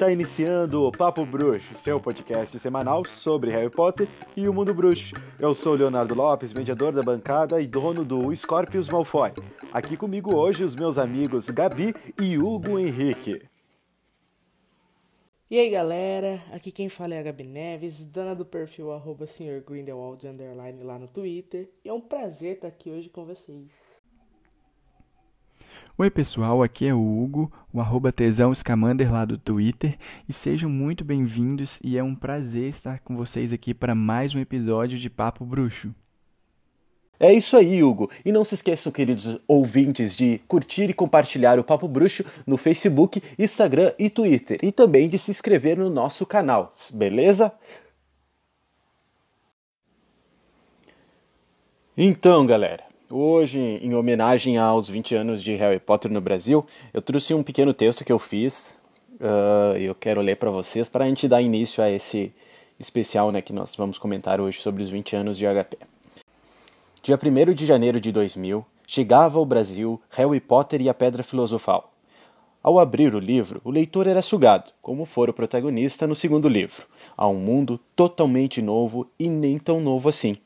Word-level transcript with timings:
Está 0.00 0.10
iniciando 0.10 0.84
o 0.84 0.90
Papo 0.90 1.26
Bruxo, 1.26 1.74
seu 1.76 2.00
podcast 2.00 2.58
semanal 2.58 3.04
sobre 3.04 3.50
Harry 3.50 3.68
Potter 3.68 4.08
e 4.34 4.48
o 4.48 4.54
mundo 4.54 4.72
bruxo. 4.72 5.14
Eu 5.38 5.52
sou 5.52 5.74
Leonardo 5.74 6.14
Lopes, 6.14 6.54
mediador 6.54 6.90
da 6.90 7.02
bancada 7.02 7.60
e 7.60 7.66
dono 7.66 8.02
do 8.02 8.34
Scorpius 8.34 8.88
Malfoy. 8.88 9.30
Aqui 9.70 9.98
comigo 9.98 10.34
hoje 10.34 10.64
os 10.64 10.74
meus 10.74 10.96
amigos 10.96 11.50
Gabi 11.50 11.94
e 12.18 12.38
Hugo 12.38 12.78
Henrique. 12.78 13.42
E 15.50 15.58
aí 15.58 15.68
galera, 15.68 16.42
aqui 16.50 16.72
quem 16.72 16.88
fala 16.88 17.12
é 17.12 17.18
a 17.18 17.22
Gabi 17.22 17.44
Neves, 17.44 18.02
dona 18.06 18.34
do 18.34 18.46
perfil 18.46 18.92
arroba 18.92 19.26
Sr. 19.26 19.62
Grindelwald 19.62 20.26
lá 20.82 20.98
no 20.98 21.08
Twitter. 21.08 21.68
E 21.84 21.90
é 21.90 21.92
um 21.92 22.00
prazer 22.00 22.54
estar 22.54 22.68
aqui 22.68 22.90
hoje 22.90 23.10
com 23.10 23.26
vocês. 23.26 23.99
Oi 26.00 26.08
pessoal, 26.08 26.62
aqui 26.62 26.86
é 26.86 26.94
o 26.94 27.20
Hugo, 27.22 27.52
o 27.70 27.78
arroba 27.78 28.10
tesão 28.10 28.54
Scamander 28.54 29.12
lá 29.12 29.26
do 29.26 29.36
Twitter, 29.36 29.98
e 30.26 30.32
sejam 30.32 30.70
muito 30.70 31.04
bem-vindos 31.04 31.78
e 31.84 31.98
é 31.98 32.02
um 32.02 32.14
prazer 32.14 32.70
estar 32.70 33.00
com 33.00 33.14
vocês 33.14 33.52
aqui 33.52 33.74
para 33.74 33.94
mais 33.94 34.34
um 34.34 34.38
episódio 34.38 34.98
de 34.98 35.10
Papo 35.10 35.44
Bruxo. 35.44 35.94
É 37.18 37.34
isso 37.34 37.54
aí, 37.54 37.82
Hugo. 37.82 38.10
E 38.24 38.32
não 38.32 38.44
se 38.44 38.54
esqueçam, 38.54 38.90
queridos 38.90 39.38
ouvintes, 39.46 40.16
de 40.16 40.40
curtir 40.48 40.88
e 40.88 40.94
compartilhar 40.94 41.58
o 41.58 41.64
Papo 41.64 41.86
Bruxo 41.86 42.24
no 42.46 42.56
Facebook, 42.56 43.22
Instagram 43.38 43.92
e 43.98 44.08
Twitter. 44.08 44.58
E 44.62 44.72
também 44.72 45.06
de 45.06 45.18
se 45.18 45.30
inscrever 45.30 45.76
no 45.76 45.90
nosso 45.90 46.24
canal, 46.24 46.72
beleza? 46.94 47.52
Então, 51.94 52.46
galera, 52.46 52.89
hoje, 53.10 53.58
em 53.58 53.94
homenagem 53.94 54.56
aos 54.56 54.88
20 54.88 55.14
anos 55.14 55.42
de 55.42 55.54
Harry 55.56 55.80
Potter 55.80 56.10
no 56.10 56.20
Brasil, 56.20 56.64
eu 56.94 57.02
trouxe 57.02 57.34
um 57.34 57.42
pequeno 57.42 57.74
texto 57.74 58.04
que 58.04 58.12
eu 58.12 58.18
fiz 58.18 58.74
uh, 59.20 59.76
e 59.76 59.84
eu 59.84 59.94
quero 59.94 60.20
ler 60.20 60.36
para 60.36 60.50
vocês 60.50 60.88
para 60.88 61.04
a 61.04 61.08
gente 61.08 61.26
dar 61.26 61.42
início 61.42 61.82
a 61.82 61.90
esse 61.90 62.32
especial 62.78 63.32
né, 63.32 63.42
que 63.42 63.52
nós 63.52 63.74
vamos 63.74 63.98
comentar 63.98 64.40
hoje 64.40 64.60
sobre 64.60 64.82
os 64.82 64.88
20 64.88 65.16
anos 65.16 65.36
de 65.36 65.44
HP. 65.44 65.76
Dia 67.02 67.18
1 67.22 67.54
de 67.54 67.66
janeiro 67.66 68.00
de 68.00 68.12
2000, 68.12 68.64
chegava 68.86 69.38
ao 69.38 69.44
Brasil 69.44 70.00
Harry 70.10 70.40
Potter 70.40 70.80
e 70.80 70.88
a 70.88 70.94
Pedra 70.94 71.22
Filosofal. 71.22 71.92
Ao 72.62 72.78
abrir 72.78 73.14
o 73.14 73.18
livro, 73.18 73.60
o 73.64 73.70
leitor 73.70 74.06
era 74.06 74.20
sugado, 74.20 74.70
como 74.82 75.06
fora 75.06 75.30
o 75.30 75.34
protagonista 75.34 76.06
no 76.06 76.14
segundo 76.14 76.46
livro, 76.46 76.86
a 77.16 77.26
um 77.26 77.36
mundo 77.36 77.80
totalmente 77.96 78.60
novo 78.60 79.08
e 79.18 79.28
nem 79.30 79.58
tão 79.58 79.80
novo 79.80 80.10
assim. 80.10 80.36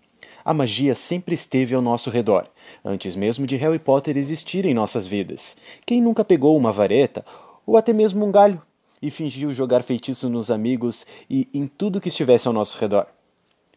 A 0.45 0.55
magia 0.55 0.95
sempre 0.95 1.35
esteve 1.35 1.75
ao 1.75 1.83
nosso 1.83 2.11
redor, 2.11 2.49
antes 2.85 3.17
mesmo 3.17 3.47
de 3.47 3.57
Harry 3.57 3.79
Potter 3.79 4.17
existir 4.17 4.65
em 4.65 4.75
nossas 4.75 5.07
vidas. 5.07 5.57
Quem 5.87 6.01
nunca 6.01 6.25
pegou 6.25 6.57
uma 6.57 6.73
vareta, 6.73 7.25
ou 7.67 7.77
até 7.77 7.93
mesmo 7.93 8.25
um 8.25 8.33
galho, 8.33 8.61
e 9.01 9.11
fingiu 9.11 9.53
jogar 9.53 9.83
feitiço 9.83 10.29
nos 10.29 10.51
amigos 10.51 11.07
e 11.29 11.49
em 11.53 11.67
tudo 11.67 12.01
que 12.01 12.09
estivesse 12.09 12.49
ao 12.49 12.55
nosso 12.55 12.79
redor? 12.79 13.07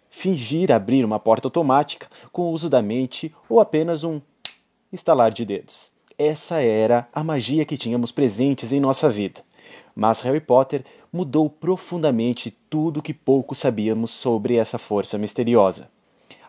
fingir 0.10 0.72
abrir 0.72 1.06
uma 1.06 1.20
porta 1.20 1.48
automática 1.48 2.08
com 2.32 2.44
o 2.44 2.52
uso 2.52 2.70
da 2.70 2.82
mente 2.82 3.34
ou 3.48 3.60
apenas 3.60 4.04
um 4.04 4.20
estalar 4.92 5.32
de 5.32 5.46
dedos. 5.46 5.94
Essa 6.18 6.60
era 6.60 7.08
a 7.14 7.24
magia 7.24 7.66
que 7.66 7.78
tínhamos 7.78 8.12
presentes 8.12 8.74
em 8.74 8.80
nossa 8.80 9.10
vida. 9.10 9.42
Mas 9.96 10.22
Harry 10.22 10.40
Potter 10.40 10.84
mudou 11.14 11.48
profundamente 11.50 12.50
tudo 12.70 13.02
que 13.02 13.14
pouco 13.14 13.54
sabíamos 13.54 14.12
sobre 14.12 14.56
essa 14.56 14.80
força 14.80 15.18
misteriosa. 15.18 15.90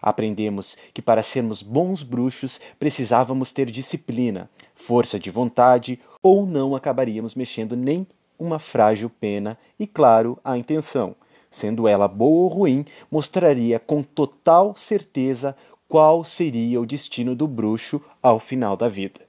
Aprendemos 0.01 0.77
que 0.93 1.03
para 1.03 1.23
sermos 1.23 1.63
bons 1.63 2.03
bruxos 2.03 2.61
precisávamos 2.79 3.53
ter 3.53 3.71
disciplina, 3.71 4.49
força 4.75 5.19
de 5.19 5.31
vontade, 5.31 6.01
ou 6.23 6.47
não 6.47 6.75
acabaríamos 6.75 7.35
mexendo 7.35 7.77
nem 7.77 8.07
uma 8.39 8.59
frágil 8.59 9.11
pena 9.11 9.59
e, 9.79 9.87
claro, 9.87 10.39
a 10.45 10.57
intenção 10.57 11.15
sendo 11.51 11.89
ela 11.89 12.07
boa 12.07 12.45
ou 12.45 12.49
ruim, 12.49 12.85
mostraria 13.11 13.79
com 13.79 14.03
total 14.03 14.75
certeza 14.77 15.57
qual 15.89 16.25
seria 16.25 16.81
o 16.81 16.87
destino 16.87 17.35
do 17.35 17.47
bruxo 17.47 18.01
ao 18.23 18.39
final 18.39 18.77
da 18.77 18.89
vida. 18.89 19.21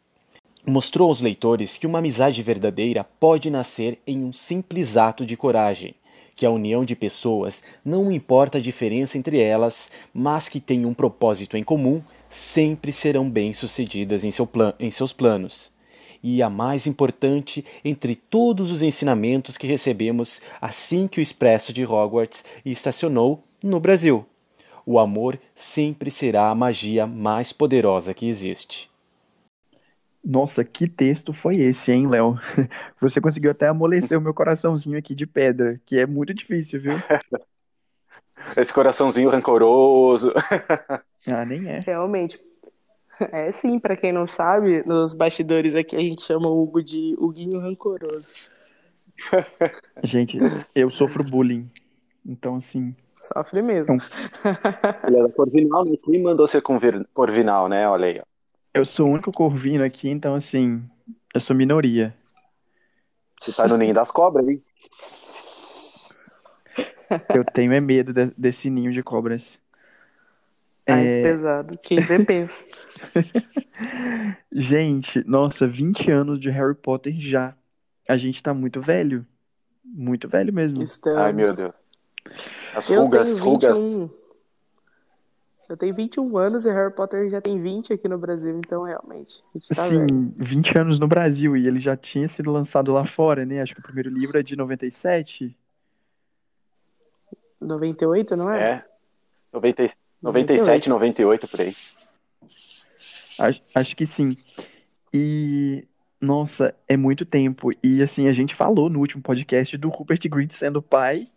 Mostrou 0.65 1.07
aos 1.07 1.21
leitores 1.21 1.77
que 1.77 1.87
uma 1.87 1.99
amizade 1.99 2.43
verdadeira 2.43 3.05
pode 3.19 3.49
nascer 3.49 3.97
em 4.05 4.23
um 4.23 4.33
simples 4.33 4.97
ato 4.97 5.25
de 5.25 5.37
coragem, 5.37 5.95
que 6.39 6.45
a 6.45 6.49
união 6.49 6.85
de 6.85 6.95
pessoas 6.95 7.61
não 7.83 8.09
importa 8.09 8.59
a 8.59 8.61
diferença 8.61 9.17
entre 9.17 9.41
elas, 9.41 9.91
mas 10.13 10.47
que 10.47 10.61
têm 10.61 10.85
um 10.85 10.93
propósito 10.93 11.57
em 11.57 11.63
comum, 11.65 12.01
sempre 12.29 12.93
serão 12.93 13.29
bem-sucedidas 13.29 14.23
em, 14.23 14.31
seu 14.31 14.49
em 14.79 14.89
seus 14.89 15.11
planos 15.11 15.69
e 16.23 16.41
a 16.41 16.49
mais 16.49 16.87
importante 16.87 17.65
entre 17.83 18.15
todos 18.15 18.71
os 18.71 18.81
ensinamentos 18.81 19.57
que 19.57 19.67
recebemos 19.67 20.41
assim 20.61 21.09
que 21.09 21.19
o 21.19 21.21
Expresso 21.21 21.73
de 21.73 21.85
Hogwarts 21.85 22.45
estacionou 22.65 23.43
no 23.61 23.77
Brasil. 23.77 24.25
O 24.85 24.97
amor 24.97 25.37
sempre 25.53 26.09
será 26.09 26.49
a 26.49 26.55
magia 26.55 27.05
mais 27.05 27.51
poderosa 27.51 28.13
que 28.13 28.29
existe. 28.29 28.89
Nossa, 30.23 30.63
que 30.63 30.87
texto 30.87 31.33
foi 31.33 31.57
esse, 31.61 31.91
hein, 31.91 32.07
Léo? 32.07 32.37
Você 32.99 33.21
conseguiu 33.21 33.51
até 33.51 33.67
amolecer 33.67 34.17
o 34.17 34.21
meu 34.21 34.33
coraçãozinho 34.33 34.97
aqui 34.97 35.15
de 35.15 35.25
pedra, 35.25 35.79
que 35.85 35.97
é 35.97 36.05
muito 36.05 36.33
difícil, 36.33 36.81
viu? 36.81 36.93
Esse 38.55 38.73
coraçãozinho 38.73 39.29
rancoroso. 39.29 40.33
Ah, 41.27 41.43
nem 41.43 41.67
é. 41.67 41.79
Realmente, 41.81 42.39
é 43.33 43.51
sim, 43.51 43.77
para 43.77 43.97
quem 43.97 44.13
não 44.13 44.25
sabe, 44.25 44.87
nos 44.87 45.13
bastidores 45.13 45.75
aqui 45.75 45.93
a 45.97 45.99
gente 45.99 46.21
chama 46.21 46.47
o 46.47 46.63
Hugo 46.63 46.81
de 46.81 47.13
Huguinho 47.19 47.59
Rancoroso. 47.59 48.49
Gente, 50.01 50.37
eu 50.73 50.89
sofro 50.89 51.21
bullying. 51.21 51.69
Então, 52.25 52.55
assim. 52.55 52.95
Sofre 53.17 53.61
mesmo. 53.61 53.97
Ele 55.05 55.17
é 55.17 55.23
da 55.23 55.29
Corvinal, 55.29 55.83
né? 55.83 55.97
Quem 56.01 56.23
mandou 56.23 56.47
ser 56.47 56.61
Corvinal, 56.61 57.67
né? 57.67 57.87
Olha 57.87 58.05
aí. 58.05 58.21
Eu 58.73 58.85
sou 58.85 59.07
o 59.07 59.11
único 59.11 59.31
corvino 59.31 59.83
aqui, 59.83 60.09
então, 60.09 60.35
assim, 60.35 60.83
eu 61.33 61.39
sou 61.39 61.55
minoria. 61.55 62.15
Você 63.41 63.53
tá 63.53 63.67
no 63.67 63.77
ninho 63.77 63.93
das 63.93 64.11
cobras, 64.11 64.47
hein? 64.47 64.61
Eu 67.33 67.43
tenho 67.43 67.73
é 67.73 67.79
medo 67.79 68.13
de, 68.13 68.27
desse 68.37 68.69
ninho 68.69 68.91
de 68.91 69.01
cobras. 69.01 69.59
Mais 70.87 71.13
é... 71.13 71.21
pesado. 71.23 71.77
Quem 71.81 72.01
vê 72.01 72.23
pensa. 72.23 72.63
gente, 74.51 75.23
nossa, 75.27 75.67
20 75.67 76.11
anos 76.11 76.39
de 76.39 76.49
Harry 76.49 76.75
Potter 76.75 77.15
já. 77.19 77.55
A 78.07 78.17
gente 78.17 78.41
tá 78.41 78.53
muito 78.53 78.81
velho. 78.81 79.25
Muito 79.83 80.27
velho 80.27 80.53
mesmo. 80.53 80.83
Estamos. 80.83 81.19
Ai, 81.19 81.33
meu 81.33 81.55
Deus. 81.55 81.85
As 82.75 82.87
rugas, 82.87 83.39
rugas. 83.39 83.79
Eu 85.69 85.77
tenho 85.77 85.93
21 85.93 86.35
anos 86.35 86.65
e 86.65 86.71
Harry 86.71 86.91
Potter 86.91 87.29
já 87.29 87.39
tem 87.39 87.61
20 87.61 87.93
aqui 87.93 88.09
no 88.09 88.17
Brasil, 88.17 88.57
então 88.57 88.83
realmente. 88.83 89.43
Tá 89.75 89.85
Sim, 89.85 90.07
velho. 90.07 90.33
20 90.35 90.77
anos 90.79 90.99
no 90.99 91.07
Brasil 91.07 91.55
e 91.55 91.67
ele 91.67 91.79
já 91.79 91.95
tinha 91.95 92.27
sido 92.27 92.51
lançado 92.51 92.91
lá 92.91 93.05
fora, 93.05 93.45
né? 93.45 93.61
Acho 93.61 93.75
que 93.75 93.79
o 93.79 93.83
primeiro 93.83 94.09
livro 94.09 94.39
é 94.39 94.41
de 94.41 94.55
97. 94.55 95.55
98, 97.61 98.35
não 98.35 98.51
é? 98.51 98.71
É. 98.71 98.85
97. 99.53 99.99
97, 100.23 100.89
98 100.89 101.47
por 101.47 101.61
aí. 101.61 101.73
Acho, 103.39 103.61
acho 103.75 103.95
que 103.95 104.07
sim. 104.07 104.35
E 105.13 105.87
nossa, 106.19 106.73
é 106.87 106.97
muito 106.97 107.25
tempo. 107.25 107.69
E 107.83 108.01
assim, 108.01 108.27
a 108.27 108.33
gente 108.33 108.55
falou 108.55 108.89
no 108.89 108.99
último 108.99 109.21
podcast 109.21 109.77
do 109.77 109.89
Rupert 109.89 110.27
Grint 110.27 110.51
sendo 110.51 110.81
pai, 110.81 111.27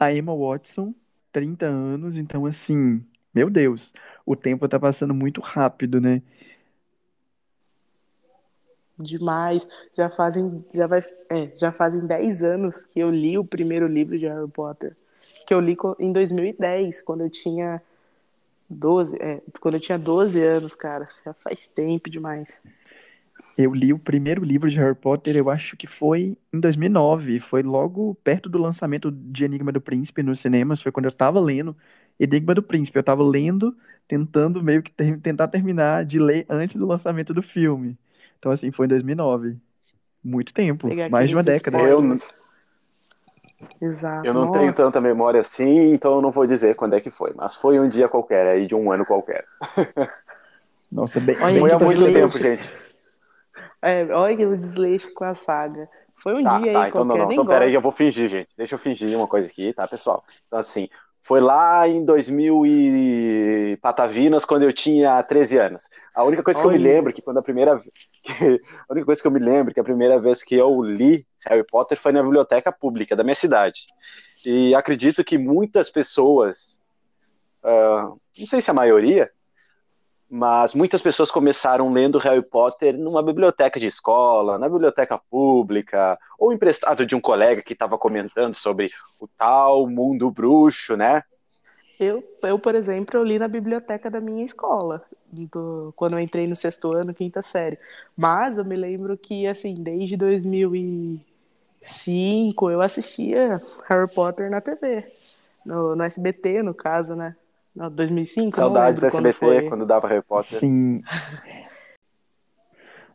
a 0.00 0.10
Emma 0.10 0.34
Watson, 0.34 0.94
30 1.32 1.66
anos, 1.66 2.16
então 2.16 2.46
assim, 2.46 3.04
meu 3.34 3.48
Deus, 3.50 3.92
o 4.26 4.36
tempo 4.36 4.68
tá 4.68 4.78
passando 4.78 5.14
muito 5.14 5.40
rápido, 5.40 6.00
né? 6.00 6.22
Demais. 8.98 9.66
Já 9.96 10.08
fazem, 10.10 10.64
já 10.72 10.86
vai, 10.86 11.00
é, 11.28 11.50
já 11.54 11.72
fazem 11.72 12.06
10 12.06 12.42
anos 12.42 12.84
que 12.84 13.00
eu 13.00 13.10
li 13.10 13.38
o 13.38 13.44
primeiro 13.44 13.86
livro 13.86 14.18
de 14.18 14.26
Harry 14.26 14.48
Potter, 14.48 14.96
que 15.46 15.52
eu 15.52 15.60
li 15.60 15.76
em 15.98 16.12
2010, 16.12 17.02
quando 17.02 17.22
eu 17.22 17.30
tinha 17.30 17.82
12, 18.68 19.16
é, 19.20 19.40
quando 19.60 19.74
eu 19.74 19.80
tinha 19.80 19.98
12 19.98 20.42
anos, 20.44 20.74
cara. 20.74 21.08
Já 21.24 21.32
faz 21.34 21.66
tempo 21.68 22.08
demais. 22.08 22.48
Eu 23.58 23.74
li 23.74 23.92
o 23.92 23.98
primeiro 23.98 24.42
livro 24.42 24.70
de 24.70 24.78
Harry 24.78 24.94
Potter, 24.94 25.36
eu 25.36 25.50
acho 25.50 25.76
que 25.76 25.86
foi 25.86 26.38
em 26.52 26.58
2009. 26.58 27.38
Foi 27.40 27.62
logo 27.62 28.14
perto 28.24 28.48
do 28.48 28.58
lançamento 28.58 29.10
de 29.10 29.44
Enigma 29.44 29.70
do 29.70 29.80
Príncipe 29.80 30.22
nos 30.22 30.40
cinemas. 30.40 30.80
Foi 30.80 30.90
quando 30.90 31.06
eu 31.06 31.12
tava 31.12 31.38
lendo 31.38 31.76
Enigma 32.18 32.54
do 32.54 32.62
Príncipe. 32.62 32.98
Eu 32.98 33.02
tava 33.04 33.22
lendo, 33.22 33.76
tentando 34.08 34.62
meio 34.62 34.82
que 34.82 34.90
ter, 34.92 35.18
tentar 35.20 35.48
terminar 35.48 36.04
de 36.04 36.18
ler 36.18 36.46
antes 36.48 36.76
do 36.76 36.86
lançamento 36.86 37.34
do 37.34 37.42
filme. 37.42 37.96
Então, 38.38 38.52
assim, 38.52 38.70
foi 38.72 38.86
em 38.86 38.88
2009. 38.88 39.56
Muito 40.24 40.52
tempo. 40.52 40.88
Mais 41.10 41.28
de 41.28 41.34
uma 41.36 41.42
década. 41.42 41.78
Eu, 41.78 42.00
Exato. 43.80 44.26
Eu 44.26 44.34
não 44.34 44.46
Nossa. 44.46 44.58
tenho 44.60 44.72
tanta 44.74 45.00
memória 45.00 45.40
assim, 45.40 45.92
então 45.92 46.14
eu 46.16 46.22
não 46.22 46.30
vou 46.30 46.46
dizer 46.46 46.74
quando 46.74 46.94
é 46.94 47.00
que 47.00 47.10
foi, 47.10 47.32
mas 47.34 47.54
foi 47.54 47.78
um 47.78 47.88
dia 47.88 48.08
qualquer, 48.08 48.46
aí 48.46 48.66
de 48.66 48.74
um 48.74 48.90
ano 48.92 49.04
qualquer. 49.06 49.44
Nossa, 50.90 51.20
bem, 51.20 51.36
Olha, 51.40 51.58
foi 51.58 51.72
há 51.72 51.76
que 51.76 51.84
muito 51.84 52.02
desleixo. 52.04 52.12
tempo, 52.12 52.38
gente. 52.38 52.62
É, 53.80 54.04
olha 54.14 54.48
o 54.48 54.56
desleixo 54.56 55.12
com 55.14 55.24
a 55.24 55.34
saga. 55.34 55.88
Foi 56.22 56.34
um 56.34 56.42
Tá, 56.42 56.58
dia 56.60 56.72
tá, 56.72 56.82
aí 56.82 56.90
então 56.90 57.04
não, 57.04 57.16
qualquer, 57.16 57.18
não. 57.18 57.26
nem 57.26 57.32
Então 57.32 57.46
peraí, 57.46 57.74
eu 57.74 57.80
vou 57.80 57.92
fingir, 57.92 58.28
gente. 58.28 58.48
Deixa 58.56 58.74
eu 58.74 58.78
fingir 58.78 59.16
uma 59.16 59.26
coisa 59.28 59.48
aqui, 59.50 59.72
tá, 59.72 59.86
pessoal? 59.88 60.24
Então, 60.46 60.58
assim, 60.58 60.88
foi 61.22 61.40
lá 61.40 61.86
em 61.86 62.04
2000 62.04 62.66
e 62.66 63.78
Patavinas, 63.80 64.44
quando 64.44 64.64
eu 64.64 64.72
tinha 64.72 65.22
13 65.22 65.58
anos. 65.58 65.82
A 66.14 66.24
única 66.24 66.42
coisa 66.42 66.60
que 66.60 66.66
eu 66.66 66.72
me 66.72 66.78
lembro 66.78 67.12
que 67.12 67.22
quando 67.22 67.38
a 67.38 67.42
primeira 67.42 67.80
que, 68.22 68.60
a 68.88 68.92
única 68.92 69.06
coisa 69.06 69.20
que 69.20 69.26
eu 69.26 69.32
me 69.32 69.38
lembro 69.38 69.70
é 69.70 69.74
que 69.74 69.80
a 69.80 69.84
primeira 69.84 70.20
vez 70.20 70.42
que 70.42 70.54
eu 70.54 70.82
li 70.82 71.26
Harry 71.46 71.64
Potter 71.64 71.98
foi 71.98 72.12
na 72.12 72.22
biblioteca 72.22 72.72
pública 72.72 73.16
da 73.16 73.24
minha 73.24 73.34
cidade. 73.34 73.86
E 74.44 74.74
acredito 74.74 75.24
que 75.24 75.38
muitas 75.38 75.88
pessoas, 75.90 76.80
ah, 77.62 78.12
não 78.38 78.46
sei 78.46 78.60
se 78.60 78.70
a 78.70 78.74
maioria, 78.74 79.30
mas 80.32 80.72
muitas 80.74 81.02
pessoas 81.02 81.30
começaram 81.30 81.92
lendo 81.92 82.16
Harry 82.18 82.42
Potter 82.42 82.96
numa 82.98 83.22
biblioteca 83.22 83.78
de 83.78 83.86
escola, 83.86 84.58
na 84.58 84.66
biblioteca 84.68 85.18
pública, 85.30 86.18
ou 86.38 86.52
emprestado 86.54 87.04
de 87.04 87.14
um 87.14 87.20
colega 87.20 87.60
que 87.62 87.74
estava 87.74 87.98
comentando 87.98 88.54
sobre 88.54 88.90
o 89.20 89.28
tal 89.28 89.86
mundo 89.86 90.30
bruxo, 90.30 90.96
né? 90.96 91.22
Eu, 91.98 92.24
eu, 92.42 92.58
por 92.58 92.74
exemplo, 92.74 93.16
eu 93.18 93.24
li 93.24 93.38
na 93.38 93.46
biblioteca 93.46 94.10
da 94.10 94.20
minha 94.20 94.44
escola, 94.44 95.04
do- 95.30 95.92
quando 95.96 96.14
eu 96.14 96.20
entrei 96.20 96.46
no 96.48 96.56
sexto 96.56 96.94
ano, 96.96 97.14
quinta 97.14 97.42
série. 97.42 97.78
Mas 98.16 98.58
eu 98.58 98.64
me 98.64 98.74
lembro 98.76 99.16
que, 99.16 99.46
assim, 99.46 99.74
desde 99.82 100.16
2005 100.16 102.70
eu 102.70 102.80
assistia 102.80 103.60
Harry 103.88 104.12
Potter 104.12 104.50
na 104.50 104.60
TV, 104.60 105.12
no, 105.64 105.94
no 105.96 106.02
SBT, 106.04 106.62
no 106.62 106.74
caso, 106.74 107.14
né? 107.14 107.36
No 107.74 107.88
2005, 107.88 108.44
não 108.44 108.52
Saudades 108.52 109.00
do 109.00 109.04
lembro 109.04 109.16
quando 109.16 109.26
SBT 109.28 109.60
foi. 109.60 109.68
quando 109.68 109.86
dava 109.86 110.08
Harry 110.08 110.22
Potter. 110.22 110.58
Sim. 110.58 111.02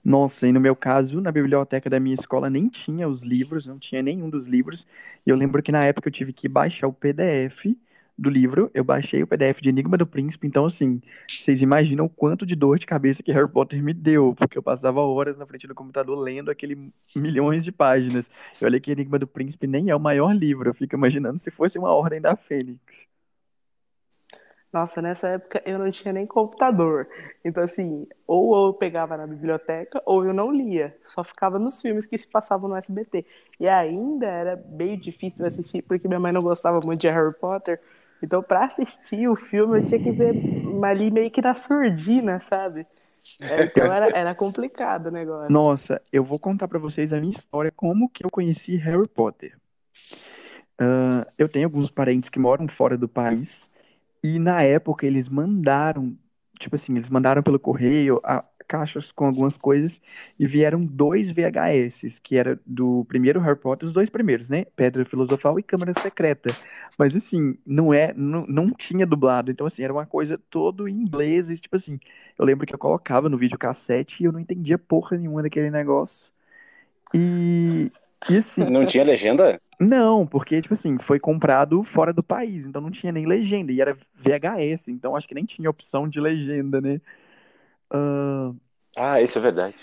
Nossa, 0.04 0.48
e 0.48 0.52
no 0.52 0.60
meu 0.60 0.76
caso, 0.76 1.20
na 1.20 1.32
biblioteca 1.32 1.90
da 1.90 2.00
minha 2.00 2.16
escola 2.16 2.50
nem 2.50 2.70
tinha 2.70 3.08
os 3.08 3.22
livros, 3.22 3.68
não 3.68 3.78
tinha 3.78 4.02
nenhum 4.02 4.30
dos 4.30 4.48
livros. 4.48 4.88
E 5.26 5.30
eu 5.30 5.36
lembro 5.36 5.62
que 5.62 5.72
na 5.72 5.84
época 5.84 6.08
eu 6.08 6.12
tive 6.14 6.32
que 6.32 6.48
baixar 6.48 6.88
o 6.88 6.94
PDF 6.94 7.76
do 8.18 8.30
livro. 8.30 8.72
Eu 8.74 8.84
baixei 8.84 9.22
o 9.22 9.28
PDF 9.28 9.62
de 9.62 9.70
Enigma 9.70 9.98
do 9.98 10.08
Príncipe. 10.08 10.48
Então, 10.48 10.66
assim, 10.66 11.02
vocês 11.30 11.62
imaginam 11.62 12.06
o 12.06 12.10
quanto 12.10 12.46
de 12.46 12.56
dor 12.56 12.80
de 12.80 12.86
cabeça 12.86 13.22
que 13.22 13.32
Harry 13.32 13.50
Potter 13.50 13.84
me 13.84 13.94
deu, 13.94 14.34
porque 14.36 14.58
eu 14.58 14.64
passava 14.64 15.02
horas 15.02 15.38
na 15.38 15.46
frente 15.46 15.68
do 15.68 15.76
computador 15.76 16.18
lendo 16.18 16.50
aquele 16.50 16.92
milhões 17.16 17.64
de 17.64 17.72
páginas. 17.72 18.30
Eu 18.60 18.68
olhei 18.68 18.80
que 18.80 18.92
Enigma 18.92 19.20
do 19.20 19.28
Príncipe 19.28 19.68
nem 19.68 19.90
é 19.90 19.96
o 19.96 20.00
maior 20.00 20.34
livro. 20.34 20.70
Eu 20.70 20.74
fico 20.74 20.96
imaginando 20.96 21.38
se 21.38 21.52
fosse 21.52 21.78
uma 21.78 21.94
Ordem 21.94 22.20
da 22.20 22.36
Fênix. 22.36 22.80
Nossa, 24.72 25.02
nessa 25.02 25.30
época 25.30 25.62
eu 25.66 25.80
não 25.80 25.90
tinha 25.90 26.14
nem 26.14 26.26
computador. 26.26 27.08
Então, 27.44 27.64
assim, 27.64 28.06
ou 28.28 28.68
eu 28.68 28.74
pegava 28.74 29.16
na 29.18 29.26
biblioteca 29.26 30.02
ou 30.06 30.26
eu 30.26 30.34
não 30.34 30.52
lia. 30.52 30.96
Só 31.06 31.24
ficava 31.24 31.58
nos 31.58 31.82
filmes 31.82 32.06
que 32.06 32.18
se 32.18 32.28
passavam 32.28 32.70
no 32.70 32.76
SBT. 32.76 33.26
E 33.60 33.68
ainda 33.68 34.28
era 34.28 34.56
meio 34.70 34.98
difícil 34.98 35.46
assistir, 35.46 35.82
porque 35.84 36.08
minha 36.08 36.20
mãe 36.20 36.32
não 36.32 36.42
gostava 36.42 36.82
muito 36.82 37.02
de 37.02 37.10
Harry 37.10 37.34
Potter. 37.34 37.80
Então, 38.22 38.44
pra 38.44 38.66
assistir 38.66 39.28
o 39.30 39.36
filme, 39.36 39.78
eu 39.78 39.88
tinha 39.88 40.00
que 40.00 40.12
ver 40.12 40.34
ali 40.84 41.10
meio 41.12 41.32
que 41.32 41.42
na 41.42 41.54
surdina, 41.54 42.40
sabe? 42.40 42.86
É, 43.42 43.64
Então 43.64 43.92
era, 43.92 44.18
era 44.18 44.36
complicado 44.36 45.08
o 45.08 45.12
negócio. 45.12 45.52
Nossa, 45.52 46.02
eu 46.12 46.24
vou 46.24 46.40
contar 46.40 46.68
pra 46.68 46.80
vocês 46.80 47.14
a 47.14 47.20
minha 47.20 47.32
história, 47.32 47.72
como 47.72 48.10
que 48.10 48.26
eu 48.26 48.30
conheci 48.30 48.76
Harry 48.78 49.08
Potter. 49.08 49.56
Ah, 50.80 51.26
eu 51.38 51.50
tenho 51.50 51.66
alguns 51.66 51.90
parentes 51.92 52.30
que 52.30 52.40
moram 52.40 52.68
fora 52.68 52.98
do 52.98 53.08
país 53.08 53.67
e 54.24 54.40
na 54.40 54.62
época 54.64 55.06
eles 55.06 55.28
mandaram, 55.30 56.18
tipo 56.60 56.76
assim, 56.76 56.96
eles 56.98 57.10
mandaram 57.10 57.44
pelo 57.44 57.60
correio 57.60 58.20
a- 58.24 58.44
caixas 58.68 59.12
com 59.14 59.26
algumas 59.26 59.58
coisas 59.58 60.02
e 60.38 60.46
vieram 60.46 60.86
dois 60.86 61.30
VHS, 61.32 62.20
que 62.22 62.36
era 62.36 62.60
do 62.66 63.06
primeiro 63.06 63.40
Harry 63.40 63.58
Potter, 63.60 63.88
os 63.88 63.94
dois 63.94 64.10
primeiros, 64.10 64.50
né? 64.50 64.66
Pedra 64.76 65.06
Filosofal 65.06 65.58
e 65.60 65.64
Câmara 65.64 65.94
Secreta. 65.94 66.58
Mas 66.98 67.16
assim, 67.16 67.58
não 67.66 67.94
é, 67.94 68.14
não, 68.14 68.46
não 68.48 68.74
tinha 68.74 69.06
dublado, 69.06 69.52
então 69.52 69.66
assim, 69.68 69.84
era 69.84 69.94
uma 69.94 70.06
coisa 70.06 70.38
todo 70.50 70.88
em 70.88 70.94
inglês, 71.02 71.50
e 71.50 71.58
tipo 71.58 71.76
assim, 71.78 72.00
eu 72.38 72.46
lembro 72.46 72.66
que 72.68 72.74
eu 72.76 72.80
colocava 72.80 73.30
no 73.30 73.38
videocassete 73.38 74.22
e 74.24 74.26
eu 74.26 74.32
não 74.34 74.40
entendia 74.40 74.78
porra 74.78 75.18
nenhuma 75.18 75.42
daquele 75.44 75.70
negócio. 75.72 76.32
E, 77.14 77.92
e 78.30 78.38
assim, 78.38 78.70
Não 78.70 78.86
tinha 78.86 79.04
legenda? 79.04 79.60
Não, 79.80 80.26
porque, 80.26 80.62
tipo 80.62 80.74
assim, 80.74 80.98
foi 81.00 81.20
comprado 81.20 81.84
fora 81.84 82.12
do 82.14 82.24
país, 82.24 82.66
então 82.66 82.82
não 82.82 82.90
tinha 82.92 83.12
nem 83.12 83.26
legenda, 83.28 83.72
e 83.72 83.80
era 83.82 83.96
VHS, 84.16 84.92
então 84.92 85.16
acho 85.16 85.28
que 85.28 85.36
nem 85.36 85.46
tinha 85.46 85.70
opção 85.70 86.08
de 86.10 86.20
legenda, 86.20 86.82
né? 86.82 87.00
Ah, 87.92 88.54
Ah, 88.96 89.22
isso 89.22 89.38
é 89.38 89.42
verdade. 89.42 89.78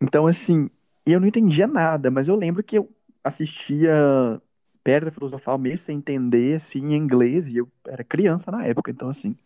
então, 0.00 0.26
assim, 0.26 0.70
eu 1.06 1.20
não 1.20 1.26
entendia 1.28 1.66
nada, 1.66 2.10
mas 2.10 2.28
eu 2.28 2.36
lembro 2.36 2.62
que 2.62 2.78
eu 2.78 2.88
assistia 3.22 4.40
Pedra 4.84 5.10
Filosofal 5.10 5.58
mesmo 5.58 5.78
sem 5.84 5.98
entender, 5.98 6.56
assim, 6.56 6.78
em 6.80 6.96
inglês, 6.96 7.46
e 7.48 7.56
eu 7.58 7.70
era 7.86 8.04
criança 8.04 8.50
na 8.50 8.64
época, 8.66 8.90
então, 8.90 9.08
assim. 9.08 9.36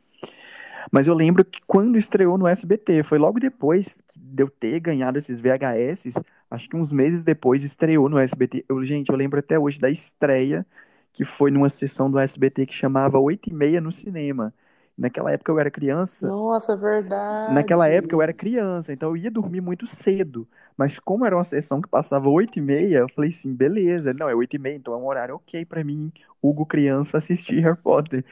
Mas 0.90 1.06
eu 1.06 1.14
lembro 1.14 1.44
que 1.44 1.61
quando 1.67 1.96
estreou 1.99 2.37
no 2.38 2.46
SBT, 2.46 3.02
foi 3.02 3.19
logo 3.19 3.38
depois 3.40 4.00
de 4.17 4.43
eu 4.43 4.50
ter 4.50 4.81
ganhado 4.81 5.19
esses 5.19 5.40
VHS, 5.40 6.11
acho 6.50 6.69
que 6.69 6.76
uns 6.76 6.93
meses 6.93 7.25
depois 7.25 7.64
estreou 7.64 8.08
no 8.08 8.19
SBT. 8.19 8.64
Eu, 8.69 8.84
gente, 8.84 9.11
eu 9.11 9.17
lembro 9.17 9.38
até 9.38 9.58
hoje 9.58 9.79
da 9.81 9.90
estreia, 9.90 10.67
que 11.12 11.25
foi 11.25 11.50
numa 11.50 11.69
sessão 11.69 12.11
do 12.11 12.19
SBT 12.19 12.67
que 12.67 12.75
chamava 12.75 13.19
8 13.19 13.50
e 13.50 13.52
meia 13.55 13.81
no 13.81 13.93
cinema. 13.93 14.52
Naquela 14.96 15.32
época 15.32 15.50
eu 15.52 15.58
era 15.58 15.70
criança, 15.70 16.29
Nossa, 16.29 16.76
verdade. 16.76 17.52
naquela 17.52 17.88
época 17.88 18.14
eu 18.14 18.23
era 18.23 18.32
criança, 18.32 18.93
então 18.93 19.11
eu 19.11 19.17
ia 19.17 19.31
dormir 19.31 19.61
muito 19.61 19.87
cedo. 19.87 20.48
Mas 20.77 20.98
como 20.98 21.27
era 21.27 21.36
uma 21.36 21.44
sessão 21.44 21.81
que 21.82 21.89
passava 21.89 22.29
8 22.29 22.58
e 22.58 22.62
meia, 22.62 22.98
eu 22.98 23.08
falei 23.08 23.31
assim, 23.31 23.53
beleza, 23.55 24.12
não, 24.15 24.29
é 24.29 24.34
8 24.34 24.56
e 24.56 24.58
meia, 24.58 24.77
então 24.77 24.94
é 24.94 24.96
um 24.96 25.06
horário 25.06 25.34
ok 25.36 25.65
pra 25.65 25.84
mim, 25.84 26.12
Hugo 26.43 26.65
criança, 26.67 27.19
assistir 27.19 27.60
Harry 27.62 27.77
Potter. 27.81 28.24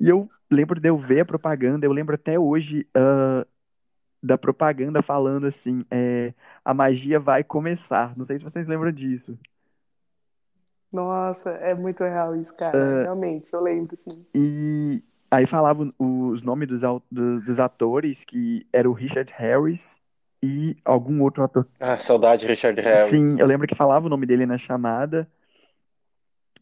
E 0.00 0.08
eu 0.08 0.30
lembro 0.50 0.80
de 0.80 0.88
eu 0.88 0.98
ver 0.98 1.20
a 1.20 1.24
propaganda, 1.24 1.86
eu 1.86 1.92
lembro 1.92 2.14
até 2.14 2.38
hoje 2.38 2.86
ah, 2.94 3.46
da 4.22 4.36
propaganda 4.36 5.02
falando 5.02 5.46
assim, 5.46 5.84
é, 5.90 6.34
a 6.64 6.74
magia 6.74 7.20
vai 7.20 7.44
começar. 7.44 8.16
Não 8.16 8.24
sei 8.24 8.38
se 8.38 8.44
vocês 8.44 8.66
lembram 8.66 8.92
disso. 8.92 9.38
Nossa, 10.92 11.50
é 11.50 11.74
muito 11.74 12.02
real 12.02 12.34
isso, 12.34 12.54
cara. 12.56 12.78
Ah. 12.78 13.02
Realmente, 13.02 13.52
eu 13.52 13.60
lembro, 13.60 13.96
sim. 13.96 14.24
E 14.34 15.02
aí 15.30 15.46
falavam 15.46 15.92
os 15.98 16.42
nomes 16.42 16.68
dos, 16.68 16.80
dos 17.10 17.60
atores, 17.60 18.24
que 18.24 18.66
era 18.72 18.88
o 18.88 18.92
Richard 18.92 19.32
Harris 19.36 20.00
e 20.42 20.76
algum 20.84 21.22
outro 21.22 21.42
ator 21.42 21.66
Ah, 21.80 21.98
saudade, 21.98 22.46
Richard 22.46 22.80
Harris. 22.80 23.08
Sim, 23.10 23.36
eu 23.38 23.46
lembro 23.46 23.66
que 23.66 23.74
falava 23.74 24.06
o 24.06 24.08
nome 24.08 24.26
dele 24.26 24.46
na 24.46 24.56
chamada 24.56 25.28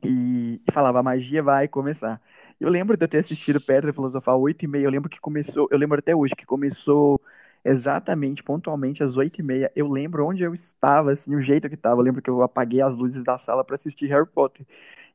e, 0.02 0.61
e 0.66 0.73
falava, 0.73 1.00
a 1.00 1.02
magia 1.02 1.43
vai 1.43 1.69
começar. 1.69 2.21
Eu 2.61 2.69
lembro 2.71 2.97
de 2.97 3.05
eu 3.05 3.09
ter 3.09 3.19
assistido 3.19 3.61
Pedra 3.61 3.93
Filosofal 3.93 4.41
8 4.41 4.65
e 4.65 4.69
meia, 4.69 4.85
eu 4.85 4.91
lembro 4.91 5.11
que 5.11 5.21
começou, 5.21 5.69
eu 5.71 5.79
lembro 5.79 5.99
até 5.99 6.15
hoje 6.15 6.35
que 6.35 6.47
começou 6.47 7.21
exatamente, 7.65 8.43
pontualmente 8.43 9.03
às 9.03 9.17
8 9.17 9.41
e 9.41 9.43
meia. 9.43 9.73
Eu 9.75 9.89
lembro 9.91 10.25
onde 10.27 10.43
eu 10.43 10.55
estava, 10.55 11.13
assim, 11.13 11.35
o 11.35 11.43
jeito 11.43 11.69
que 11.69 11.75
estava. 11.75 12.01
Eu 12.01 12.05
lembro 12.05 12.23
que 12.23 12.31
eu 12.31 12.43
apaguei 12.43 12.81
as 12.81 12.97
luzes 12.97 13.25
da 13.25 13.37
sala 13.39 13.65
para 13.65 13.75
assistir 13.75 14.07
Harry 14.07 14.27
Potter. 14.27 14.65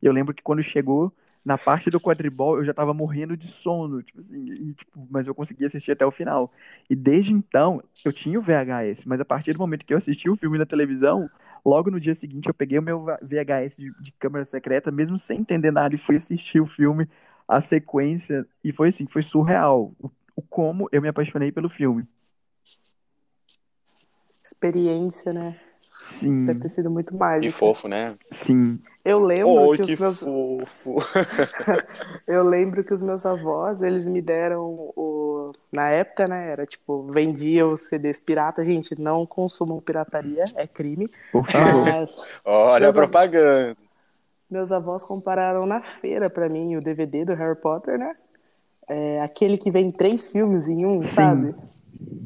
Eu 0.01 0.12
lembro 0.12 0.33
que 0.33 0.43
quando 0.43 0.62
chegou 0.62 1.13
na 1.43 1.57
parte 1.57 1.89
do 1.89 2.00
quadribol, 2.00 2.57
eu 2.57 2.65
já 2.65 2.74
tava 2.74 2.93
morrendo 2.93 3.36
de 3.36 3.48
sono, 3.48 4.03
tipo 4.03 4.19
assim, 4.21 4.51
e, 4.51 4.74
tipo, 4.74 5.07
mas 5.10 5.25
eu 5.25 5.33
consegui 5.33 5.65
assistir 5.65 5.91
até 5.91 6.05
o 6.05 6.12
final. 6.12 6.51
E 6.89 6.95
desde 6.95 7.33
então, 7.33 7.81
eu 8.05 8.13
tinha 8.13 8.38
o 8.38 8.41
VHS, 8.43 9.05
mas 9.07 9.19
a 9.19 9.25
partir 9.25 9.53
do 9.53 9.60
momento 9.60 9.86
que 9.86 9.93
eu 9.93 9.98
assisti 9.98 10.29
o 10.29 10.36
filme 10.36 10.57
na 10.60 10.65
televisão, 10.65 11.29
logo 11.65 11.89
no 11.89 12.00
dia 12.00 12.13
seguinte 12.13 12.48
eu 12.48 12.53
peguei 12.53 12.77
o 12.77 12.81
meu 12.81 13.05
VHS 13.24 13.75
de, 13.77 13.91
de 14.00 14.12
câmera 14.19 14.45
secreta, 14.45 14.91
mesmo 14.91 15.17
sem 15.17 15.39
entender 15.39 15.71
nada, 15.71 15.95
e 15.95 15.98
fui 15.98 16.15
assistir 16.15 16.60
o 16.60 16.67
filme, 16.67 17.07
a 17.48 17.60
sequência, 17.62 18.45
e 18.63 18.71
foi 18.71 18.89
assim, 18.89 19.05
foi 19.07 19.21
surreal. 19.21 19.91
O, 20.00 20.10
o 20.36 20.41
como 20.41 20.88
eu 20.91 21.01
me 21.01 21.07
apaixonei 21.10 21.51
pelo 21.51 21.69
filme. 21.69 22.05
Experiência, 24.43 25.31
né? 25.33 25.55
Sim, 26.00 26.48
Deve 26.48 26.62
ter 26.62 26.69
sido 26.69 26.89
muito 26.89 27.13
Que 27.13 27.19
mágico. 27.19 27.60
fofo, 27.60 27.88
né? 27.88 28.15
sim. 28.31 28.79
Eu 29.05 29.19
lembro 29.19 29.50
Oh, 29.51 29.71
que 29.71 29.83
que 29.83 29.93
os 29.93 30.00
meus 30.00 30.19
fofo. 30.21 30.95
Eu 32.25 32.43
lembro 32.43 32.83
que 32.83 32.91
os 32.93 33.03
meus 33.03 33.24
avós, 33.24 33.83
eles 33.83 34.07
me 34.07 34.19
deram 34.19 34.63
o. 34.95 35.53
Na 35.71 35.89
época, 35.89 36.27
né? 36.27 36.50
Era 36.51 36.65
tipo, 36.65 37.03
vendia 37.12 37.67
os 37.67 37.81
CDs 37.81 38.19
pirata. 38.19 38.65
Gente, 38.65 39.00
não 39.00 39.27
consumam 39.27 39.79
pirataria, 39.79 40.43
é 40.55 40.65
crime. 40.65 41.07
Por 41.31 41.45
favor. 41.45 41.86
Mas 41.86 42.15
Olha 42.43 42.77
a 42.77 42.79
Meus 42.79 42.95
avós- 42.98 43.10
propaganda. 43.12 43.77
Meus 44.51 44.72
avós 44.72 45.03
compararam 45.03 45.65
na 45.65 45.81
feira 45.81 46.29
pra 46.29 46.50
mim 46.50 46.75
o 46.75 46.81
DVD 46.81 47.25
do 47.25 47.34
Harry 47.34 47.55
Potter, 47.60 47.98
né? 47.98 48.15
É, 48.88 49.22
aquele 49.22 49.58
que 49.58 49.72
vem 49.72 49.91
três 49.91 50.27
filmes 50.27 50.67
em 50.67 50.86
um, 50.86 51.01
Sim. 51.01 51.15
sabe? 51.15 51.55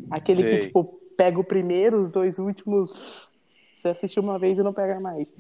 Aquele 0.09 0.41
Sei. 0.41 0.57
que, 0.57 0.65
tipo, 0.67 0.99
pega 1.15 1.39
o 1.39 1.43
primeiro, 1.43 1.99
os 1.99 2.09
dois 2.09 2.39
últimos. 2.39 3.29
Você 3.73 3.89
assistiu 3.89 4.23
uma 4.23 4.39
vez 4.39 4.57
e 4.57 4.63
não 4.63 4.73
pega 4.73 4.99
mais. 4.99 5.31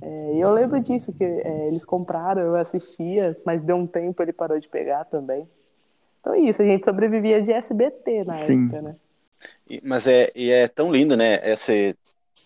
É, 0.00 0.34
e 0.34 0.40
eu 0.40 0.52
lembro 0.52 0.80
disso, 0.80 1.12
que 1.12 1.24
é, 1.24 1.68
eles 1.68 1.84
compraram, 1.84 2.42
eu 2.42 2.56
assistia, 2.56 3.36
mas 3.44 3.62
deu 3.62 3.76
um 3.76 3.86
tempo 3.86 4.22
ele 4.22 4.32
parou 4.32 4.58
de 4.58 4.68
pegar 4.68 5.04
também. 5.04 5.46
Então 6.20 6.34
é 6.34 6.40
isso, 6.40 6.62
a 6.62 6.64
gente 6.64 6.84
sobrevivia 6.84 7.42
de 7.42 7.52
SBT 7.52 8.24
na 8.24 8.36
Sim. 8.36 8.64
época, 8.64 8.82
né? 8.82 8.96
E- 9.68 9.80
Mas 9.84 10.06
é, 10.06 10.30
e 10.34 10.50
é 10.50 10.68
tão 10.68 10.90
lindo, 10.90 11.16
né? 11.16 11.40
Esse, 11.50 11.96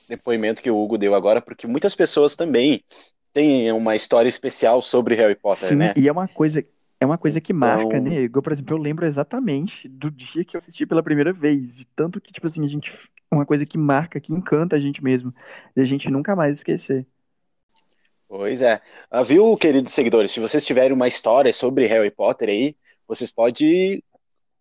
depoimento 0.08 0.62
que 0.62 0.70
o 0.70 0.78
Hugo 0.78 0.98
deu 0.98 1.14
agora, 1.14 1.40
porque 1.40 1.66
muitas 1.66 1.94
pessoas 1.94 2.36
também 2.36 2.84
têm 3.38 3.70
uma 3.70 3.94
história 3.94 4.28
especial 4.28 4.82
sobre 4.82 5.14
Harry 5.14 5.36
Potter, 5.36 5.68
Sim, 5.68 5.76
né? 5.76 5.94
e 5.96 6.08
é 6.08 6.12
uma 6.12 6.26
coisa, 6.26 6.64
é 6.98 7.06
uma 7.06 7.16
coisa 7.16 7.40
que 7.40 7.52
marca, 7.52 7.84
Então- 7.96 8.02
né? 8.02 8.22
Igual, 8.22 8.42
por 8.42 8.52
exemplo, 8.52 8.76
eu 8.76 8.80
lembro 8.82 9.06
exatamente 9.06 9.88
do 9.88 10.10
dia 10.10 10.44
que 10.44 10.56
eu 10.56 10.58
assisti 10.58 10.84
pela 10.84 11.04
primeira 11.04 11.32
vez, 11.32 11.76
de 11.76 11.84
tanto 11.94 12.20
que, 12.20 12.32
tipo 12.32 12.48
assim, 12.48 12.64
a 12.64 12.68
gente, 12.68 12.92
uma 13.30 13.46
coisa 13.46 13.64
que 13.64 13.78
marca, 13.78 14.18
que 14.18 14.32
encanta 14.32 14.74
a 14.74 14.80
gente 14.80 15.02
mesmo, 15.04 15.32
e 15.76 15.80
a 15.80 15.84
gente 15.84 16.10
nunca 16.10 16.34
mais 16.34 16.56
esquecer. 16.56 17.06
Pois 18.26 18.60
é. 18.60 18.80
Ah, 19.10 19.22
viu, 19.22 19.56
queridos 19.56 19.92
seguidores? 19.92 20.32
Se 20.32 20.40
vocês 20.40 20.66
tiverem 20.66 20.92
uma 20.92 21.06
história 21.06 21.52
sobre 21.52 21.86
Harry 21.86 22.10
Potter 22.10 22.48
aí, 22.48 22.76
vocês 23.06 23.30
podem 23.30 24.02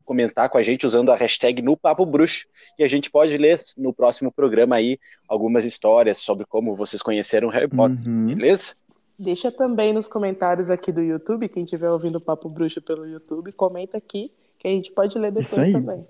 comentar 0.07 0.49
com 0.49 0.57
a 0.57 0.63
gente 0.63 0.85
usando 0.85 1.11
a 1.11 1.15
hashtag 1.15 1.61
no 1.61 1.75
Papo 1.77 2.05
Bruxo 2.05 2.47
e 2.79 2.83
a 2.83 2.87
gente 2.87 3.11
pode 3.11 3.37
ler 3.37 3.59
no 3.77 3.93
próximo 3.93 4.31
programa 4.31 4.77
aí 4.77 4.97
algumas 5.27 5.65
histórias 5.65 6.17
sobre 6.17 6.45
como 6.45 6.75
vocês 6.75 7.01
conheceram 7.03 7.49
Harry 7.49 7.67
Potter, 7.67 8.07
Uhum. 8.07 8.27
beleza? 8.33 8.73
Deixa 9.19 9.51
também 9.51 9.93
nos 9.93 10.07
comentários 10.07 10.69
aqui 10.69 10.91
do 10.91 11.01
YouTube, 11.01 11.49
quem 11.49 11.63
estiver 11.63 11.89
ouvindo 11.91 12.15
o 12.17 12.21
Papo 12.21 12.47
Bruxo 12.49 12.81
pelo 12.81 13.05
YouTube, 13.05 13.51
comenta 13.51 13.97
aqui, 13.97 14.31
que 14.57 14.67
a 14.67 14.71
gente 14.71 14.91
pode 14.91 15.17
ler 15.19 15.35
Isso 15.37 15.49
depois 15.51 15.67
aí. 15.67 15.73
também. 15.73 16.07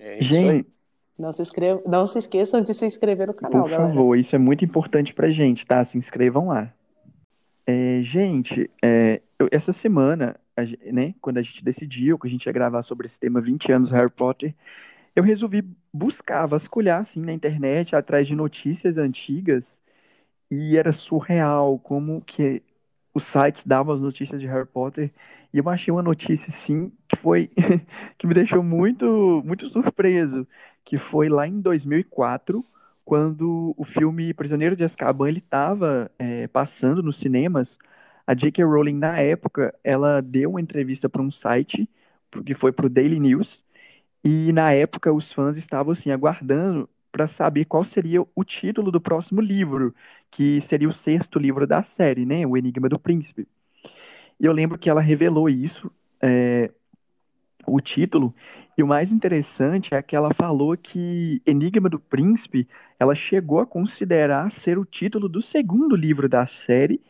É 0.00 0.18
isso 0.20 0.34
aí. 0.34 0.40
Gente, 0.42 0.68
Não 1.18 1.32
se, 1.32 1.40
inscreva, 1.42 1.80
não 1.86 2.06
se 2.06 2.18
esqueçam 2.18 2.60
de 2.60 2.74
se 2.74 2.84
inscrever 2.84 3.26
no 3.28 3.32
canal, 3.34 3.62
por 3.62 3.70
galera. 3.70 3.88
favor, 3.88 4.18
isso 4.18 4.36
é 4.36 4.38
muito 4.38 4.64
importante 4.64 5.14
pra 5.14 5.30
gente, 5.30 5.64
tá? 5.66 5.82
Se 5.84 5.96
inscrevam 5.96 6.48
lá. 6.48 6.70
É, 7.66 8.02
gente, 8.02 8.70
é, 8.84 9.22
eu- 9.38 9.48
essa 9.50 9.72
semana, 9.72 10.36
a 10.56 10.92
né, 10.92 11.14
quando 11.20 11.38
a 11.38 11.42
gente 11.42 11.62
decidiu 11.64 12.18
que 12.18 12.26
a 12.26 12.30
gente 12.30 12.46
ia 12.46 12.52
gravar 12.52 12.82
sobre 12.82 13.06
esse 13.06 13.20
tema 13.20 13.40
20 13.40 13.72
anos 13.72 13.90
Harry 13.90 14.10
Potter, 14.10 14.54
eu 15.14 15.22
resolvi 15.22 15.62
buscar, 15.92 16.46
vasculhar 16.46 17.00
assim 17.00 17.20
na 17.20 17.32
internet, 17.32 17.96
atrás 17.96 18.26
de 18.26 18.34
notícias 18.34 18.98
antigas, 18.98 19.80
e 20.50 20.76
era 20.76 20.92
surreal 20.92 21.78
como 21.80 22.22
que 22.22 22.62
os 23.14 23.24
sites 23.24 23.64
davam 23.66 23.94
as 23.94 24.00
notícias 24.00 24.40
de 24.40 24.46
Harry 24.46 24.66
Potter, 24.66 25.10
e 25.52 25.58
eu 25.58 25.68
achei 25.68 25.92
uma 25.92 26.02
notícia 26.02 26.48
assim 26.50 26.92
que 27.08 27.16
foi 27.16 27.50
que 28.18 28.26
me 28.26 28.34
deixou 28.34 28.62
muito 28.62 29.42
muito 29.44 29.68
surpreso, 29.68 30.46
que 30.84 30.98
foi 30.98 31.28
lá 31.28 31.46
em 31.46 31.60
2004, 31.60 32.64
quando 33.04 33.74
o 33.76 33.84
filme 33.84 34.34
Prisioneiro 34.34 34.76
de 34.76 34.84
Azkaban 34.84 35.28
ele 35.28 35.38
estava 35.38 36.10
passando 36.52 37.02
nos 37.02 37.16
cinemas. 37.18 37.78
A 38.26 38.34
J.K. 38.34 38.64
Rowling 38.64 38.98
na 38.98 39.18
época 39.18 39.74
ela 39.84 40.20
deu 40.20 40.50
uma 40.50 40.60
entrevista 40.60 41.08
para 41.08 41.22
um 41.22 41.30
site 41.30 41.88
que 42.44 42.54
foi 42.54 42.72
para 42.72 42.86
o 42.86 42.90
Daily 42.90 43.20
News 43.20 43.64
e 44.24 44.52
na 44.52 44.72
época 44.72 45.12
os 45.12 45.32
fãs 45.32 45.56
estavam 45.56 45.92
assim 45.92 46.10
aguardando 46.10 46.88
para 47.12 47.26
saber 47.26 47.64
qual 47.64 47.84
seria 47.84 48.20
o 48.34 48.44
título 48.44 48.90
do 48.90 49.00
próximo 49.00 49.40
livro, 49.40 49.94
que 50.30 50.60
seria 50.60 50.88
o 50.88 50.92
sexto 50.92 51.38
livro 51.38 51.66
da 51.66 51.82
série, 51.82 52.26
né, 52.26 52.46
O 52.46 52.56
Enigma 52.58 52.90
do 52.90 52.98
Príncipe. 52.98 53.48
E 54.38 54.44
eu 54.44 54.52
lembro 54.52 54.76
que 54.76 54.90
ela 54.90 55.00
revelou 55.00 55.48
isso, 55.48 55.90
é, 56.20 56.70
o 57.66 57.80
título, 57.80 58.34
e 58.76 58.82
o 58.82 58.86
mais 58.86 59.12
interessante 59.12 59.94
é 59.94 60.02
que 60.02 60.14
ela 60.14 60.34
falou 60.34 60.76
que 60.76 61.40
Enigma 61.46 61.88
do 61.88 61.98
Príncipe, 61.98 62.68
ela 62.98 63.14
chegou 63.14 63.60
a 63.60 63.66
considerar 63.66 64.50
ser 64.50 64.76
o 64.76 64.84
título 64.84 65.26
do 65.26 65.40
segundo 65.40 65.96
livro 65.96 66.28
da 66.28 66.44
série, 66.44 67.00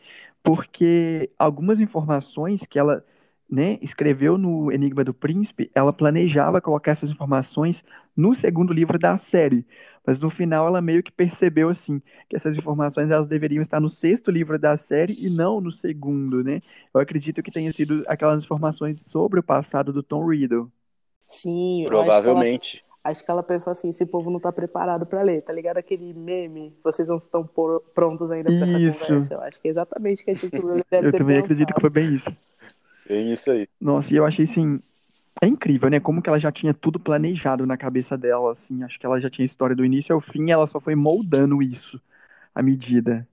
porque 0.46 1.28
algumas 1.36 1.80
informações 1.80 2.64
que 2.64 2.78
ela 2.78 3.04
né, 3.50 3.78
escreveu 3.82 4.38
no 4.38 4.70
Enigma 4.70 5.02
do 5.02 5.12
Príncipe, 5.12 5.68
ela 5.74 5.92
planejava 5.92 6.60
colocar 6.60 6.92
essas 6.92 7.10
informações 7.10 7.84
no 8.16 8.32
segundo 8.32 8.72
livro 8.72 8.96
da 8.96 9.18
série, 9.18 9.66
mas 10.06 10.20
no 10.20 10.30
final 10.30 10.68
ela 10.68 10.80
meio 10.80 11.02
que 11.02 11.10
percebeu 11.10 11.68
assim 11.68 12.00
que 12.28 12.36
essas 12.36 12.56
informações 12.56 13.10
elas 13.10 13.26
deveriam 13.26 13.60
estar 13.60 13.80
no 13.80 13.90
sexto 13.90 14.30
livro 14.30 14.56
da 14.56 14.76
série 14.76 15.14
e 15.14 15.30
não 15.30 15.60
no 15.60 15.72
segundo, 15.72 16.44
né? 16.44 16.60
Eu 16.94 17.00
acredito 17.00 17.42
que 17.42 17.50
tenha 17.50 17.72
sido 17.72 18.04
aquelas 18.06 18.44
informações 18.44 19.00
sobre 19.00 19.40
o 19.40 19.42
passado 19.42 19.92
do 19.92 20.02
Tom 20.02 20.28
Riddle. 20.28 20.70
Sim, 21.20 21.82
eu 21.82 21.88
Provavelmente. 21.88 22.86
Acho 23.10 23.25
que, 23.25 23.30
ela, 23.30 23.42
pensou 23.42 23.70
assim: 23.70 23.90
esse 23.90 24.04
povo 24.04 24.30
não 24.30 24.40
tá 24.40 24.52
preparado 24.52 25.06
para 25.06 25.22
ler, 25.22 25.42
tá 25.42 25.52
ligado? 25.52 25.78
Aquele 25.78 26.12
meme, 26.12 26.76
vocês 26.82 27.08
não 27.08 27.18
estão 27.18 27.46
por, 27.46 27.80
prontos 27.94 28.30
ainda 28.30 28.50
para 28.50 28.64
essa 28.64 28.78
Isso. 28.78 29.00
conversa. 29.00 29.34
Eu 29.34 29.40
acho 29.40 29.62
que 29.62 29.68
é 29.68 29.70
exatamente 29.70 30.22
o 30.22 30.25
que 30.25 30.30
a 30.30 30.34
gente 30.34 30.50
deve 30.90 31.08
Eu 31.08 31.12
ter 31.12 31.18
também 31.18 31.36
pensado. 31.36 31.44
acredito 31.44 31.75
que 31.75 31.80
foi 31.80 31.90
bem 31.90 32.14
isso. 32.14 32.36
É 33.08 33.20
isso 33.20 33.50
aí. 33.50 33.68
Nossa, 33.80 34.12
e 34.12 34.16
eu 34.16 34.25
achei 34.25 34.44
assim. 34.44 34.80
É 35.40 35.46
incrível, 35.46 35.90
né? 35.90 36.00
Como 36.00 36.22
que 36.22 36.28
ela 36.28 36.38
já 36.38 36.50
tinha 36.50 36.72
tudo 36.72 36.98
planejado 36.98 37.66
na 37.66 37.76
cabeça 37.76 38.16
dela, 38.16 38.50
assim. 38.50 38.82
Acho 38.82 38.98
que 38.98 39.06
ela 39.06 39.20
já 39.20 39.28
tinha 39.30 39.44
história 39.44 39.76
do 39.76 39.84
início 39.84 40.14
ao 40.14 40.20
fim, 40.20 40.48
e 40.48 40.50
ela 40.50 40.66
só 40.66 40.80
foi 40.80 40.94
moldando 40.94 41.62
isso 41.62 42.00
à 42.54 42.62
medida. 42.62 43.28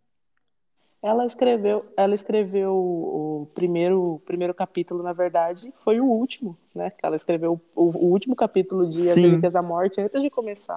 Ela 1.03 1.25
escreveu, 1.25 1.85
ela 1.97 2.15
escreveu 2.15 2.73
o 2.73 3.47
primeiro, 3.53 4.13
o 4.13 4.19
primeiro 4.19 4.53
capítulo, 4.53 5.03
na 5.03 5.11
verdade, 5.11 5.73
foi 5.75 5.99
o 5.99 6.05
último, 6.05 6.57
né? 6.73 6.91
Que 6.91 7.05
ela 7.05 7.17
escreveu 7.17 7.59
o, 7.75 7.83
o 7.83 8.09
último 8.09 8.37
capítulo 8.37 8.87
de 8.87 9.09
As. 9.09 9.15
Relíquias 9.15 9.51
da 9.51 9.61
Morte 9.61 9.99
antes 9.99 10.21
de 10.21 10.29
começar 10.29 10.73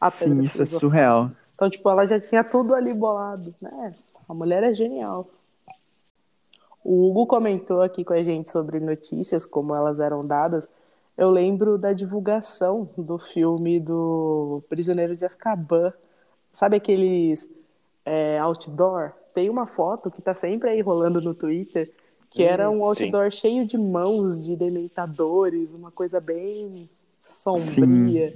a 0.00 0.08
Pedra 0.08 0.34
Sim, 0.36 0.40
isso 0.42 0.62
é 0.62 0.66
surreal. 0.66 1.32
Então, 1.52 1.68
tipo, 1.68 1.90
ela 1.90 2.06
já 2.06 2.20
tinha 2.20 2.44
tudo 2.44 2.76
ali 2.76 2.94
bolado, 2.94 3.52
né? 3.60 3.92
A 4.28 4.32
mulher 4.32 4.62
é 4.62 4.72
genial. 4.72 5.26
O 6.84 7.10
Hugo 7.10 7.26
comentou 7.26 7.82
aqui 7.82 8.04
com 8.04 8.12
a 8.12 8.22
gente 8.22 8.48
sobre 8.48 8.78
notícias, 8.78 9.44
como 9.44 9.74
elas 9.74 9.98
eram 9.98 10.24
dadas. 10.24 10.68
Eu 11.18 11.28
lembro 11.28 11.76
da 11.76 11.92
divulgação 11.92 12.88
do 12.96 13.18
filme 13.18 13.80
do 13.80 14.62
Prisioneiro 14.68 15.16
de 15.16 15.24
Azkaban. 15.24 15.92
Sabe 16.52 16.76
aqueles 16.76 17.52
é, 18.04 18.38
outdoor? 18.38 19.12
Tem 19.34 19.48
uma 19.48 19.66
foto 19.66 20.10
que 20.10 20.20
tá 20.22 20.34
sempre 20.34 20.70
aí 20.70 20.80
rolando 20.80 21.20
no 21.20 21.34
Twitter, 21.34 21.90
que 22.30 22.42
era 22.42 22.70
um 22.70 22.80
Hum, 22.84 22.94
sim. 22.94 23.04
outdoor 23.04 23.30
cheio 23.30 23.66
de 23.66 23.76
mãos 23.78 24.44
de 24.44 24.56
dementadores, 24.56 25.72
uma 25.72 25.90
coisa 25.90 26.20
bem 26.20 26.88
sombria. 27.24 28.32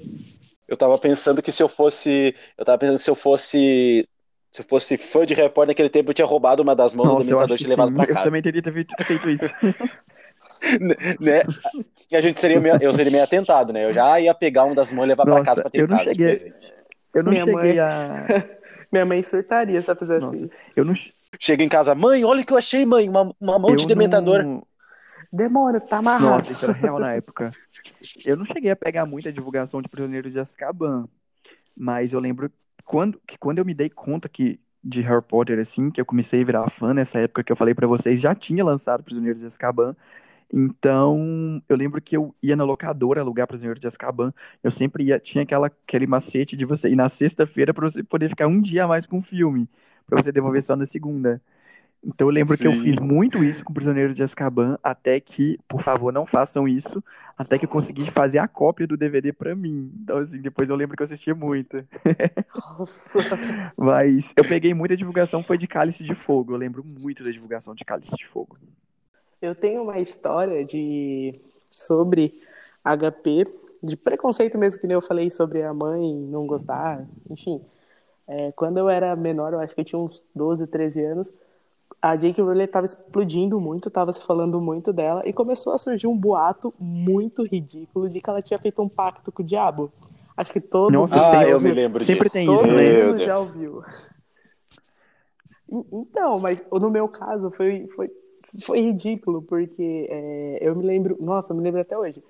Eu 0.67 0.77
tava 0.77 0.97
pensando 0.99 1.43
que 1.43 1.53
se 1.53 1.63
eu 1.63 1.69
fosse. 1.69 2.35
Eu 2.57 2.65
tava 2.65 2.79
pensando 2.79 2.97
que 2.97 3.03
se 3.03 3.11
eu 3.11 3.15
fosse. 3.15 4.07
Se 4.51 4.61
eu 4.61 4.65
fosse 4.67 4.97
fã 4.97 5.27
de 5.27 5.35
Harry 5.35 5.49
Potter 5.53 5.69
naquele 5.69 5.89
tempo, 5.91 6.11
eu 6.11 6.15
tinha 6.15 6.27
roubado 6.27 6.63
uma 6.63 6.77
das 6.77 6.95
mãos 6.95 7.09
do 7.09 7.15
Nossa, 7.15 7.31
eu 7.31 7.39
acho 7.41 7.49
dementador 7.49 7.57
e 7.57 7.59
tinha 7.59 7.71
levado 7.71 7.89
sim. 7.89 7.95
pra 7.97 8.07
Eu 8.07 8.15
casa. 8.15 8.27
também 8.27 8.41
teria 8.43 8.63
feito, 8.63 9.05
feito 9.05 9.29
isso. 9.29 9.51
né? 11.21 11.43
E 12.11 12.17
a 12.17 12.21
gente 12.21 12.39
seria 12.39 12.61
meio, 12.61 12.77
eu 12.81 12.93
seria 12.93 13.11
meio 13.11 13.25
atentado, 13.25 13.73
né? 13.73 13.85
Eu 13.85 13.93
já 13.93 14.21
ia 14.21 14.33
pegar 14.33 14.65
uma 14.65 14.75
das 14.75 14.93
mãos 14.93 15.05
e 15.05 15.09
levar 15.09 15.25
pra 15.25 15.35
Nossa, 15.39 15.45
casa 15.47 15.63
pra 15.63 15.71
ter 15.71 15.81
eu 15.83 15.89
não 15.89 15.99
casa 15.99 16.11
cheguei-. 16.11 16.55
Eu 17.15 17.23
não 17.25 17.33
Minha 17.33 17.45
cheguei 17.45 17.55
mãe- 17.55 17.79
a. 17.81 18.27
Minha 18.95 19.05
mãe 19.05 19.23
surtaria 19.25 19.83
se 19.83 19.91
ela 19.91 19.99
fizesse 19.99 20.25
Nossa, 20.25 20.45
isso. 20.45 20.57
Eu 20.77 20.85
não, 20.85 20.95
Chega 21.41 21.65
em 21.65 21.69
casa, 21.69 21.97
mãe, 21.97 22.25
olha 22.25 22.43
o 22.43 22.47
que 22.47 22.53
eu 22.53 22.57
achei, 22.57 22.87
mãe, 22.87 23.09
uma, 23.09 23.35
uma 23.41 23.59
mão 23.59 23.71
eu 23.71 23.77
de 23.77 23.89
dementador. 23.89 24.45
não- 24.45 24.65
Demônio, 25.33 25.81
tá 25.81 25.97
amarrado. 25.97 26.37
Nossa, 26.37 26.53
isso 26.53 26.65
era 26.65 26.75
real 26.75 27.01
na 27.01 27.13
época. 27.13 27.51
Eu 28.25 28.37
não 28.37 28.45
cheguei 28.45 28.71
a 28.71 28.77
pegar 28.77 29.05
muita 29.05 29.33
divulgação 29.33 29.83
de 29.83 29.89
Prisioneiro 29.89 30.31
de 30.31 30.39
Azkaban, 30.39 31.09
mas 31.77 32.13
eu 32.13 32.21
lembro 32.21 32.49
quando, 32.85 33.21
que 33.27 33.37
quando 33.37 33.59
eu 33.59 33.65
me 33.65 33.75
dei 33.75 33.91
conta 33.91 34.29
que 34.29 34.61
de 34.83 35.01
Harry 35.01 35.23
Potter, 35.23 35.59
assim, 35.59 35.91
que 35.91 36.01
eu 36.01 36.07
comecei 36.07 36.41
a 36.41 36.45
virar 36.45 36.71
fã 36.71 36.95
nessa 36.95 37.19
época 37.19 37.43
que 37.43 37.51
eu 37.51 37.57
falei 37.57 37.75
pra 37.75 37.89
vocês, 37.89 38.21
já 38.21 38.33
tinha 38.33 38.65
lançado 38.65 39.03
Prisioneiro 39.03 39.41
de 39.41 39.47
Azkaban. 39.47 39.97
Então, 40.53 41.63
eu 41.69 41.77
lembro 41.77 42.01
que 42.01 42.17
eu 42.17 42.35
ia 42.43 42.57
na 42.57 42.65
locadora 42.65 43.21
alugar 43.21 43.47
Prisioneiro 43.47 43.81
de 43.81 43.87
Azkaban. 43.87 44.33
Eu 44.63 44.71
sempre 44.71 45.05
ia, 45.05 45.19
tinha 45.19 45.43
aquela, 45.43 45.67
aquele 45.67 46.07
macete 46.07 46.57
de 46.57 46.65
você 46.65 46.89
ir 46.89 46.97
na 46.97 47.09
sexta-feira 47.09 47.75
pra 47.75 47.89
você 47.89 48.03
poder 48.03 48.29
ficar 48.29 48.47
um 48.47 48.61
dia 48.61 48.85
a 48.85 48.89
mais 48.89 49.07
com 49.07 49.19
o 49.19 49.23
filme, 49.23 49.69
pra 50.07 50.23
você 50.23 50.31
devolver 50.31 50.63
só 50.63 50.77
na 50.77 50.87
segunda. 50.87 51.41
Então 52.07 52.29
eu 52.29 52.31
lembro 52.31 52.57
que 52.57 52.67
eu 52.67 52.73
Sim. 52.73 52.83
fiz 52.83 52.99
muito 52.99 53.43
isso 53.43 53.65
com 53.65 53.73
o 53.73 53.75
Prisioneiro 53.75 54.13
de 54.13 54.23
Azkaban, 54.23 54.79
até 54.83 55.19
que, 55.19 55.59
por 55.67 55.81
favor, 55.81 56.13
não 56.13 56.27
façam 56.27 56.69
isso, 56.69 57.03
até 57.37 57.59
que 57.59 57.65
eu 57.65 57.69
consegui 57.69 58.11
fazer 58.11 58.39
a 58.39 58.47
cópia 58.47 58.87
do 58.87 58.97
DVD 58.97 59.33
pra 59.33 59.55
mim. 59.57 59.91
Então, 60.03 60.19
assim, 60.19 60.41
depois 60.41 60.69
eu 60.69 60.77
lembro 60.77 60.97
que 60.97 61.03
eu 61.03 61.05
assistia 61.05 61.35
muito. 61.35 61.83
Nossa. 62.55 63.19
Mas 63.77 64.35
eu 64.37 64.45
peguei 64.45 64.75
muita 64.75 64.97
divulgação, 64.97 65.43
foi 65.43 65.57
de 65.57 65.67
Cálice 65.67 66.05
de 66.05 66.15
Fogo. 66.15 66.53
Eu 66.53 66.59
lembro 66.59 66.85
muito 66.85 67.25
da 67.25 67.31
divulgação 67.31 67.75
de 67.75 67.85
Cálice 67.85 68.15
de 68.17 68.27
Fogo. 68.27 68.59
Eu 69.45 69.55
tenho 69.55 69.83
uma 69.83 69.99
história 69.99 70.65
de 70.65 71.39
sobre 71.71 72.33
HP, 72.83 73.45
de 73.83 73.95
preconceito 73.95 74.57
mesmo, 74.57 74.81
que 74.81 74.87
nem 74.87 74.95
eu 74.95 75.03
falei 75.03 75.31
sobre 75.31 75.63
a 75.63 75.75
mãe 75.75 76.15
não 76.15 76.47
gostar, 76.47 77.05
enfim. 77.29 77.61
É, 78.27 78.53
quando 78.53 78.79
eu 78.79 78.89
era 78.89 79.15
menor, 79.15 79.53
eu 79.53 79.61
acho 79.61 79.75
que 79.75 79.83
eu 79.83 79.85
tinha 79.85 79.99
uns 79.99 80.27
12, 80.35 80.67
13 80.67 81.05
anos, 81.05 81.35
a 82.01 82.17
J.K. 82.17 82.43
Rowling 82.43 82.65
estava 82.65 82.87
explodindo 82.87 83.61
muito, 83.61 83.89
estava 83.89 84.13
se 84.13 84.23
falando 84.23 84.59
muito 84.63 84.95
dela, 84.95 85.23
e 85.27 85.33
começou 85.33 85.75
a 85.75 85.79
surgir 85.79 86.07
um 86.07 86.17
boato 86.17 86.73
muito 86.79 87.43
ridículo 87.45 88.09
de 88.09 88.23
que 88.23 88.31
ela 88.31 88.41
tinha 88.41 88.59
feito 88.59 88.81
um 88.81 88.89
pacto 88.89 89.31
com 89.31 89.43
o 89.43 89.47
diabo. 89.47 89.93
Acho 90.35 90.53
que 90.55 90.61
todo 90.61 90.91
Nossa, 90.91 91.17
mundo 91.17 91.25
Ah, 91.25 91.31
sempre- 91.31 91.51
eu 91.51 91.61
me 91.61 91.71
lembro 91.73 92.03
sempre 92.03 92.25
disso. 92.31 92.33
tem 92.33 92.47
Todo 92.47 92.61
isso, 92.61 92.73
né? 92.73 92.93
Meu 92.93 93.07
mundo 93.09 93.21
já 93.23 93.39
ouviu. 93.39 93.83
Então, 95.93 96.39
mas 96.39 96.63
no 96.73 96.91
meu 96.91 97.09
caso 97.09 97.51
foi, 97.51 97.87
foi, 97.89 98.11
foi 98.63 98.81
ridículo, 98.81 99.43
porque 99.43 100.07
é, 100.11 100.59
eu 100.61 100.75
me 100.77 100.85
lembro, 100.85 101.17
nossa, 101.21 101.53
eu 101.53 101.57
me 101.57 101.63
lembro 101.63 101.81
até 101.81 101.97
hoje. 101.99 102.23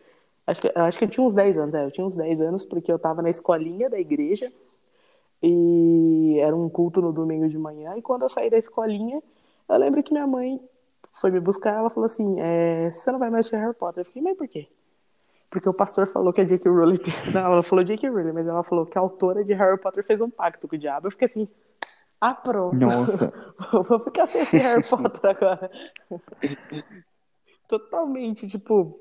Acho 0.47 0.61
que, 0.61 0.73
acho 0.75 0.99
que 0.99 1.05
eu 1.05 1.09
tinha 1.09 1.27
uns 1.27 1.35
10 1.35 1.59
anos, 1.59 1.75
é, 1.75 1.85
eu 1.85 1.91
tinha 1.91 2.07
uns 2.07 2.17
10 2.17 2.41
anos, 2.41 2.65
porque 2.65 2.93
eu 2.93 2.99
tava 2.99 3.23
na 3.23 3.31
escolinha 3.31 3.89
da 3.91 3.99
igreja, 3.99 4.53
E 5.43 6.39
era 6.41 6.57
um 6.57 6.69
culto 6.71 7.01
no 7.03 7.13
domingo 7.13 7.49
de 7.49 7.59
manhã. 7.59 7.95
E 7.97 8.03
quando 8.03 8.23
eu 8.23 8.29
saí 8.29 8.51
da 8.51 8.59
escolinha, 8.59 9.23
eu 9.69 9.79
lembro 9.79 10.03
que 10.03 10.13
minha 10.13 10.27
mãe 10.27 10.61
foi 11.13 11.31
me 11.31 11.41
buscar. 11.41 11.75
Ela 11.79 11.91
falou 11.91 12.07
assim: 12.07 12.41
é, 12.41 12.91
Você 12.93 13.13
não 13.13 13.19
vai 13.19 13.31
mais 13.31 13.47
assistir 13.47 13.57
Harry 13.57 13.75
Potter? 13.75 14.03
Eu 14.03 14.07
fiquei, 14.07 14.23
mas 14.23 14.37
por 14.37 14.49
quê? 14.49 14.69
Porque 15.51 15.69
o 15.69 15.75
pastor 15.75 16.09
falou 16.09 16.33
que 16.33 16.41
a 16.41 16.45
J.K. 16.45 16.69
Rowling. 16.69 16.99
Não, 17.33 17.53
ela 17.53 17.63
falou 17.63 17.85
J.K. 17.85 18.09
Rowling, 18.09 18.33
mas 18.33 18.47
ela 18.47 18.65
falou 18.65 18.85
que 18.85 18.99
a 18.99 19.01
autora 19.01 19.45
de 19.45 19.53
Harry 19.53 19.79
Potter 19.79 20.05
fez 20.05 20.21
um 20.21 20.29
pacto 20.29 20.67
com 20.67 20.75
o 20.75 20.79
diabo. 20.79 21.07
Eu 21.07 21.13
fiquei 21.13 21.27
assim. 21.27 21.49
Ah, 22.21 22.35
pronto. 22.35 22.77
Nossa. 22.77 23.33
Vou 23.89 24.01
ficar 24.01 24.27
sem 24.27 24.43
esse 24.43 24.59
Harry 24.59 24.89
Potter 24.89 25.31
agora. 25.31 25.71
Totalmente, 27.69 28.47
tipo, 28.47 28.99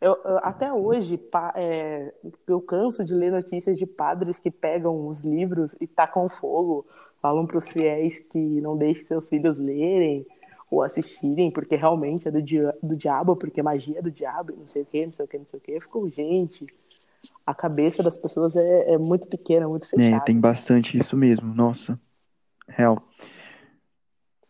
eu, 0.00 0.16
até 0.42 0.72
hoje, 0.72 1.20
é, 1.56 2.14
eu 2.46 2.60
canso 2.60 3.04
de 3.04 3.14
ler 3.14 3.32
notícias 3.32 3.76
de 3.76 3.84
padres 3.86 4.38
que 4.38 4.50
pegam 4.50 5.08
os 5.08 5.22
livros 5.22 5.76
e 5.80 5.86
tacam 5.86 6.28
fogo, 6.28 6.86
falam 7.20 7.46
para 7.46 7.58
os 7.58 7.68
fiéis 7.68 8.20
que 8.20 8.38
não 8.38 8.76
deixem 8.76 9.04
seus 9.04 9.28
filhos 9.28 9.58
lerem 9.58 10.24
ou 10.70 10.82
assistirem, 10.82 11.50
porque 11.50 11.74
realmente 11.74 12.28
é 12.28 12.30
do, 12.30 12.42
dia, 12.42 12.76
do 12.82 12.94
diabo, 12.94 13.34
porque 13.34 13.62
magia 13.62 13.98
é 13.98 14.02
do 14.02 14.10
diabo, 14.10 14.54
não 14.56 14.68
sei 14.68 14.82
o 14.82 14.86
que, 14.86 15.06
não 15.06 15.12
sei 15.12 15.24
o 15.24 15.28
que, 15.28 15.38
não 15.38 15.46
sei 15.46 15.58
o 15.58 15.62
que. 15.62 15.72
Eu 15.72 15.80
fico, 15.80 16.08
gente, 16.08 16.66
a 17.44 17.54
cabeça 17.54 18.02
das 18.02 18.16
pessoas 18.16 18.54
é, 18.54 18.92
é 18.92 18.98
muito 18.98 19.26
pequena, 19.26 19.68
muito 19.68 19.86
é, 19.86 19.88
fechada. 19.88 20.16
É, 20.16 20.20
tem 20.20 20.38
bastante 20.38 20.96
isso 20.96 21.16
mesmo, 21.16 21.52
nossa, 21.52 21.98
real. 22.68 23.02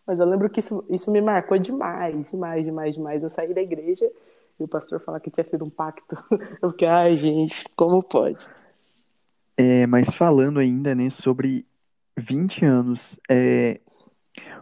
Mas 0.06 0.20
eu 0.20 0.26
lembro 0.26 0.48
que 0.48 0.60
isso, 0.60 0.84
isso 0.88 1.10
me 1.10 1.20
marcou 1.20 1.58
demais, 1.58 2.30
demais, 2.30 2.64
demais, 2.64 2.94
demais. 2.94 3.22
Eu 3.22 3.28
saí 3.28 3.52
da 3.52 3.60
igreja 3.60 4.10
e 4.58 4.64
o 4.64 4.68
pastor 4.68 5.00
falar 5.00 5.20
que 5.20 5.30
tinha 5.30 5.44
sido 5.44 5.64
um 5.64 5.70
pacto. 5.70 6.16
Eu 6.62 6.70
fiquei, 6.70 6.88
ai, 6.88 7.16
gente, 7.16 7.64
como 7.76 8.02
pode? 8.02 8.48
É, 9.56 9.87
mas 9.87 10.14
falando 10.14 10.60
ainda, 10.60 10.94
né, 10.94 11.10
sobre 11.10 11.66
20 12.16 12.64
anos, 12.64 13.18
é, 13.28 13.80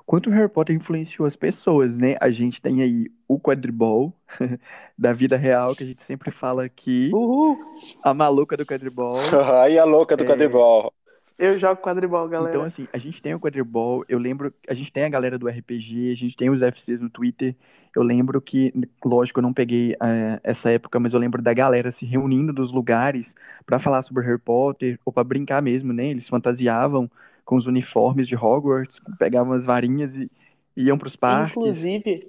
quanto 0.05 0.31
o 0.31 0.33
Harry 0.33 0.49
Potter 0.49 0.75
influenciou 0.75 1.27
as 1.27 1.37
pessoas, 1.37 1.97
né? 1.97 2.17
A 2.21 2.31
gente 2.31 2.61
tem 2.61 2.83
aí 2.83 3.07
o 3.29 3.39
quadribol 3.39 4.13
da 4.99 5.13
vida 5.13 5.37
real, 5.37 5.75
que 5.75 5.85
a 5.85 5.87
gente 5.87 6.03
sempre 6.03 6.31
fala 6.31 6.65
aqui. 6.65 7.11
Uhul! 7.13 7.59
A 8.03 8.13
maluca 8.13 8.57
do 8.57 8.67
quadribol. 8.67 9.17
Aí 9.63 9.79
a 9.79 9.85
louca 9.85 10.17
do 10.17 10.25
é... 10.25 10.27
quadribol. 10.27 10.93
Eu 11.39 11.59
jogo 11.59 11.83
quadribol, 11.83 12.27
galera. 12.29 12.57
Então, 12.57 12.67
assim, 12.67 12.89
a 12.93 12.99
gente 12.99 13.21
tem 13.21 13.35
o 13.35 13.41
quadribol, 13.41 14.05
eu 14.09 14.19
lembro, 14.19 14.53
a 14.67 14.73
gente 14.73 14.91
tem 14.91 15.05
a 15.05 15.09
galera 15.09 15.39
do 15.39 15.47
RPG, 15.47 16.13
a 16.13 16.17
gente 16.17 16.35
tem 16.35 16.49
os 16.49 16.63
FCs 16.63 16.99
no 16.99 17.11
Twitter. 17.11 17.55
Eu 17.95 18.03
lembro 18.03 18.41
que, 18.41 18.73
lógico, 19.05 19.41
eu 19.41 19.43
não 19.43 19.53
peguei 19.53 19.95
é, 20.03 20.41
essa 20.43 20.71
época, 20.71 20.99
mas 20.99 21.13
eu 21.13 21.21
lembro 21.21 21.43
da 21.43 21.53
galera 21.53 21.91
se 21.91 22.07
reunindo 22.07 22.55
dos 22.55 22.73
lugares 22.73 23.35
para 23.67 23.79
falar 23.79 24.03
sobre 24.03 24.25
Harry 24.25 24.39
Potter, 24.39 24.99
ou 25.05 25.13
para 25.13 25.25
brincar 25.25 25.61
mesmo, 25.61 25.93
né? 25.93 26.07
Eles 26.07 26.29
fantasiavam 26.29 27.11
com 27.45 27.57
os 27.57 27.67
uniformes 27.67 28.27
de 28.27 28.35
Hogwarts, 28.35 29.01
pegavam 29.19 29.53
as 29.53 29.65
varinhas 29.65 30.17
e 30.17 30.31
iam 30.75 30.97
para 30.97 31.09
os 31.09 31.17
parques. 31.17 31.51
Inclusive, 31.51 32.21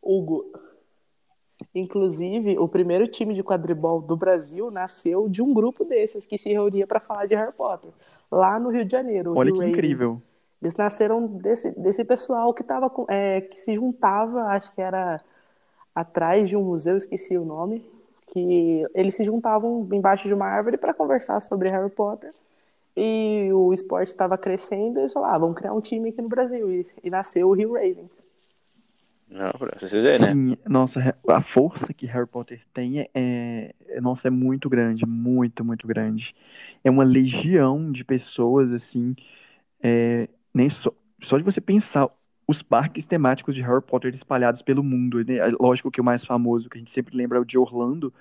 Hugo, 0.00 0.44
Inclusive, 1.74 2.56
o 2.58 2.68
primeiro 2.68 3.06
time 3.08 3.34
de 3.34 3.42
quadribol 3.42 4.00
do 4.00 4.16
Brasil 4.16 4.70
nasceu 4.70 5.28
de 5.28 5.42
um 5.42 5.52
grupo 5.52 5.84
desses 5.84 6.24
que 6.24 6.38
se 6.38 6.50
reunia 6.50 6.86
para 6.86 7.00
falar 7.00 7.26
de 7.26 7.34
Harry 7.34 7.52
Potter 7.52 7.90
lá 8.34 8.58
no 8.58 8.70
Rio 8.70 8.84
de 8.84 8.92
Janeiro. 8.92 9.36
Olha 9.36 9.52
que 9.52 9.64
incrível. 9.64 10.20
Eles 10.60 10.76
nasceram 10.76 11.26
desse, 11.26 11.70
desse 11.78 12.04
pessoal 12.04 12.52
que, 12.52 12.64
tava, 12.64 12.90
é, 13.08 13.42
que 13.42 13.56
se 13.56 13.74
juntava, 13.74 14.44
acho 14.44 14.74
que 14.74 14.80
era 14.80 15.20
atrás 15.94 16.48
de 16.48 16.56
um 16.56 16.62
museu, 16.62 16.96
esqueci 16.96 17.36
o 17.36 17.44
nome, 17.44 17.84
que 18.28 18.84
eles 18.94 19.14
se 19.14 19.24
juntavam 19.24 19.86
embaixo 19.92 20.26
de 20.26 20.34
uma 20.34 20.46
árvore 20.46 20.76
para 20.76 20.94
conversar 20.94 21.40
sobre 21.40 21.68
Harry 21.68 21.90
Potter. 21.90 22.32
E 22.96 23.50
o 23.52 23.72
esporte 23.72 24.08
estava 24.08 24.38
crescendo 24.38 24.98
e 24.98 25.02
eles 25.02 25.12
falaram, 25.12 25.34
ah, 25.34 25.38
vamos 25.38 25.56
criar 25.56 25.72
um 25.72 25.80
time 25.80 26.08
aqui 26.08 26.22
no 26.22 26.28
Brasil. 26.28 26.70
E, 26.70 26.86
e 27.02 27.10
nasceu 27.10 27.48
o 27.48 27.52
Rio 27.52 27.74
Ravens. 27.74 28.24
Não, 29.28 29.50
pra 29.52 29.78
você 29.78 30.00
ver, 30.00 30.20
né? 30.20 30.32
Sim, 30.32 30.56
nossa, 30.68 31.16
a 31.28 31.40
força 31.40 31.92
que 31.92 32.06
Harry 32.06 32.26
Potter 32.26 32.60
tem 32.72 33.00
é, 33.00 33.08
é, 33.14 34.00
nossa, 34.00 34.28
é 34.28 34.30
muito 34.30 34.68
grande, 34.68 35.04
muito, 35.06 35.64
muito 35.64 35.86
grande 35.86 36.34
é 36.84 36.90
uma 36.90 37.02
legião 37.02 37.90
de 37.90 38.04
pessoas, 38.04 38.70
assim, 38.72 39.16
é, 39.82 40.28
nem 40.52 40.68
só, 40.68 40.92
só 41.22 41.38
de 41.38 41.44
você 41.44 41.60
pensar 41.60 42.08
os 42.46 42.62
parques 42.62 43.06
temáticos 43.06 43.54
de 43.54 43.62
Harry 43.62 43.82
Potter 43.82 44.14
espalhados 44.14 44.60
pelo 44.62 44.82
mundo. 44.84 45.24
Né? 45.24 45.36
É 45.38 45.48
lógico 45.58 45.90
que 45.90 46.00
o 46.00 46.04
mais 46.04 46.24
famoso 46.24 46.68
que 46.68 46.76
a 46.76 46.80
gente 46.80 46.90
sempre 46.92 47.16
lembra 47.16 47.38
é 47.38 47.40
o 47.40 47.44
de 47.44 47.56
Orlando, 47.56 48.12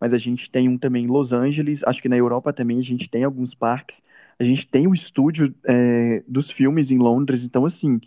mas 0.00 0.12
a 0.12 0.18
gente 0.18 0.50
tem 0.50 0.68
um 0.68 0.78
também 0.78 1.04
em 1.04 1.08
Los 1.08 1.32
Angeles, 1.32 1.82
acho 1.84 2.00
que 2.00 2.08
na 2.08 2.16
Europa 2.16 2.52
também 2.52 2.78
a 2.78 2.82
gente 2.82 3.10
tem 3.10 3.24
alguns 3.24 3.54
parques. 3.54 4.02
A 4.38 4.44
gente 4.44 4.66
tem 4.68 4.86
o 4.86 4.94
estúdio 4.94 5.54
é, 5.64 6.22
dos 6.26 6.50
filmes 6.50 6.90
em 6.90 6.98
Londres, 6.98 7.44
então 7.44 7.66
assim, 7.66 8.00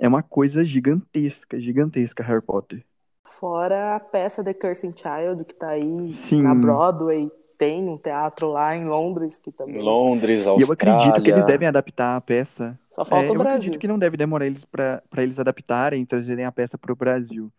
é 0.00 0.08
uma 0.08 0.22
coisa 0.22 0.64
gigantesca, 0.64 1.60
gigantesca 1.60 2.22
Harry 2.24 2.40
Potter. 2.40 2.82
Fora 3.22 3.96
a 3.96 4.00
peça 4.00 4.42
The 4.42 4.54
Cursing 4.54 4.92
Child, 4.96 5.44
que 5.44 5.54
tá 5.54 5.68
aí 5.68 6.12
Sim. 6.12 6.42
na 6.42 6.54
Broadway, 6.54 7.30
tem 7.58 7.86
um 7.86 7.98
teatro 7.98 8.50
lá 8.50 8.74
em 8.74 8.86
Londres 8.86 9.38
que 9.38 9.52
também. 9.52 9.82
Londres, 9.82 10.46
Austrália. 10.46 10.64
E 10.64 10.66
eu 10.66 10.72
acredito 10.72 11.22
que 11.22 11.30
eles 11.30 11.44
devem 11.44 11.68
adaptar 11.68 12.16
a 12.16 12.20
peça. 12.20 12.78
Só 12.90 13.04
falta 13.04 13.26
é, 13.26 13.30
o 13.30 13.34
Brasil. 13.34 13.50
Eu 13.50 13.56
acredito 13.56 13.78
que 13.78 13.86
não 13.86 13.98
deve 13.98 14.16
demorar 14.16 14.46
eles 14.46 14.64
para 14.64 15.02
eles 15.18 15.38
adaptarem, 15.38 16.06
trazerem 16.06 16.46
a 16.46 16.50
peça 16.50 16.78
para 16.78 16.90
o 16.90 16.96
Brasil. 16.96 17.52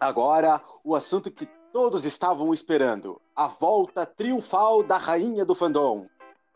Agora, 0.00 0.60
o 0.82 0.96
assunto 0.96 1.30
que 1.30 1.48
todos 1.72 2.04
estavam 2.04 2.52
esperando: 2.52 3.20
a 3.36 3.46
volta 3.46 4.04
triunfal 4.04 4.82
da 4.82 4.98
rainha 4.98 5.44
do 5.44 5.54
fandom, 5.54 6.06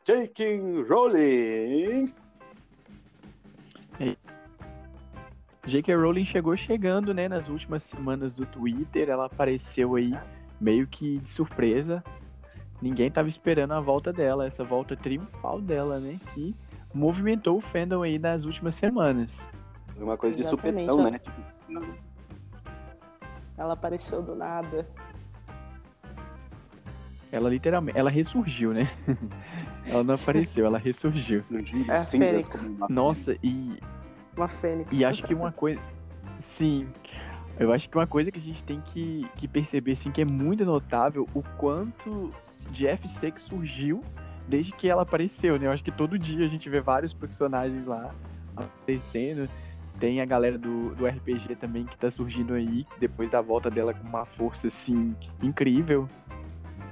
J.K. 0.04 0.82
Rowling. 0.88 2.12
J.K. 5.68 5.94
Rowling 5.94 6.24
chegou 6.24 6.56
chegando, 6.56 7.12
né, 7.12 7.28
nas 7.28 7.48
últimas 7.48 7.82
semanas 7.82 8.34
do 8.34 8.46
Twitter. 8.46 9.08
Ela 9.08 9.26
apareceu 9.26 9.94
aí 9.94 10.12
meio 10.60 10.86
que 10.86 11.18
de 11.18 11.30
surpresa. 11.30 12.02
Ninguém 12.80 13.10
tava 13.10 13.28
esperando 13.28 13.72
a 13.72 13.80
volta 13.80 14.12
dela, 14.12 14.46
essa 14.46 14.64
volta 14.64 14.96
triunfal 14.96 15.60
dela, 15.60 16.00
né? 16.00 16.18
Que 16.32 16.54
movimentou 16.94 17.58
o 17.58 17.60
fandom 17.60 18.02
aí 18.02 18.18
nas 18.18 18.44
últimas 18.44 18.74
semanas. 18.76 19.36
Uma 19.96 20.16
coisa 20.16 20.36
de 20.36 20.44
supetão, 20.44 21.10
né? 21.10 21.18
Tipo, 21.18 21.40
ela 23.56 23.74
apareceu 23.74 24.22
do 24.22 24.34
nada. 24.34 24.88
Ela 27.30 27.50
literalmente, 27.50 27.98
ela 27.98 28.08
ressurgiu, 28.08 28.72
né? 28.72 28.90
ela 29.84 30.02
não 30.02 30.14
apareceu, 30.14 30.64
ela 30.64 30.78
ressurgiu. 30.78 31.44
É 31.88 31.96
cinzas 31.98 32.48
Nossa, 32.88 33.36
e 33.42 33.78
uma 34.38 34.48
fênix. 34.48 34.96
E 34.96 35.04
acho 35.04 35.22
que 35.22 35.34
uma 35.34 35.52
coisa, 35.52 35.80
sim, 36.40 36.88
eu 37.58 37.72
acho 37.72 37.88
que 37.88 37.96
uma 37.96 38.06
coisa 38.06 38.30
que 38.30 38.38
a 38.38 38.42
gente 38.42 38.62
tem 38.62 38.80
que, 38.80 39.26
que 39.36 39.48
perceber, 39.48 39.92
assim, 39.92 40.10
que 40.10 40.22
é 40.22 40.24
muito 40.24 40.64
notável, 40.64 41.28
o 41.34 41.42
quanto 41.56 42.32
de 42.70 42.86
FC 42.86 43.32
que 43.32 43.40
surgiu 43.40 44.02
desde 44.46 44.72
que 44.72 44.88
ela 44.88 45.02
apareceu, 45.02 45.58
né? 45.58 45.66
Eu 45.66 45.72
acho 45.72 45.82
que 45.82 45.90
todo 45.90 46.18
dia 46.18 46.46
a 46.46 46.48
gente 46.48 46.70
vê 46.70 46.80
vários 46.80 47.12
personagens 47.12 47.84
lá 47.86 48.14
aparecendo. 48.56 49.48
Tem 49.98 50.20
a 50.20 50.24
galera 50.24 50.56
do, 50.56 50.94
do 50.94 51.06
RPG 51.06 51.56
também 51.56 51.84
que 51.84 51.98
tá 51.98 52.10
surgindo 52.10 52.54
aí, 52.54 52.86
depois 53.00 53.30
da 53.30 53.40
volta 53.40 53.68
dela 53.68 53.92
com 53.92 54.06
uma 54.06 54.24
força, 54.24 54.68
assim, 54.68 55.14
incrível. 55.42 56.08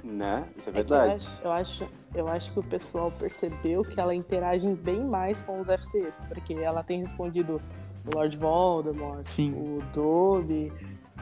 Né? 0.07 0.47
Isso 0.55 0.69
é 0.69 0.71
verdade. 0.71 1.11
É 1.11 1.11
eu, 1.11 1.15
acho, 1.15 1.43
eu, 1.43 1.51
acho, 1.51 1.87
eu 2.15 2.27
acho 2.27 2.53
que 2.53 2.59
o 2.59 2.63
pessoal 2.63 3.11
percebeu 3.11 3.83
que 3.83 3.99
ela 3.99 4.15
interage 4.15 4.67
bem 4.75 5.03
mais 5.03 5.41
com 5.41 5.59
os 5.59 5.67
FCs, 5.67 6.21
porque 6.29 6.53
ela 6.53 6.81
tem 6.81 7.01
respondido 7.01 7.61
o 8.05 8.15
Lord 8.15 8.37
Voldemort, 8.37 9.27
Sim. 9.27 9.53
o 9.53 9.79
Dobby, 9.93 10.71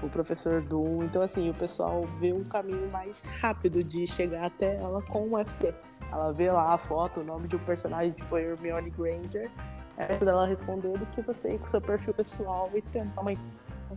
o 0.03 0.09
Professor 0.09 0.61
Doom. 0.61 1.03
Então, 1.03 1.21
assim, 1.21 1.49
o 1.49 1.53
pessoal 1.53 2.03
vê 2.19 2.31
um 2.31 2.43
caminho 2.43 2.89
mais 2.91 3.21
rápido 3.41 3.83
de 3.83 4.05
chegar 4.05 4.45
até 4.45 4.75
ela 4.75 5.01
com 5.01 5.23
o 5.23 5.33
UFC. 5.33 5.73
Ela 6.11 6.31
vê 6.31 6.51
lá 6.51 6.73
a 6.73 6.77
foto, 6.77 7.21
o 7.21 7.23
nome 7.23 7.47
de 7.47 7.55
um 7.55 7.59
personagem 7.59 8.11
tipo 8.11 8.37
Hermione 8.37 8.91
Granger, 8.91 9.49
é 9.97 10.15
dela 10.17 10.45
responder 10.45 10.97
do 10.97 11.05
que 11.07 11.21
você 11.21 11.53
ir 11.53 11.59
com 11.59 11.65
o 11.65 11.69
seu 11.69 11.81
perfil 11.81 12.13
pessoal 12.13 12.69
e 12.73 12.81
tentar 12.81 13.21
uma 13.21 13.33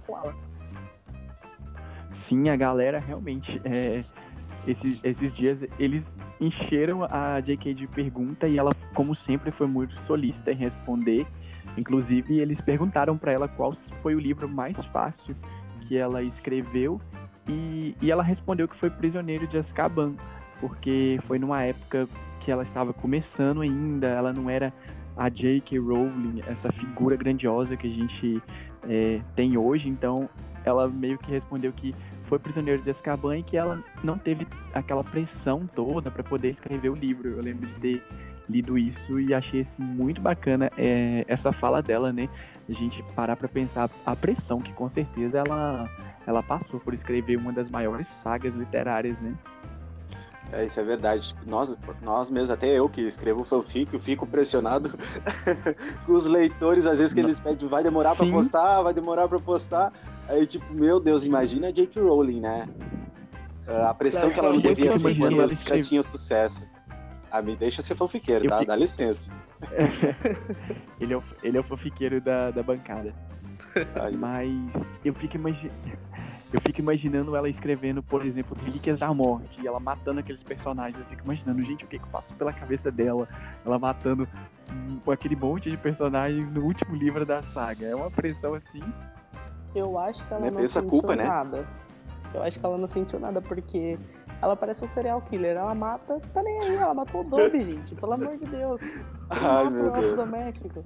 com 0.07 0.17
ela. 0.17 0.35
Sim, 2.13 2.49
a 2.49 2.57
galera 2.57 2.99
realmente. 2.99 3.61
É, 3.65 4.03
esses, 4.67 5.03
esses 5.05 5.35
dias 5.35 5.65
eles 5.79 6.17
encheram 6.41 7.05
a 7.05 7.41
JK 7.41 7.75
de 7.75 7.87
pergunta 7.87 8.47
e 8.49 8.59
ela, 8.59 8.75
como 8.95 9.15
sempre, 9.15 9.51
foi 9.51 9.67
muito 9.67 10.01
solícita 10.01 10.53
em 10.53 10.57
responder. 10.57 11.27
Inclusive, 11.77 12.39
eles 12.39 12.61
perguntaram 12.61 13.17
para 13.17 13.33
ela 13.33 13.49
qual 13.49 13.75
foi 14.03 14.15
o 14.15 14.19
livro 14.19 14.49
mais 14.49 14.83
fácil 14.87 15.37
que 15.83 15.97
ela 15.97 16.23
escreveu 16.23 17.01
e, 17.49 17.97
e 18.01 18.11
ela 18.11 18.23
respondeu 18.23 18.69
que 18.69 18.77
foi 18.77 18.91
Prisioneiro 18.91 19.47
de 19.47 19.57
Azkaban, 19.57 20.15
porque 20.61 21.19
foi 21.27 21.39
numa 21.39 21.63
época 21.63 22.09
que 22.41 22.51
ela 22.51 22.63
estava 22.63 22.93
começando 22.93 23.63
ainda, 23.63 24.07
ela 24.07 24.33
não 24.33 24.51
era 24.51 24.73
a 25.17 25.29
J.K. 25.29 25.79
Rowling, 25.79 26.43
essa 26.47 26.71
figura 26.71 27.17
grandiosa 27.17 27.77
que 27.77 27.87
a 27.87 27.91
gente 27.91 28.43
é, 28.89 29.21
tem 29.35 29.57
hoje, 29.57 29.89
então 29.89 30.29
ela 30.65 30.89
meio 30.89 31.19
que 31.19 31.31
respondeu 31.31 31.73
que 31.73 31.95
foi 32.29 32.39
Prisioneiro 32.39 32.83
de 32.83 32.91
Azkaban 32.91 33.39
e 33.39 33.43
que 33.43 33.57
ela 33.57 33.83
não 34.05 34.19
teve 34.19 34.47
aquela 34.75 35.03
pressão 35.03 35.67
toda 35.75 36.11
para 36.11 36.23
poder 36.23 36.51
escrever 36.51 36.91
o 36.91 36.95
livro. 36.95 37.29
Eu 37.31 37.43
lembro 37.43 37.67
de 37.67 37.75
ter 37.81 38.03
lido 38.49 38.79
isso 38.79 39.19
e 39.19 39.35
achei 39.35 39.63
assim 39.63 39.83
muito 39.83 40.21
bacana 40.21 40.71
é, 40.77 41.25
essa 41.27 41.53
fala 41.53 41.83
dela, 41.83 42.13
né? 42.13 42.29
A 42.69 42.73
gente 42.73 43.03
parar 43.15 43.37
para 43.37 43.49
pensar 43.49 43.91
a 44.05 44.15
pressão 44.15 44.61
que 44.61 44.73
com 44.73 44.89
certeza 44.89 45.39
ela 45.39 45.89
ela 46.27 46.43
passou 46.43 46.79
por 46.79 46.93
escrever 46.93 47.37
uma 47.37 47.53
das 47.53 47.71
maiores 47.71 48.07
sagas 48.07 48.55
literárias, 48.55 49.19
né? 49.21 49.35
É, 50.53 50.65
isso 50.65 50.81
é 50.81 50.83
verdade. 50.83 51.29
Tipo, 51.29 51.49
nós, 51.49 51.77
nós 52.03 52.31
mesmos, 52.31 52.51
até 52.51 52.69
eu 52.69 52.89
que 52.89 53.03
escrevo 53.03 53.45
fanfic, 53.45 53.93
eu 53.93 54.01
fico 54.01 54.27
pressionado 54.27 54.91
com 56.07 56.13
os 56.13 56.27
leitores, 56.27 56.87
às 56.87 56.99
vezes 56.99 57.13
que 57.13 57.21
eles 57.21 57.39
pedem, 57.39 57.69
vai 57.69 57.83
demorar 57.83 58.17
para 58.17 58.31
postar, 58.31 58.83
vai 58.83 58.95
demorar 58.95 59.29
para 59.29 59.39
postar. 59.39 59.93
Aí, 60.27 60.47
tipo, 60.47 60.73
meu 60.73 60.99
Deus, 60.99 61.25
imagina 61.25 61.69
a 61.69 61.71
J.K. 61.71 62.01
Rowling, 62.01 62.41
né? 62.41 62.67
A 63.67 63.93
pressão 63.93 64.31
que 64.31 64.39
ela 64.39 64.53
não 64.53 64.61
devia 64.61 64.99
ter 64.99 65.19
quando 65.19 65.43
ela 65.43 65.55
já 65.55 65.83
tinha 65.83 66.03
sucesso. 66.03 66.67
Ah, 67.31 67.43
me 67.43 67.55
deixa 67.55 67.83
ser 67.83 67.95
fanfiqueiro, 67.95 68.49
tá? 68.49 68.59
Fico... 68.61 68.69
Dá 68.69 68.77
licença. 68.77 69.31
ele, 70.99 71.13
é 71.13 71.17
o, 71.17 71.23
ele 71.43 71.59
é 71.59 71.61
o 71.61 71.65
fanfiqueiro 71.65 72.21
da, 72.23 72.51
da 72.51 72.63
bancada. 72.63 73.15
Mas 74.19 75.03
eu 75.05 75.13
fico 75.13 75.37
imaginando. 75.37 75.75
Eu 76.53 76.61
fico 76.63 76.81
imaginando 76.81 77.37
ela 77.37 77.49
escrevendo, 77.49 78.03
por 78.03 78.25
exemplo, 78.25 78.57
Relíquias 78.63 79.01
da 79.01 79.13
Morte, 79.13 79.61
e 79.61 79.67
ela 79.67 79.79
matando 79.79 80.21
aqueles 80.21 80.43
personagens. 80.43 80.99
Eu 80.99 81.05
fico 81.07 81.23
imaginando, 81.23 81.63
gente, 81.63 81.85
o 81.85 81.89
que 81.89 81.99
que 81.99 82.09
passou 82.09 82.35
pela 82.37 82.53
cabeça 82.53 82.91
dela? 82.91 83.29
Ela 83.67 83.79
matando 83.79 84.27
um, 84.71 85.11
aquele 85.11 85.37
monte 85.37 85.71
de 85.71 85.77
personagens 85.77 86.51
no 86.51 86.65
último 86.65 86.97
livro 86.97 87.27
da 87.27 87.43
saga. 87.43 87.87
É 87.87 87.95
uma 87.95 88.11
pressão 88.11 88.55
assim. 88.55 88.81
Eu 89.75 89.99
acho 89.99 90.27
que 90.27 90.33
ela 90.33 90.47
é 90.47 90.51
não 90.51 90.67
sentiu 90.67 90.89
culpa, 90.89 91.15
né? 91.15 91.25
nada. 91.25 91.59
Né? 91.59 91.67
Eu 92.33 92.43
acho 92.43 92.59
que 92.59 92.65
ela 92.65 92.79
não 92.79 92.89
sentiu 92.89 93.21
nada, 93.21 93.43
porque 93.43 93.99
ela 94.41 94.57
parece 94.57 94.83
um 94.83 94.87
serial 94.87 95.21
killer. 95.21 95.55
Ela 95.55 95.75
mata, 95.75 96.19
tá 96.33 96.43
nem 96.43 96.61
aí, 96.61 96.77
ela 96.77 96.95
matou 96.95 97.21
o 97.21 97.25
Dobby, 97.25 97.61
gente. 97.65 97.95
Pelo 97.95 98.15
amor 98.15 98.39
de 98.39 98.47
Deus. 98.47 98.81
Ela 99.31 99.61
Ai, 99.61 99.71
meu 99.71 99.91
Deus. 99.91 100.17
doméstico. 100.17 100.83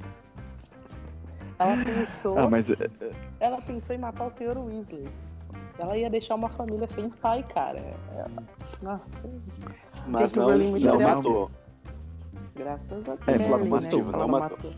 Ela 1.57 1.85
pensou. 1.85 2.37
Ah, 2.37 2.51
mas... 2.51 2.69
É, 2.69 2.91
ela 3.39 3.61
pensou 3.63 3.95
em 3.95 3.99
matar 3.99 4.27
o 4.27 4.31
Sr. 4.31 4.59
Weasley. 4.59 5.09
Ela 5.79 5.97
ia 5.97 6.11
deixar 6.11 6.35
uma 6.35 6.49
família 6.49 6.87
sem 6.89 7.09
pai, 7.09 7.43
cara. 7.43 7.79
Ela... 8.15 8.31
Nossa. 8.83 9.31
Mas 10.07 10.35
não, 10.35 10.57
não 10.57 11.01
matou. 11.01 11.51
Graças 12.55 13.09
a 13.09 13.15
Deus. 13.15 13.29
É, 13.29 13.35
esse 13.35 13.51
lado 13.51 13.67
positivo, 13.67 14.13
né? 14.13 14.19
não 14.19 14.29
matou. 14.29 14.57
matou. 14.57 14.73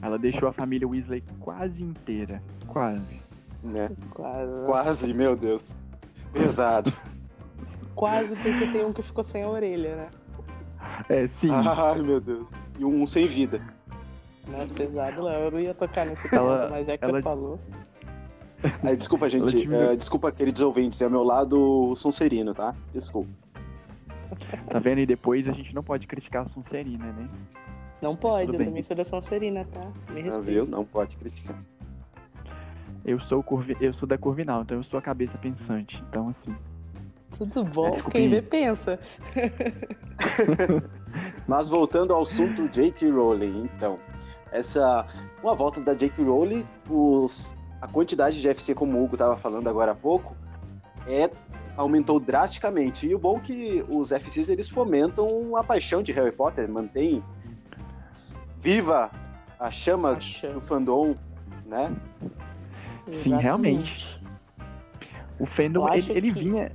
Ela 0.00 0.18
deixou 0.18 0.48
a 0.48 0.52
família 0.52 0.86
Weasley 0.86 1.24
quase 1.40 1.82
inteira. 1.82 2.42
Quase. 2.68 3.20
Né? 3.62 3.90
Quase. 4.10 4.66
Quase, 4.66 5.14
meu 5.14 5.36
Deus. 5.36 5.76
Pesado. 6.32 6.92
Quase 7.94 8.36
porque 8.36 8.66
tem 8.70 8.84
um 8.84 8.92
que 8.92 9.02
ficou 9.02 9.24
sem 9.24 9.42
a 9.42 9.48
orelha, 9.48 9.96
né? 9.96 10.08
É, 11.08 11.26
sim. 11.26 11.50
Ai, 11.50 12.00
meu 12.00 12.20
Deus. 12.20 12.48
E 12.78 12.84
um 12.84 13.06
sem 13.06 13.26
vida. 13.26 13.60
Mais 14.46 14.70
pesado, 14.70 15.22
Léo. 15.22 15.46
Eu 15.46 15.50
não 15.50 15.60
ia 15.60 15.74
tocar 15.74 16.06
nesse 16.06 16.28
ponto, 16.30 16.70
mas 16.70 16.86
já 16.86 16.96
que 16.96 17.04
ela... 17.04 17.18
você 17.18 17.22
falou. 17.22 17.60
Aí, 18.82 18.96
desculpa, 18.96 19.28
gente. 19.28 19.68
Uh, 19.68 19.96
desculpa, 19.96 20.32
queridos 20.32 20.62
ouvintes. 20.62 21.00
É 21.00 21.06
o 21.06 21.10
meu 21.10 21.22
lado 21.22 21.94
Sonserino, 21.96 22.54
tá? 22.54 22.74
Desculpa. 22.92 23.28
Tá 24.68 24.78
vendo? 24.78 25.00
E 25.00 25.06
depois 25.06 25.48
a 25.48 25.52
gente 25.52 25.74
não 25.74 25.82
pode 25.82 26.06
criticar 26.06 26.42
a 26.42 26.46
Sonserina, 26.46 27.12
né? 27.12 27.28
Não 28.00 28.14
pode, 28.14 28.52
eu 28.52 28.64
também 28.64 28.82
sou 28.82 28.96
da 28.96 29.04
Sonserina, 29.04 29.64
tá? 29.64 29.90
Me 30.12 30.20
respeita. 30.20 30.36
Não, 30.36 30.42
viu? 30.42 30.66
Não 30.66 30.84
pode 30.84 31.16
criticar. 31.16 31.58
Eu 33.04 33.18
sou, 33.18 33.42
curvi... 33.42 33.76
eu 33.80 33.92
sou 33.92 34.06
da 34.06 34.18
Corvinal, 34.18 34.62
então 34.62 34.76
eu 34.76 34.84
sou 34.84 34.98
a 34.98 35.02
cabeça 35.02 35.38
pensante. 35.38 36.02
Então, 36.08 36.28
assim. 36.28 36.54
Tudo 37.36 37.64
bom, 37.64 37.90
quem 38.10 38.28
vê 38.28 38.40
pensa. 38.40 38.98
Mas 41.46 41.68
voltando 41.68 42.12
ao 42.12 42.22
assunto 42.22 42.68
J.K. 42.68 43.10
Rowling, 43.10 43.64
então. 43.64 43.98
Essa. 44.52 45.06
Uma 45.42 45.54
volta 45.54 45.82
da 45.82 45.94
J.K. 45.94 46.22
Rowling, 46.22 46.64
os 46.88 47.54
a 47.80 47.86
quantidade 47.86 48.40
de 48.40 48.48
FC, 48.48 48.74
como 48.74 48.98
o 48.98 49.04
Hugo 49.04 49.14
estava 49.14 49.36
falando 49.36 49.68
agora 49.68 49.92
há 49.92 49.94
pouco, 49.94 50.36
é, 51.06 51.30
aumentou 51.76 52.18
drasticamente. 52.18 53.06
E 53.06 53.14
o 53.14 53.18
bom 53.18 53.38
é 53.38 53.40
que 53.40 53.84
os 53.88 54.10
FCs 54.10 54.48
eles 54.48 54.68
fomentam 54.68 55.56
a 55.56 55.62
paixão 55.62 56.02
de 56.02 56.12
Harry 56.12 56.32
Potter, 56.32 56.68
mantém 56.68 57.22
viva 58.60 59.10
a 59.58 59.70
chama, 59.70 60.12
a 60.12 60.20
chama. 60.20 60.54
do 60.54 60.60
fandom, 60.60 61.14
né? 61.64 61.94
Sim, 63.12 63.36
realmente. 63.36 64.20
O 65.38 65.46
fandom, 65.46 65.88
ele, 65.92 66.12
ele 66.12 66.32
que... 66.32 66.40
vinha... 66.40 66.72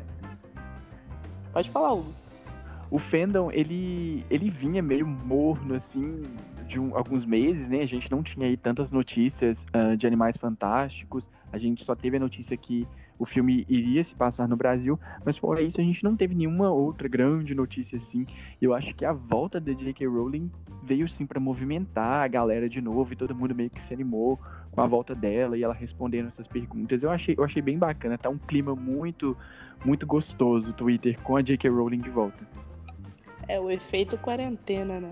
Pode 1.51 1.69
falar, 1.69 1.93
Hugo. 1.93 2.13
O 2.89 2.97
fandom, 2.97 3.51
ele, 3.51 4.25
ele 4.29 4.49
vinha 4.49 4.81
meio 4.81 5.05
morno, 5.05 5.75
assim, 5.75 6.23
de 6.73 6.79
um, 6.79 6.97
alguns 6.97 7.23
meses, 7.23 7.69
né? 7.69 7.81
A 7.81 7.85
gente 7.85 8.09
não 8.09 8.23
tinha 8.23 8.47
aí 8.47 8.57
tantas 8.57 8.91
notícias 8.91 9.63
uh, 9.75 9.95
de 9.95 10.07
Animais 10.07 10.35
Fantásticos. 10.35 11.29
A 11.51 11.59
gente 11.59 11.83
só 11.83 11.95
teve 11.95 12.17
a 12.17 12.19
notícia 12.19 12.57
que 12.57 12.87
o 13.19 13.25
filme 13.25 13.63
iria 13.69 14.03
se 14.03 14.15
passar 14.15 14.47
no 14.47 14.57
Brasil, 14.57 14.99
mas 15.23 15.37
fora 15.37 15.61
isso 15.61 15.79
a 15.79 15.83
gente 15.83 16.03
não 16.03 16.15
teve 16.15 16.33
nenhuma 16.33 16.71
outra 16.71 17.07
grande 17.07 17.53
notícia 17.53 17.97
assim. 17.97 18.25
Eu 18.59 18.73
acho 18.73 18.95
que 18.95 19.05
a 19.05 19.13
volta 19.13 19.59
da 19.59 19.71
J.K. 19.71 20.07
Rowling 20.07 20.49
veio 20.81 21.07
sim 21.07 21.27
para 21.27 21.39
movimentar 21.39 22.23
a 22.23 22.27
galera 22.27 22.67
de 22.67 22.81
novo 22.81 23.13
e 23.13 23.15
todo 23.15 23.35
mundo 23.35 23.53
meio 23.53 23.69
que 23.69 23.79
se 23.79 23.93
animou 23.93 24.39
com 24.71 24.81
a 24.81 24.87
volta 24.87 25.13
dela 25.13 25.55
e 25.55 25.63
ela 25.63 25.75
respondendo 25.75 26.27
essas 26.27 26.47
perguntas. 26.47 27.03
Eu 27.03 27.11
achei, 27.11 27.35
eu 27.37 27.43
achei 27.43 27.61
bem 27.61 27.77
bacana, 27.77 28.17
tá 28.17 28.29
um 28.29 28.39
clima 28.39 28.75
muito 28.75 29.37
muito 29.85 30.07
gostoso 30.07 30.73
Twitter 30.73 31.19
com 31.21 31.37
a 31.37 31.41
J.K. 31.43 31.69
Rowling 31.69 31.99
de 31.99 32.09
volta. 32.09 32.47
É 33.47 33.59
o 33.59 33.69
efeito 33.69 34.17
quarentena, 34.17 34.99
né? 34.99 35.11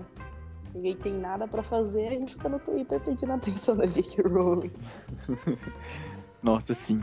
Ninguém 0.74 0.96
tem 0.96 1.12
nada 1.12 1.46
para 1.46 1.62
fazer, 1.62 2.08
a 2.08 2.10
gente 2.10 2.34
fica 2.34 2.48
no 2.48 2.58
Twitter 2.58 3.00
pedindo 3.00 3.32
atenção 3.32 3.76
da 3.76 3.86
J.K. 3.86 4.22
Rowling. 4.28 4.72
Nossa, 6.42 6.74
sim. 6.74 7.00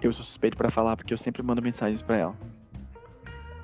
Eu 0.00 0.12
sou 0.12 0.24
suspeito 0.24 0.56
para 0.56 0.70
falar 0.70 0.96
porque 0.96 1.12
eu 1.12 1.18
sempre 1.18 1.42
mando 1.42 1.62
mensagens 1.62 2.02
para 2.02 2.16
ela. 2.16 2.36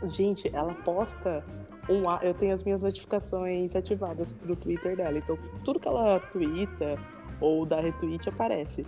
Gente, 0.04 0.48
ela 0.54 0.72
posta 0.74 1.44
um 1.88 2.02
eu 2.22 2.34
tenho 2.34 2.52
as 2.52 2.62
minhas 2.62 2.82
notificações 2.82 3.74
ativadas 3.74 4.32
pro 4.32 4.54
Twitter 4.54 4.96
dela, 4.96 5.18
então 5.18 5.38
tudo 5.64 5.80
que 5.80 5.88
ela 5.88 6.20
twitta 6.20 6.98
ou 7.40 7.64
dá 7.64 7.80
retweet 7.80 8.28
aparece 8.28 8.86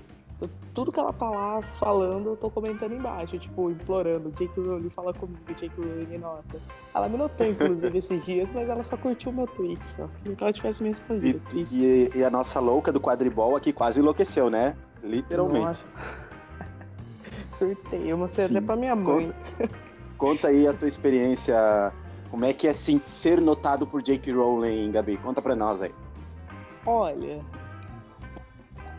tudo 0.74 0.92
que 0.92 1.00
ela 1.00 1.12
tá 1.12 1.28
lá 1.28 1.60
falando, 1.78 2.30
eu 2.30 2.36
tô 2.36 2.50
comentando 2.50 2.94
embaixo, 2.94 3.38
tipo, 3.38 3.70
implorando, 3.70 4.30
Jake 4.30 4.58
Rowling 4.58 4.90
fala 4.90 5.12
comigo, 5.12 5.40
Jake 5.48 5.72
Rowling 5.76 6.06
me 6.06 6.18
nota. 6.18 6.60
Ela 6.94 7.08
me 7.08 7.18
notou, 7.18 7.46
inclusive, 7.46 7.96
esses 7.98 8.24
dias, 8.24 8.50
mas 8.52 8.68
ela 8.68 8.82
só 8.82 8.96
curtiu 8.96 9.32
meu 9.32 9.46
tweet, 9.46 9.84
só. 9.84 10.08
Queria 10.22 10.36
que 10.36 10.44
ela 10.44 10.52
tivesse 10.52 10.82
me 10.82 10.88
respondido. 10.88 11.40
E, 11.52 11.60
e, 11.60 12.10
e, 12.18 12.24
a 12.24 12.30
nossa 12.30 12.60
louca 12.60 12.92
do 12.92 13.00
quadribol 13.00 13.56
aqui 13.56 13.72
quase 13.72 14.00
enlouqueceu, 14.00 14.48
né? 14.48 14.76
Literalmente. 15.02 15.66
Nossa. 15.66 15.88
Surtei, 17.52 18.10
eu 18.10 18.16
mostrei 18.16 18.46
Sim. 18.46 18.56
até 18.56 18.66
pra 18.66 18.76
minha 18.76 18.94
mãe. 18.94 19.32
Conta, 19.56 19.74
conta 20.16 20.48
aí 20.48 20.66
a 20.66 20.72
tua 20.72 20.88
experiência, 20.88 21.92
como 22.30 22.44
é 22.44 22.52
que 22.52 22.66
é 22.66 22.70
assim, 22.70 23.00
ser 23.04 23.40
notado 23.40 23.86
por 23.86 24.00
Jake 24.00 24.30
Rowling, 24.30 24.92
Gabi? 24.92 25.16
Conta 25.16 25.42
pra 25.42 25.56
nós 25.56 25.82
aí. 25.82 25.92
Olha, 26.86 27.40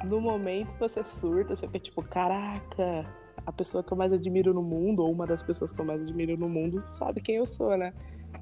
no 0.03 0.21
momento 0.21 0.73
você 0.79 1.03
surta, 1.03 1.55
você 1.55 1.67
fica 1.67 1.79
tipo, 1.79 2.01
caraca, 2.03 3.05
a 3.45 3.51
pessoa 3.51 3.83
que 3.83 3.91
eu 3.91 3.97
mais 3.97 4.11
admiro 4.11 4.53
no 4.53 4.61
mundo, 4.61 5.03
ou 5.03 5.11
uma 5.11 5.25
das 5.25 5.41
pessoas 5.41 5.71
que 5.71 5.79
eu 5.79 5.85
mais 5.85 6.01
admiro 6.01 6.37
no 6.37 6.49
mundo, 6.49 6.83
sabe 6.95 7.21
quem 7.21 7.35
eu 7.35 7.45
sou, 7.45 7.77
né? 7.77 7.93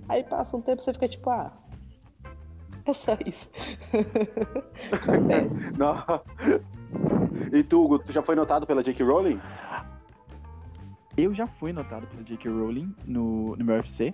Aí 0.08 0.24
passa 0.24 0.58
um 0.58 0.62
tempo 0.62 0.82
você 0.82 0.94
fica 0.94 1.08
tipo, 1.08 1.30
ah, 1.30 1.54
é 2.86 2.94
só 2.94 3.18
isso. 3.26 3.52
Acontece. 4.92 5.72
Não. 5.78 6.04
E 7.54 7.64
tu, 7.64 7.84
Hugo, 7.84 8.00
tu 8.00 8.12
já 8.12 8.22
foi 8.22 8.36
notado 8.36 8.66
pela 8.66 8.84
J.K. 8.84 9.04
Rowling? 9.04 9.40
Eu 11.16 11.34
já 11.34 11.46
fui 11.46 11.72
notado 11.72 12.08
pela 12.08 12.24
J.K. 12.24 12.50
Rowling 12.50 12.96
no, 13.06 13.56
no 13.56 13.64
meu 13.66 13.76
UFC. 13.76 14.14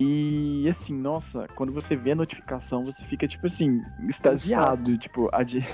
E 0.00 0.66
assim, 0.68 0.92
nossa, 0.92 1.46
quando 1.54 1.72
você 1.72 1.94
vê 1.94 2.12
a 2.12 2.16
notificação, 2.16 2.82
você 2.82 3.04
fica, 3.04 3.28
tipo 3.28 3.46
assim, 3.46 3.80
extasiado. 4.08 4.98
Tipo, 4.98 5.28
a, 5.32 5.44
J, 5.44 5.64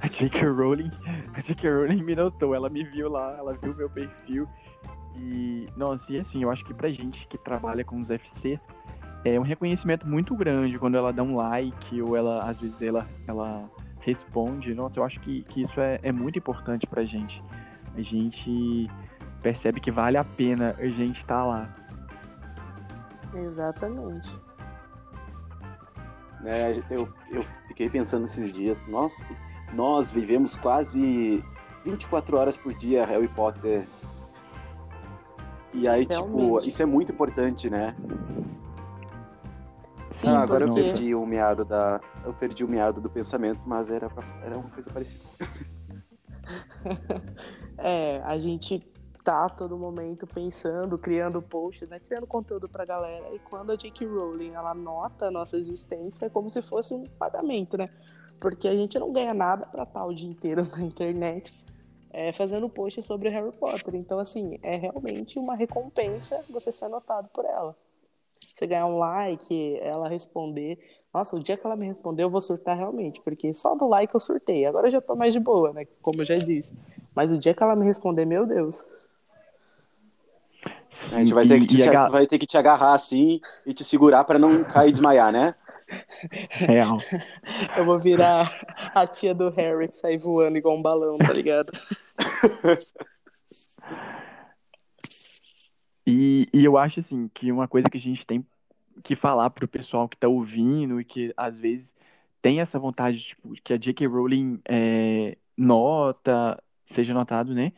a 0.00 0.08
J.K. 0.08 0.46
Rowling, 0.46 0.90
a 1.34 1.40
J.K. 1.40 1.68
Rowling 1.68 2.02
me 2.02 2.14
notou, 2.14 2.54
ela 2.54 2.68
me 2.68 2.84
viu 2.84 3.10
lá, 3.10 3.36
ela 3.38 3.54
viu 3.54 3.74
meu 3.74 3.90
perfil. 3.90 4.48
E, 5.16 5.68
nossa, 5.76 6.12
e 6.12 6.18
assim, 6.18 6.42
eu 6.42 6.50
acho 6.50 6.64
que 6.64 6.74
pra 6.74 6.90
gente 6.90 7.26
que 7.26 7.38
trabalha 7.38 7.84
com 7.84 8.00
os 8.00 8.08
FCs, 8.10 8.68
é 9.24 9.38
um 9.40 9.42
reconhecimento 9.42 10.06
muito 10.06 10.34
grande 10.34 10.78
quando 10.78 10.96
ela 10.96 11.12
dá 11.12 11.22
um 11.22 11.36
like 11.36 12.02
ou 12.02 12.16
ela, 12.16 12.42
às 12.48 12.60
vezes, 12.60 12.80
ela, 12.82 13.06
ela 13.26 13.68
responde. 14.00 14.74
Nossa, 14.74 15.00
eu 15.00 15.04
acho 15.04 15.18
que, 15.20 15.42
que 15.44 15.62
isso 15.62 15.80
é, 15.80 15.98
é 16.02 16.12
muito 16.12 16.38
importante 16.38 16.86
pra 16.86 17.04
gente. 17.04 17.42
A 17.96 18.02
gente 18.02 18.88
percebe 19.42 19.80
que 19.80 19.90
vale 19.90 20.16
a 20.16 20.24
pena 20.24 20.74
a 20.78 20.86
gente 20.86 21.20
estar 21.20 21.38
tá 21.38 21.44
lá. 21.44 21.76
Exatamente. 23.34 24.30
É, 26.44 26.80
eu, 26.90 27.08
eu 27.30 27.42
fiquei 27.66 27.90
pensando 27.90 28.26
esses 28.26 28.52
dias, 28.52 28.86
nossa, 28.86 29.24
nós 29.74 30.10
vivemos 30.10 30.56
quase 30.56 31.44
24 31.84 32.36
horas 32.36 32.56
por 32.56 32.72
dia 32.74 33.04
Harry 33.04 33.28
Potter. 33.28 33.86
E 35.72 35.86
aí, 35.86 36.06
tipo, 36.06 36.14
Realmente. 36.24 36.54
tipo, 36.60 36.68
isso 36.68 36.82
é 36.82 36.86
muito 36.86 37.12
importante, 37.12 37.68
né? 37.68 37.94
Sim, 40.10 40.28
Ah, 40.28 40.40
agora 40.40 40.64
eu 40.64 40.72
perdi 40.72 41.14
o 41.14 41.26
meado 41.26 41.64
da. 41.64 42.00
Eu 42.24 42.32
perdi 42.32 42.64
o 42.64 42.68
meado 42.68 43.00
do 43.00 43.10
pensamento, 43.10 43.60
mas 43.66 43.90
era, 43.90 44.08
pra- 44.08 44.24
era 44.42 44.56
uma 44.56 44.70
coisa 44.70 44.90
parecida. 44.90 45.24
É, 47.78 48.22
a 48.22 48.38
gente 48.38 48.78
tá 49.24 49.48
todo 49.48 49.76
momento 49.76 50.26
pensando, 50.26 50.96
criando 50.96 51.42
posts, 51.42 51.88
né, 51.88 51.98
criando 51.98 52.26
conteúdo 52.28 52.68
pra 52.68 52.84
galera. 52.84 53.34
E 53.34 53.38
quando 53.40 53.70
a 53.72 53.76
J.K. 53.76 54.06
Rowling 54.06 54.52
ela 54.54 54.72
nota 54.72 55.26
a 55.26 55.30
nossa 55.30 55.56
existência, 55.56 56.26
é 56.26 56.30
como 56.30 56.48
se 56.48 56.62
fosse 56.62 56.94
um 56.94 57.04
pagamento, 57.18 57.76
né? 57.76 57.90
Porque 58.40 58.68
a 58.68 58.74
gente 58.74 58.98
não 58.98 59.12
ganha 59.12 59.34
nada 59.34 59.66
pra 59.66 59.84
estar 59.84 60.04
o 60.04 60.14
dia 60.14 60.28
inteiro 60.28 60.66
na 60.72 60.82
internet 60.82 61.52
é, 62.10 62.32
fazendo 62.32 62.68
posts 62.68 63.04
sobre 63.04 63.28
Harry 63.28 63.52
Potter. 63.52 63.94
Então, 63.94 64.18
assim, 64.18 64.58
é 64.62 64.76
realmente 64.76 65.38
uma 65.38 65.54
recompensa 65.54 66.42
você 66.48 66.72
ser 66.72 66.88
notado 66.88 67.28
por 67.28 67.44
ela. 67.44 67.76
Você 68.40 68.66
ganhar 68.66 68.86
um 68.86 68.98
like, 68.98 69.78
ela 69.80 70.08
responder. 70.08 70.78
Nossa, 71.12 71.36
o 71.36 71.40
dia 71.40 71.56
que 71.56 71.66
ela 71.66 71.76
me 71.76 71.86
responder, 71.86 72.22
eu 72.24 72.30
vou 72.30 72.40
surtar 72.40 72.76
realmente, 72.76 73.20
porque 73.22 73.52
só 73.54 73.74
do 73.74 73.88
like 73.88 74.14
eu 74.14 74.20
surtei. 74.20 74.66
Agora 74.66 74.86
eu 74.88 74.90
já 74.90 75.00
tô 75.00 75.14
mais 75.16 75.32
de 75.32 75.40
boa, 75.40 75.72
né? 75.72 75.86
Como 76.02 76.20
eu 76.20 76.24
já 76.24 76.34
disse. 76.36 76.72
Mas 77.14 77.32
o 77.32 77.38
dia 77.38 77.54
que 77.54 77.62
ela 77.62 77.76
me 77.76 77.84
responder, 77.84 78.24
meu 78.26 78.46
Deus. 78.46 78.84
A 81.12 81.18
gente 81.18 81.34
vai 81.34 81.46
ter, 81.46 81.58
que 81.60 81.66
te, 81.66 81.82
a 81.82 81.92
ga- 81.92 82.08
vai 82.08 82.26
ter 82.26 82.38
que 82.38 82.46
te 82.46 82.58
agarrar 82.58 82.94
assim 82.94 83.40
e 83.64 83.72
te 83.72 83.84
segurar 83.84 84.24
pra 84.24 84.38
não 84.38 84.64
cair 84.64 84.88
e 84.88 84.92
desmaiar, 84.92 85.32
né? 85.32 85.54
Real. 86.50 86.98
Eu 87.76 87.84
vou 87.84 87.98
virar 87.98 88.50
a 88.94 89.06
tia 89.06 89.34
do 89.34 89.50
Harry 89.50 89.88
que 89.88 89.96
sai 89.96 90.18
voando 90.18 90.58
igual 90.58 90.76
um 90.76 90.82
balão, 90.82 91.16
tá 91.18 91.32
ligado? 91.32 91.72
E, 96.06 96.46
e 96.52 96.64
eu 96.64 96.78
acho 96.78 97.00
assim 97.00 97.28
que 97.34 97.50
uma 97.50 97.66
coisa 97.66 97.90
que 97.90 97.98
a 97.98 98.00
gente 98.00 98.24
tem 98.24 98.46
que 99.02 99.16
falar 99.16 99.50
pro 99.50 99.66
pessoal 99.66 100.08
que 100.08 100.16
tá 100.16 100.28
ouvindo 100.28 101.00
e 101.00 101.04
que 101.04 101.34
às 101.36 101.58
vezes 101.58 101.92
tem 102.40 102.60
essa 102.60 102.78
vontade, 102.78 103.18
tipo, 103.20 103.54
que 103.64 103.72
a 103.72 103.76
J.K. 103.76 104.06
Rowling 104.06 104.60
é, 104.68 105.36
nota, 105.56 106.62
seja 106.86 107.12
notado, 107.12 107.52
né? 107.52 107.72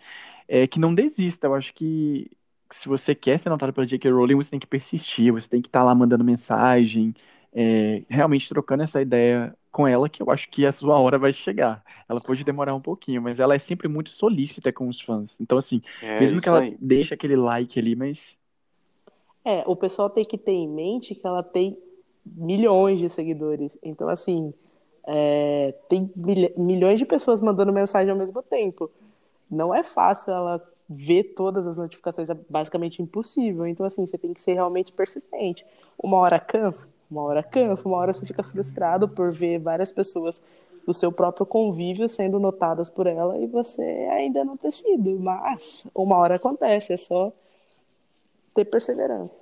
É 0.47 0.67
que 0.67 0.79
não 0.79 0.95
desista. 0.95 1.47
Eu 1.47 1.55
acho 1.55 1.73
que 1.73 2.31
se 2.71 2.87
você 2.87 3.15
quer 3.15 3.39
ser 3.39 3.49
notado 3.49 3.73
pela 3.73 3.87
J.K. 3.87 4.11
Rowling, 4.11 4.35
você 4.35 4.51
tem 4.51 4.61
que 4.61 4.67
persistir, 4.67 5.33
você 5.33 5.49
tem 5.49 5.63
que 5.63 5.69
estar 5.69 5.83
lá 5.83 5.95
mandando 5.95 6.23
mensagem, 6.23 7.15
é, 7.59 8.05
realmente 8.09 8.49
trocando 8.49 8.83
essa 8.85 9.01
ideia 9.03 9.57
com 9.73 9.87
ela, 9.89 10.09
que 10.09 10.23
eu 10.23 10.31
acho 10.31 10.49
que 10.51 10.67
a 10.67 10.73
sua 10.73 10.99
hora 11.01 11.19
vai 11.19 11.33
chegar. 11.33 11.85
Ela 12.09 12.21
pode 12.21 12.45
demorar 12.45 12.75
um 12.75 12.81
pouquinho, 12.81 13.23
mas 13.23 13.41
ela 13.41 13.55
é 13.55 13.59
sempre 13.59 13.89
muito 13.89 14.11
solícita 14.11 14.73
com 14.73 14.89
os 14.89 15.01
fãs. 15.01 15.37
Então, 15.41 15.59
assim, 15.59 15.83
É 16.01 16.21
mesmo 16.21 16.41
que 16.41 16.49
ela 16.49 16.61
aí. 16.61 16.79
deixe 16.81 17.15
aquele 17.15 17.37
like 17.37 17.79
ali, 17.79 17.97
mas 17.97 18.37
É, 19.45 19.63
o 19.67 19.75
pessoal 19.77 20.11
tem 20.11 20.25
que 20.25 20.37
ter 20.37 20.53
em 20.53 20.69
mente 20.69 21.15
que 21.15 21.27
ela 21.27 21.43
tem 21.43 21.79
milhões 22.25 23.01
de 23.01 23.09
seguidores. 23.09 23.79
Então, 23.83 24.09
assim, 24.09 24.53
é, 25.07 25.75
tem 25.89 26.11
milhões 26.57 26.99
de 26.99 27.07
pessoas 27.07 27.41
mandando 27.43 27.73
mensagem 27.73 28.11
ao 28.11 28.17
mesmo 28.19 28.43
tempo. 28.43 28.91
Não 29.51 29.75
é 29.75 29.83
fácil 29.83 30.33
ela 30.33 30.63
ver 30.89 31.35
todas 31.35 31.67
as 31.67 31.79
notificações, 31.79 32.31
é 32.31 32.35
basicamente 32.49 33.03
impossível. 33.03 33.67
Então, 33.67 33.87
assim, 33.87 34.07
você 34.07 34.19
tem 34.19 34.35
que 34.35 34.41
ser 34.41 34.55
realmente 34.55 34.93
persistente. 34.93 35.65
Uma 36.03 36.19
hora 36.19 36.41
cansa, 36.41 36.89
uma 37.11 37.23
hora 37.23 37.43
cansa, 37.43 37.87
uma 37.89 37.97
hora 37.99 38.13
você 38.13 38.25
fica 38.27 38.43
frustrado 38.43 39.09
por 39.09 39.33
ver 39.33 39.59
várias 39.59 39.91
pessoas 39.93 40.43
do 40.87 40.93
seu 40.95 41.13
próprio 41.13 41.45
convívio 41.47 42.09
sendo 42.09 42.39
notadas 42.39 42.89
por 42.89 43.07
ela 43.07 43.37
e 43.39 43.47
você 43.47 43.83
ainda 44.13 44.45
não 44.45 44.57
ter 44.57 44.73
sido. 44.73 45.19
Mas 45.21 45.87
uma 45.95 46.17
hora 46.17 46.37
acontece, 46.37 46.93
é 46.93 46.97
só 46.97 47.33
ter 48.55 48.65
perseverança. 48.65 49.37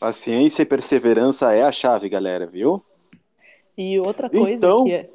Paciência 0.00 0.62
e 0.62 0.66
perseverança 0.66 1.52
é 1.52 1.62
a 1.62 1.70
chave, 1.72 2.08
galera, 2.08 2.46
viu? 2.46 2.82
E 3.76 4.00
outra 4.00 4.28
coisa 4.28 4.50
Então- 4.50 4.84
que 4.84 4.92
é. 4.92 5.08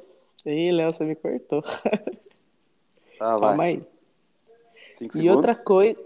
Ih, 0.46 0.72
Léo, 0.72 0.92
você 0.92 1.04
me 1.04 1.14
cortou. 1.14 1.60
Tá, 1.60 1.70
Calma 3.18 3.56
vai. 3.56 3.68
aí. 3.70 3.82
Cinco 4.94 5.14
E 5.14 5.16
segundos. 5.18 5.36
outra 5.36 5.54
coisa. 5.64 6.00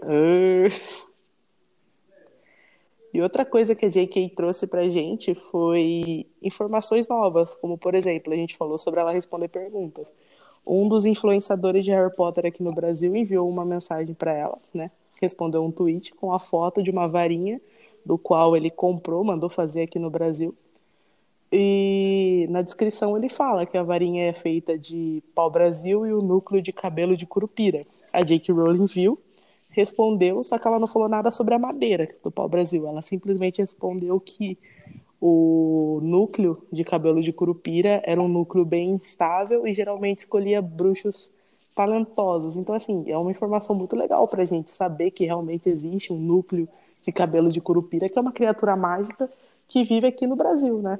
E 3.13 3.21
outra 3.21 3.45
coisa 3.45 3.75
que 3.75 3.85
a 3.85 3.89
JK 3.89 4.29
trouxe 4.29 4.65
pra 4.65 4.89
gente 4.89 5.35
foi 5.35 6.25
informações 6.41 7.07
novas, 7.07 7.53
como 7.55 7.77
por 7.77 7.93
exemplo, 7.93 8.33
a 8.33 8.35
gente 8.35 8.57
falou 8.57 8.77
sobre 8.77 8.99
ela 8.99 9.11
responder 9.11 9.49
perguntas. 9.49 10.11
Um 10.65 10.87
dos 10.87 11.05
influenciadores 11.05 11.85
de 11.85 11.91
Harry 11.91 12.13
Potter 12.15 12.47
aqui 12.47 12.63
no 12.63 12.73
Brasil 12.73 13.15
enviou 13.15 13.47
uma 13.47 13.63
mensagem 13.63 14.15
pra 14.15 14.33
ela, 14.33 14.57
né? 14.73 14.89
Respondeu 15.21 15.63
um 15.63 15.71
tweet 15.71 16.13
com 16.15 16.33
a 16.33 16.39
foto 16.39 16.81
de 16.81 16.89
uma 16.89 17.07
varinha 17.07 17.61
do 18.03 18.17
qual 18.17 18.57
ele 18.57 18.71
comprou, 18.71 19.23
mandou 19.23 19.49
fazer 19.49 19.83
aqui 19.83 19.99
no 19.99 20.09
Brasil. 20.09 20.55
E 21.51 22.47
na 22.49 22.63
descrição 22.63 23.15
ele 23.15 23.29
fala 23.29 23.65
que 23.65 23.77
a 23.77 23.83
varinha 23.83 24.27
é 24.27 24.33
feita 24.33 24.75
de 24.75 25.21
pau-brasil 25.35 26.07
e 26.07 26.11
o 26.11 26.21
núcleo 26.21 26.63
de 26.63 26.73
cabelo 26.73 27.15
de 27.15 27.27
curupira. 27.27 27.85
A 28.11 28.23
J.K. 28.23 28.53
Rowling 28.53 28.87
viu, 28.87 29.19
respondeu, 29.73 30.41
só 30.43 30.57
que 30.57 30.67
ela 30.67 30.79
não 30.79 30.87
falou 30.87 31.09
nada 31.09 31.29
sobre 31.29 31.53
a 31.53 31.59
madeira 31.59 32.07
do 32.23 32.31
pau-brasil. 32.31 32.87
Ela 32.87 33.01
simplesmente 33.01 33.59
respondeu 33.59 34.19
que 34.19 34.57
o 35.19 35.99
núcleo 36.03 36.63
de 36.71 36.83
cabelo 36.83 37.21
de 37.21 37.33
curupira 37.33 38.01
era 38.05 38.21
um 38.21 38.27
núcleo 38.27 38.63
bem 38.63 38.91
instável 38.91 39.67
e 39.67 39.73
geralmente 39.73 40.19
escolhia 40.19 40.61
bruxos 40.61 41.31
talentosos. 41.75 42.55
Então, 42.55 42.75
assim, 42.75 43.09
é 43.09 43.17
uma 43.17 43.31
informação 43.31 43.75
muito 43.75 43.95
legal 43.95 44.27
pra 44.27 44.45
gente 44.45 44.69
saber 44.69 45.11
que 45.11 45.25
realmente 45.25 45.69
existe 45.69 46.13
um 46.13 46.17
núcleo 46.17 46.67
de 47.01 47.11
cabelo 47.11 47.49
de 47.49 47.59
curupira, 47.59 48.07
que 48.07 48.17
é 48.17 48.21
uma 48.21 48.31
criatura 48.31 48.75
mágica 48.75 49.29
que 49.67 49.83
vive 49.83 50.07
aqui 50.07 50.27
no 50.27 50.35
Brasil, 50.35 50.81
né? 50.81 50.99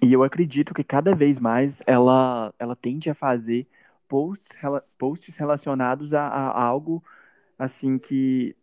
E 0.00 0.12
eu 0.12 0.22
acredito 0.22 0.74
que 0.74 0.84
cada 0.84 1.14
vez 1.14 1.38
mais 1.38 1.80
ela, 1.86 2.52
ela 2.58 2.76
tende 2.76 3.08
a 3.08 3.14
fazer 3.14 3.66
posts, 4.08 4.58
posts 4.98 5.36
relacionados 5.36 6.12
a, 6.12 6.26
a 6.26 6.62
algo 6.62 7.02
assim 7.58 7.98
que 7.98 8.54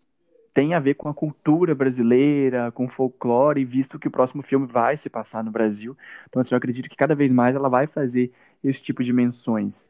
tem 0.54 0.74
a 0.74 0.80
ver 0.80 0.96
com 0.96 1.08
a 1.08 1.14
cultura 1.14 1.74
brasileira, 1.74 2.72
com 2.72 2.88
folclore, 2.88 3.64
visto 3.64 4.00
que 4.00 4.08
o 4.08 4.12
próximo 4.12 4.42
filme 4.44 4.68
vai 4.68 4.98
se 4.98 5.10
passar 5.10 5.44
no 5.44 5.52
Brasil. 5.52 5.96
Então, 6.28 6.42
assim, 6.42 6.54
eu 6.54 6.58
acredito 6.58 6.90
que 6.90 6.96
cada 6.98 7.16
vez 7.16 7.32
mais 7.32 7.56
ela 7.56 7.70
vai 7.70 7.88
fazer 7.88 8.32
esse 8.64 8.82
tipo 8.82 9.04
de 9.04 9.14
menções. 9.14 9.88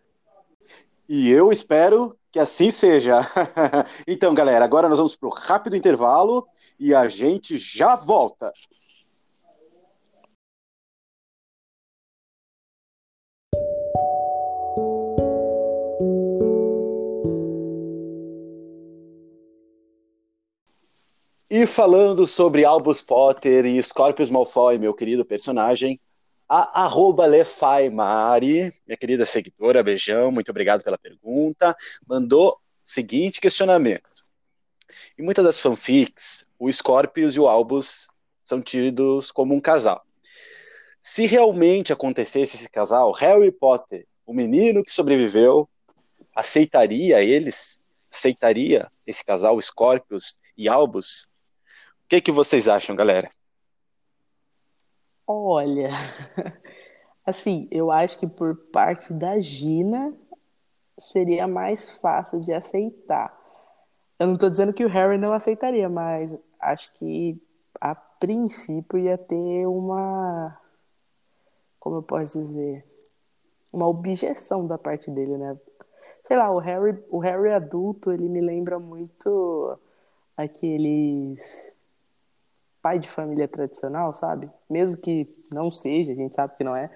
E 1.08 1.30
eu 1.30 1.52
espero 1.52 2.16
que 2.32 2.38
assim 2.38 2.70
seja. 2.70 3.22
então, 4.08 4.34
galera, 4.34 4.64
agora 4.64 4.88
nós 4.88 5.00
vamos 5.00 5.16
para 5.16 5.28
o 5.28 5.34
rápido 5.34 5.76
intervalo 5.76 6.48
e 6.80 6.94
a 6.94 7.08
gente 7.08 7.58
já 7.58 7.96
volta. 7.96 8.54
E 21.52 21.66
falando 21.66 22.28
sobre 22.28 22.64
Albus 22.64 23.02
Potter 23.02 23.66
e 23.66 23.82
Scorpius 23.82 24.30
Malfoy, 24.30 24.78
meu 24.78 24.94
querido 24.94 25.26
personagem, 25.26 26.00
a 26.48 26.88
Lefaimari, 27.26 28.72
minha 28.86 28.96
querida 28.96 29.26
seguidora, 29.26 29.82
beijão, 29.82 30.32
muito 30.32 30.52
obrigado 30.52 30.84
pela 30.84 30.96
pergunta, 30.96 31.76
mandou 32.08 32.52
o 32.52 32.58
seguinte 32.84 33.42
questionamento. 33.42 34.08
Em 35.18 35.24
muitas 35.24 35.44
das 35.44 35.60
fanfics, 35.60 36.46
o 36.60 36.72
Scorpius 36.72 37.34
e 37.34 37.40
o 37.40 37.48
Albus 37.48 38.10
são 38.44 38.62
tidos 38.62 39.32
como 39.32 39.56
um 39.56 39.60
casal. 39.60 40.06
Se 41.02 41.26
realmente 41.26 41.92
acontecesse 41.92 42.58
esse 42.58 42.70
casal, 42.70 43.12
Harry 43.14 43.52
Potter, 43.52 44.06
o 44.24 44.36
menino 44.36 44.84
que 44.84 44.92
sobreviveu, 44.92 45.68
aceitaria 46.36 47.24
eles? 47.24 47.80
Aceitaria 48.12 48.88
esse 49.04 49.26
casal, 49.26 49.60
Scorpius 49.60 50.38
e 50.56 50.70
Albus? 50.70 51.28
O 52.10 52.16
que, 52.18 52.22
que 52.22 52.32
vocês 52.32 52.68
acham, 52.68 52.96
galera? 52.96 53.30
Olha, 55.28 55.92
assim, 57.24 57.68
eu 57.70 57.92
acho 57.92 58.18
que 58.18 58.26
por 58.26 58.56
parte 58.56 59.14
da 59.14 59.40
Gina 59.40 60.12
seria 60.98 61.48
mais 61.48 61.92
fácil 61.98 62.40
de 62.40 62.52
aceitar. 62.52 63.32
Eu 64.18 64.26
não 64.26 64.38
tô 64.38 64.50
dizendo 64.50 64.74
que 64.74 64.84
o 64.84 64.90
Harry 64.90 65.20
não 65.20 65.34
aceitaria, 65.34 65.88
mas 65.88 66.36
acho 66.60 66.92
que 66.96 67.40
a 67.80 67.94
princípio 67.94 68.98
ia 68.98 69.16
ter 69.16 69.68
uma, 69.68 70.60
como 71.80 71.98
eu 71.98 72.02
posso 72.02 72.40
dizer, 72.40 72.84
uma 73.72 73.88
objeção 73.88 74.66
da 74.66 74.80
parte 74.80 75.12
dele, 75.12 75.38
né? 75.38 75.56
Sei 76.24 76.36
lá, 76.36 76.50
o 76.50 76.58
Harry, 76.58 77.04
o 77.12 77.20
Harry 77.20 77.52
adulto, 77.52 78.12
ele 78.12 78.28
me 78.28 78.42
lembra 78.42 78.80
muito 78.80 79.78
aqueles 80.36 81.72
pai 82.82 83.00
de 83.00 83.10
família 83.10 83.48
tradicional, 83.48 84.14
sabe? 84.14 84.50
Mesmo 84.70 84.98
que 84.98 85.28
não 85.52 85.72
seja, 85.72 86.12
a 86.12 86.16
gente 86.16 86.36
sabe 86.36 86.56
que 86.58 86.64
não 86.64 86.76
é, 86.76 86.90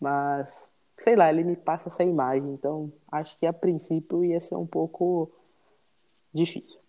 mas 0.00 0.70
sei 1.00 1.16
lá, 1.16 1.30
ele 1.30 1.44
me 1.44 1.56
passa 1.56 1.88
essa 1.88 2.04
imagem, 2.04 2.52
então 2.52 2.92
acho 3.12 3.38
que 3.38 3.46
a 3.46 3.52
princípio 3.52 4.24
ia 4.24 4.40
ser 4.40 4.56
um 4.56 4.66
pouco 4.66 5.30
difícil. 6.32 6.80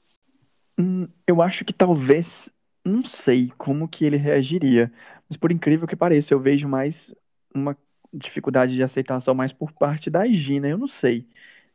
Hum, 0.79 1.07
eu 1.25 1.41
acho 1.41 1.65
que 1.65 1.73
talvez, 1.73 2.49
não 2.85 3.03
sei 3.03 3.51
como 3.57 3.87
que 3.87 4.05
ele 4.05 4.17
reagiria, 4.17 4.91
Mas 5.29 5.37
por 5.37 5.51
incrível 5.51 5.87
que 5.87 5.95
pareça, 5.95 6.33
eu 6.33 6.39
vejo 6.39 6.67
mais 6.67 7.13
uma 7.53 7.77
dificuldade 8.13 8.75
de 8.75 8.83
aceitação 8.83 9.33
mais 9.35 9.51
por 9.51 9.71
parte 9.73 10.09
da 10.09 10.25
Gina, 10.27 10.67
eu 10.67 10.77
não 10.77 10.87
sei. 10.87 11.27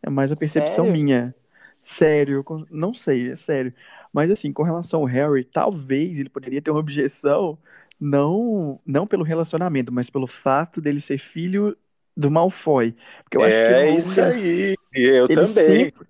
É 0.03 0.09
mais 0.11 0.31
uma 0.31 0.37
percepção 0.37 0.87
Sério? 0.87 0.92
minha. 0.92 1.35
Sério, 1.81 2.44
não 2.70 2.94
sei, 2.94 3.31
é 3.33 3.37
sério. 3.37 3.75
Mas 4.12 4.31
assim, 4.31 4.53
com 4.53 4.62
relação 4.62 5.01
ao 5.01 5.07
Harry, 5.07 5.44
talvez 5.44 6.18
ele 6.18 6.29
poderia 6.29 6.61
ter 6.62 6.70
uma 6.70 6.81
objeção, 6.81 7.59
não, 7.98 8.81
não 8.87 9.07
pelo 9.07 9.25
relacionamento, 9.25 9.92
mas 9.92 10.11
pelo 10.11 10.27
fato 10.27 10.81
dele 10.81 11.01
ser 11.01 11.18
filho 11.18 11.77
do 12.16 12.31
Malfoy. 12.31 12.94
Porque 13.25 13.37
eu 13.37 13.42
acho 13.42 13.64
que 13.64 13.72
É 13.72 13.79
longo 13.79 13.98
isso 13.98 14.20
aí. 14.20 14.77
Eu 14.94 15.29
ele 15.29 15.46
também. 15.46 15.55
sempre, 15.66 16.07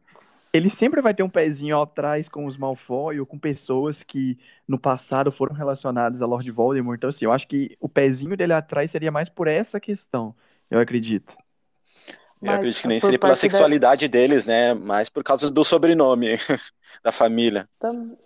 ele 0.52 0.68
sempre 0.70 1.00
vai 1.02 1.14
ter 1.14 1.22
um 1.22 1.30
pezinho 1.30 1.80
atrás 1.80 2.28
com 2.28 2.46
os 2.46 2.56
Malfoy 2.56 3.20
ou 3.20 3.26
com 3.26 3.38
pessoas 3.38 4.02
que 4.02 4.38
no 4.68 4.78
passado 4.78 5.32
foram 5.32 5.54
relacionadas 5.54 6.22
a 6.22 6.26
Lord 6.26 6.50
Voldemort. 6.50 6.96
Então, 6.98 7.10
assim, 7.10 7.24
eu 7.24 7.32
acho 7.32 7.48
que 7.48 7.76
o 7.80 7.88
pezinho 7.88 8.36
dele 8.36 8.52
atrás 8.54 8.90
seria 8.90 9.10
mais 9.12 9.28
por 9.28 9.48
essa 9.48 9.80
questão, 9.80 10.34
eu 10.70 10.80
acredito. 10.80 11.36
Eu 12.44 12.55
Mas 12.55 12.57
acredito 12.57 12.83
que 12.83 12.88
nem 12.88 13.00
por 13.00 13.14
seria 13.14 13.18
pela 13.18 13.37
parte 13.37 13.48
da- 13.48 13.68
sexualidade 13.68 14.09
deles, 14.09 14.44
né? 14.46 14.74
Mas 14.74 15.09
por 15.09 15.22
causa 15.24 15.50
do 15.50 15.64
sobrenome 15.64 16.37
da 17.02 17.12
família. 17.12 17.68
Tam- 17.78 18.16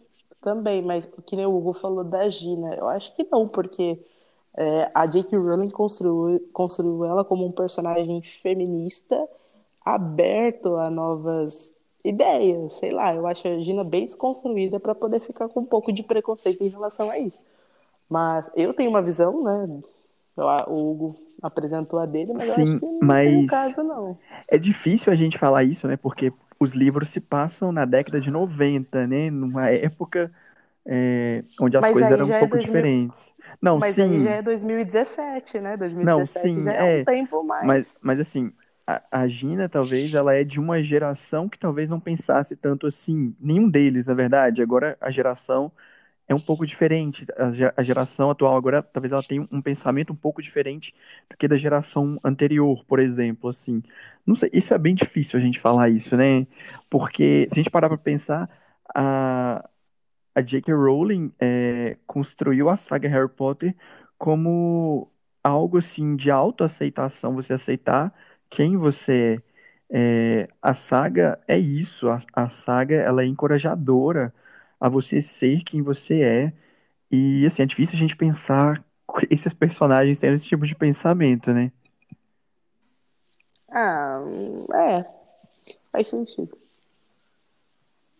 também, 0.40 0.82
mas 0.82 1.06
que 1.26 1.34
nem 1.36 1.46
o 1.46 1.56
Hugo 1.56 1.72
falou 1.72 2.04
da 2.04 2.28
Gina, 2.28 2.74
eu 2.76 2.88
acho 2.88 3.14
que 3.16 3.24
não, 3.30 3.48
porque 3.48 3.98
é, 4.56 4.90
a 4.94 5.06
J.K. 5.06 5.36
Rowling 5.38 5.70
construiu, 5.70 6.40
construiu 6.52 7.04
ela 7.04 7.24
como 7.24 7.46
um 7.46 7.52
personagem 7.52 8.22
feminista 8.22 9.28
aberto 9.84 10.76
a 10.76 10.90
novas 10.90 11.74
ideias, 12.04 12.74
sei 12.74 12.92
lá, 12.92 13.14
eu 13.14 13.26
acho 13.26 13.48
a 13.48 13.60
Gina 13.60 13.84
bem 13.84 14.04
desconstruída 14.06 14.80
para 14.80 14.94
poder 14.94 15.20
ficar 15.20 15.48
com 15.48 15.60
um 15.60 15.66
pouco 15.66 15.92
de 15.92 16.02
preconceito 16.04 16.62
em 16.64 16.68
relação 16.70 17.10
a 17.10 17.18
isso. 17.18 17.40
Mas 18.08 18.50
eu 18.56 18.74
tenho 18.74 18.90
uma 18.90 19.02
visão, 19.02 19.42
né? 19.44 19.82
O 20.36 20.90
Hugo 20.90 21.16
apresentou 21.42 21.98
a 21.98 22.06
dele, 22.06 22.32
mas 22.34 22.48
eu 22.48 22.54
Sim, 22.54 22.62
acho 22.62 22.76
que 22.78 22.86
não 22.86 23.16
seria 23.16 23.38
o 23.40 23.44
mas- 23.44 23.44
caso, 23.44 23.82
não. 23.82 24.18
É 24.48 24.58
difícil 24.58 25.12
a 25.12 25.16
gente 25.16 25.38
falar 25.38 25.64
isso, 25.64 25.88
né? 25.88 25.96
Porque 25.96 26.32
os 26.60 26.74
livros 26.74 27.08
se 27.10 27.20
passam 27.20 27.72
na 27.72 27.84
década 27.84 28.20
de 28.20 28.30
90, 28.30 29.06
né? 29.06 29.30
Numa 29.30 29.70
época 29.70 30.32
é, 30.86 31.44
onde 31.60 31.76
as 31.76 31.88
Mas 31.88 31.90
coisas 31.90 32.10
eram 32.12 32.26
um 32.28 32.32
é 32.32 32.32
pouco 32.32 32.58
2000 32.58 32.58
diferentes. 32.58 33.34
Não, 33.62 33.80
Mas 33.80 33.98
sim. 33.98 34.00
aí 34.00 34.18
já 34.18 34.30
é 34.32 34.42
2017, 34.42 35.60
né? 35.60 35.76
2017 35.76 36.26
sim, 36.26 36.62
já 36.62 36.72
é, 36.72 36.82
é. 36.82 36.84
um 36.84 36.98
tempo 37.04 37.42
mais. 37.44 37.76
Mas, 37.76 37.94
mas 38.02 38.20
assim, 38.20 38.52
a, 38.86 39.02
a 39.22 39.28
Gina, 39.28 39.68
talvez, 39.68 40.14
ela 40.14 40.34
é 40.34 40.44
de 40.44 40.60
uma 40.60 40.82
geração 40.82 41.48
que 41.48 41.58
talvez 41.58 41.90
não 41.90 42.00
pensasse 42.00 42.56
tanto 42.56 42.86
assim. 42.86 43.34
Nenhum 43.40 43.68
deles, 43.68 44.06
na 44.06 44.14
verdade. 44.14 44.62
Agora, 44.62 44.96
a 45.00 45.10
geração 45.10 45.72
é 46.28 46.34
um 46.34 46.38
pouco 46.40 46.66
diferente. 46.66 47.26
A, 47.36 47.50
ge- 47.52 47.72
a 47.76 47.82
geração 47.82 48.30
atual 48.30 48.56
agora, 48.56 48.82
talvez 48.82 49.12
ela 49.12 49.22
tenha 49.22 49.46
um 49.50 49.62
pensamento 49.62 50.12
um 50.12 50.16
pouco 50.16 50.42
diferente 50.42 50.94
do 51.30 51.36
que 51.36 51.48
da 51.48 51.56
geração 51.56 52.18
anterior, 52.24 52.84
por 52.86 52.98
exemplo, 53.00 53.48
assim. 53.50 53.82
Não 54.26 54.34
sei, 54.34 54.50
isso 54.52 54.74
é 54.74 54.78
bem 54.78 54.94
difícil 54.94 55.38
a 55.38 55.42
gente 55.42 55.60
falar 55.60 55.88
isso, 55.90 56.16
né? 56.16 56.46
Porque, 56.90 57.46
se 57.50 57.54
a 57.60 57.62
gente 57.62 57.70
parar 57.70 57.88
para 57.88 57.98
pensar, 57.98 58.48
a, 58.94 59.68
a 60.34 60.42
J.K. 60.42 60.72
Rowling 60.74 61.32
é, 61.40 61.96
construiu 62.06 62.68
a 62.68 62.76
saga 62.76 63.08
Harry 63.08 63.28
Potter 63.28 63.74
como 64.18 65.10
algo 65.42 65.78
assim 65.78 66.16
de 66.16 66.30
autoaceitação, 66.30 67.34
você 67.34 67.52
aceitar 67.54 68.12
quem 68.50 68.76
você 68.76 69.42
é. 69.42 69.56
É, 69.88 70.48
a 70.60 70.74
saga 70.74 71.38
é 71.46 71.56
isso, 71.58 72.08
a, 72.08 72.18
a 72.32 72.48
saga 72.48 72.96
ela 72.96 73.22
é 73.22 73.26
encorajadora 73.26 74.34
a 74.80 74.88
você 74.88 75.22
ser 75.22 75.62
quem 75.64 75.82
você 75.82 76.22
é. 76.22 76.52
E 77.10 77.44
assim, 77.46 77.62
é 77.62 77.66
difícil 77.66 77.96
a 77.96 77.98
gente 77.98 78.16
pensar 78.16 78.84
esses 79.30 79.52
personagens 79.54 80.18
tendo 80.18 80.34
esse 80.34 80.46
tipo 80.46 80.66
de 80.66 80.74
pensamento, 80.74 81.52
né? 81.52 81.72
Ah, 83.70 84.20
é. 84.74 85.04
Faz 85.92 86.06
sentido. 86.08 86.56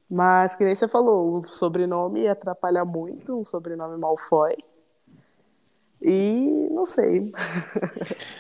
Mas, 0.09 0.55
que 0.55 0.65
nem 0.65 0.75
você 0.75 0.87
falou, 0.87 1.41
o 1.41 1.49
sobrenome 1.49 2.29
atrapalha 2.29 2.85
muito, 2.85 3.41
um 3.41 3.45
sobrenome 3.45 3.99
Malfoy. 3.99 4.55
E 6.01 6.69
não 6.71 6.87
sei. 6.87 7.23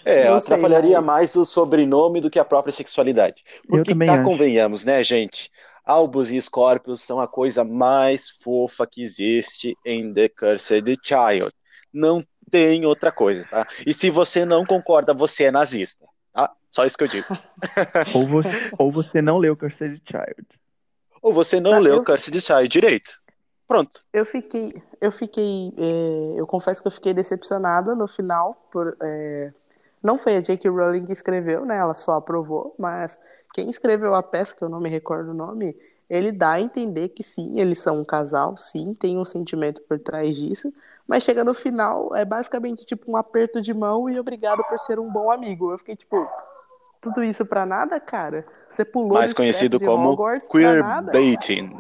É, 0.05 0.29
Não 0.31 0.41
sei, 0.41 0.55
atrapalharia 0.55 1.01
mas- 1.01 1.07
mais 1.07 1.37
o 1.37 1.45
sobrenome 1.45 2.21
do 2.21 2.31
que 2.31 2.39
a 2.39 2.45
própria 2.45 2.73
sexualidade. 2.73 3.43
Porque 3.67 3.91
também 3.91 4.07
cá 4.07 4.15
acho. 4.15 4.23
convenhamos, 4.25 4.85
né, 4.85 5.03
gente? 5.03 5.51
Albus 5.87 6.33
e 6.33 6.41
Scorpius 6.43 7.01
são 7.03 7.21
a 7.21 7.29
coisa 7.29 7.63
mais 7.65 8.29
fofa 8.29 8.87
que 8.87 9.01
existe 9.03 9.77
em 9.85 10.13
The 10.13 10.29
Cursed 10.29 10.97
Child. 11.03 11.53
Não 11.93 12.23
tem 12.51 12.85
outra 12.85 13.13
coisa, 13.13 13.45
tá? 13.49 13.67
E 13.87 13.95
se 13.95 14.11
você 14.11 14.45
não 14.45 14.65
concorda, 14.67 15.15
você 15.15 15.45
é 15.45 15.51
nazista, 15.53 16.05
tá? 16.33 16.51
Só 16.71 16.85
isso 16.85 16.99
que 16.99 17.05
eu 17.05 17.09
digo. 17.09 17.27
Ou 18.15 18.27
você, 18.27 18.71
ou 18.79 18.93
você 18.93 19.23
não 19.23 19.39
leu 19.39 19.57
Cursed 19.57 20.03
Child. 20.05 20.47
Ou 21.23 21.33
você 21.33 21.59
não 21.61 21.71
Tá, 21.73 21.79
leu 21.79 21.95
eu- 21.97 22.05
Cursed 22.05 22.39
Child 22.41 22.69
direito. 22.69 23.19
Pronto. 23.69 24.01
Eu 24.13 24.25
fiquei, 24.25 24.81
eu 25.01 25.11
fiquei, 25.11 25.73
é, 25.77 26.41
eu 26.41 26.47
confesso 26.47 26.81
que 26.83 26.87
eu 26.87 26.93
fiquei 26.93 27.13
decepcionada 27.15 27.95
no 27.97 28.07
final 28.07 28.55
por, 28.71 28.97
é, 29.03 29.53
não 30.03 30.19
foi 30.19 30.37
a 30.37 30.41
J.K. 30.41 30.69
Rowling 30.71 31.05
que 31.07 31.13
escreveu, 31.13 31.65
né? 31.65 31.77
Ela 31.79 31.95
só 31.95 32.15
aprovou, 32.17 32.75
mas 32.79 33.19
quem 33.57 33.71
escreveu 33.71 34.15
a 34.15 34.23
peça, 34.23 34.55
que 34.55 34.63
eu 34.63 34.69
não 34.69 34.79
me 34.79 34.91
recordo 34.91 35.31
o 35.31 35.35
nome, 35.35 35.75
ele 36.11 36.31
dá 36.31 36.53
a 36.53 36.61
entender 36.61 37.09
que 37.09 37.23
sim, 37.23 37.59
eles 37.59 37.79
são 37.79 38.01
um 38.01 38.05
casal, 38.05 38.55
sim, 38.55 38.93
tem 38.93 39.17
um 39.17 39.25
sentimento 39.25 39.81
por 39.81 39.99
trás 39.99 40.37
disso, 40.37 40.71
mas 41.09 41.23
chega 41.23 41.43
no 41.43 41.55
final 41.55 42.15
é 42.15 42.23
basicamente 42.23 42.85
tipo 42.85 43.11
um 43.11 43.17
aperto 43.17 43.63
de 43.63 43.73
mão 43.73 44.11
e 44.11 44.21
obrigado 44.21 44.63
por 44.65 44.79
ser 44.79 44.99
um 44.99 45.11
bom 45.11 45.31
amigo. 45.31 45.73
Eu 45.73 45.79
fiquei 45.79 45.97
tipo, 45.97 46.29
tudo 47.01 47.25
isso 47.25 47.47
pra 47.47 47.65
nada, 47.65 47.99
cara? 47.99 48.47
Você 48.69 48.85
pulou 48.85 49.15
Mais 49.15 49.33
conhecido 49.33 49.81
como 49.81 50.11
Hogwarts 50.11 50.51
queerbaiting. 50.51 51.75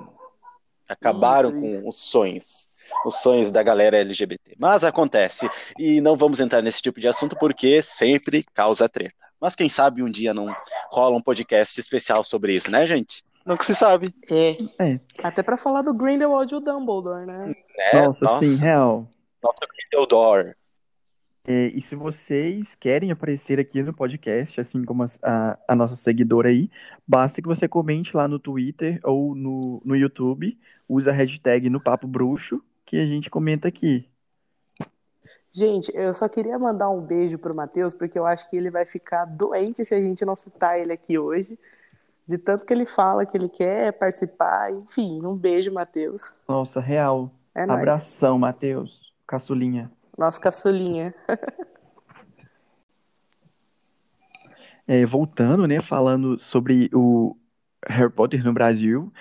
Acabaram 0.89 1.51
Isso, 1.51 1.61
com 1.61 1.67
isso. 1.67 1.89
os 1.89 1.97
sonhos. 1.97 2.69
Os 3.05 3.17
sonhos 3.17 3.51
da 3.51 3.63
galera 3.63 3.99
LGBT. 3.99 4.55
Mas 4.59 4.83
acontece. 4.83 5.51
E 5.79 6.01
não 6.01 6.17
vamos 6.17 6.41
entrar 6.41 6.63
nesse 6.63 6.81
tipo 6.81 7.01
de 7.01 7.09
assunto 7.09 7.37
porque 7.37 7.83
sempre 7.83 8.47
causa 8.55 8.89
treta. 8.89 9.26
Mas 9.41 9.55
quem 9.55 9.69
sabe 9.69 10.03
um 10.03 10.11
dia 10.11 10.33
não 10.33 10.55
rola 10.91 11.17
um 11.17 11.23
podcast 11.23 11.79
especial 11.81 12.25
sobre 12.25 12.55
isso, 12.55 12.71
né, 12.71 12.87
gente? 12.87 13.25
Nunca 13.45 13.63
se 13.65 13.75
sabe. 13.75 14.11
É. 14.31 14.57
É. 14.85 15.01
Até 15.23 15.43
pra 15.43 15.57
falar 15.57 15.83
do 15.83 15.95
Grindelwald 15.95 16.53
e 16.53 16.57
o 16.57 16.61
Dumbledore, 16.61 17.27
né? 17.27 17.55
É, 17.93 18.07
Nossa, 18.07 18.43
sim, 18.43 18.63
real. 18.65 19.09
Nossa, 19.43 19.59
Grindeldor. 19.91 20.55
É, 21.49 21.67
e 21.69 21.81
se 21.81 21.95
vocês 21.95 22.75
querem 22.75 23.13
aparecer 23.13 23.61
aqui 23.61 23.81
no 23.81 23.95
podcast, 23.95 24.61
assim 24.61 24.85
como 24.85 25.05
as- 25.05 25.17
a, 25.23 25.57
a 25.69 25.77
nossa 25.77 25.95
seguidora 25.95 26.49
aí, 26.49 26.69
basta 27.07 27.41
que 27.41 27.47
você 27.47 27.69
comente 27.69 28.17
lá 28.17 28.27
no 28.27 28.41
Twitter 28.41 28.99
ou 29.05 29.33
no, 29.33 29.81
no 29.85 29.95
YouTube, 29.95 30.59
usa 30.89 31.13
a 31.13 31.15
hashtag 31.15 31.71
no 31.71 31.81
Papo 31.81 32.09
Bruxo, 32.09 32.61
que 32.85 32.97
a 32.97 33.07
gente 33.07 33.31
comenta 33.31 33.69
aqui. 33.69 34.09
Gente, 35.57 35.91
eu 35.95 36.13
só 36.13 36.29
queria 36.29 36.59
mandar 36.59 36.91
um 36.91 37.01
beijo 37.01 37.39
pro 37.39 37.55
Matheus, 37.55 37.95
porque 37.95 38.19
eu 38.19 38.27
acho 38.27 38.47
que 38.51 38.59
ele 38.59 38.69
vai 38.69 38.85
ficar 38.85 39.25
doente 39.25 39.87
se 39.87 39.95
a 39.95 39.99
gente 39.99 40.23
não 40.23 40.37
citar 40.37 40.79
ele 40.79 40.93
aqui 40.93 41.19
hoje. 41.19 41.59
De 42.29 42.37
tanto 42.37 42.67
que 42.67 42.75
ele 42.75 42.85
fala 42.85 43.25
que 43.25 43.35
ele 43.35 43.49
quer 43.49 43.95
participar. 43.95 44.71
Enfim, 44.71 45.25
um 45.25 45.35
beijo, 45.35 45.73
Matheus. 45.73 46.35
Nossa, 46.47 46.79
real. 46.79 47.31
É. 47.55 47.63
Abração, 47.63 48.39
Matheus. 48.39 49.15
Caçulinha. 49.27 49.91
Nosso 50.19 50.39
caçulinha. 50.39 51.15
É, 54.89 55.05
voltando, 55.05 55.67
né, 55.67 55.81
falando 55.81 56.39
sobre 56.39 56.89
o 56.95 57.37
Harry 57.89 58.09
Potter 58.09 58.45
no 58.45 58.53
Brasil, 58.53 59.13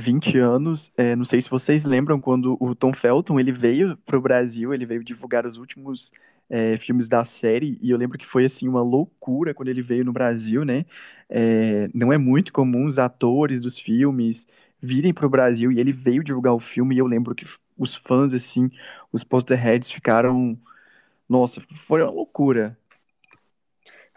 20 0.00 0.38
anos, 0.38 0.92
é, 0.96 1.14
não 1.16 1.24
sei 1.24 1.40
se 1.40 1.50
vocês 1.50 1.84
lembram 1.84 2.20
quando 2.20 2.56
o 2.60 2.74
Tom 2.74 2.92
Felton, 2.94 3.38
ele 3.40 3.52
veio 3.52 3.96
para 3.98 4.18
o 4.18 4.20
Brasil, 4.22 4.74
ele 4.74 4.86
veio 4.86 5.04
divulgar 5.04 5.46
os 5.46 5.56
últimos 5.56 6.12
é, 6.48 6.78
filmes 6.78 7.08
da 7.08 7.24
série, 7.24 7.78
e 7.82 7.90
eu 7.90 7.98
lembro 7.98 8.18
que 8.18 8.26
foi, 8.26 8.44
assim, 8.44 8.68
uma 8.68 8.82
loucura 8.82 9.54
quando 9.54 9.68
ele 9.68 9.82
veio 9.82 10.04
no 10.04 10.12
Brasil, 10.12 10.64
né, 10.64 10.84
É, 11.28 11.88
não 11.94 12.12
é 12.12 12.18
muito 12.18 12.52
comum 12.52 12.86
os 12.86 12.98
atores 12.98 13.60
dos 13.60 13.78
filmes 13.78 14.46
virem 14.82 15.12
para 15.14 15.26
o 15.26 15.30
Brasil, 15.30 15.70
e 15.72 15.78
ele 15.80 15.92
veio 15.92 16.24
divulgar 16.24 16.54
o 16.54 16.60
filme, 16.60 16.94
e 16.96 16.98
eu 16.98 17.06
lembro 17.06 17.34
que 17.34 17.46
os 17.78 17.94
fãs, 17.94 18.34
assim, 18.34 18.70
os 19.12 19.22
Potterheads 19.24 19.90
ficaram, 19.92 20.58
nossa, 21.28 21.62
foi 21.86 22.02
uma 22.02 22.10
loucura. 22.12 22.78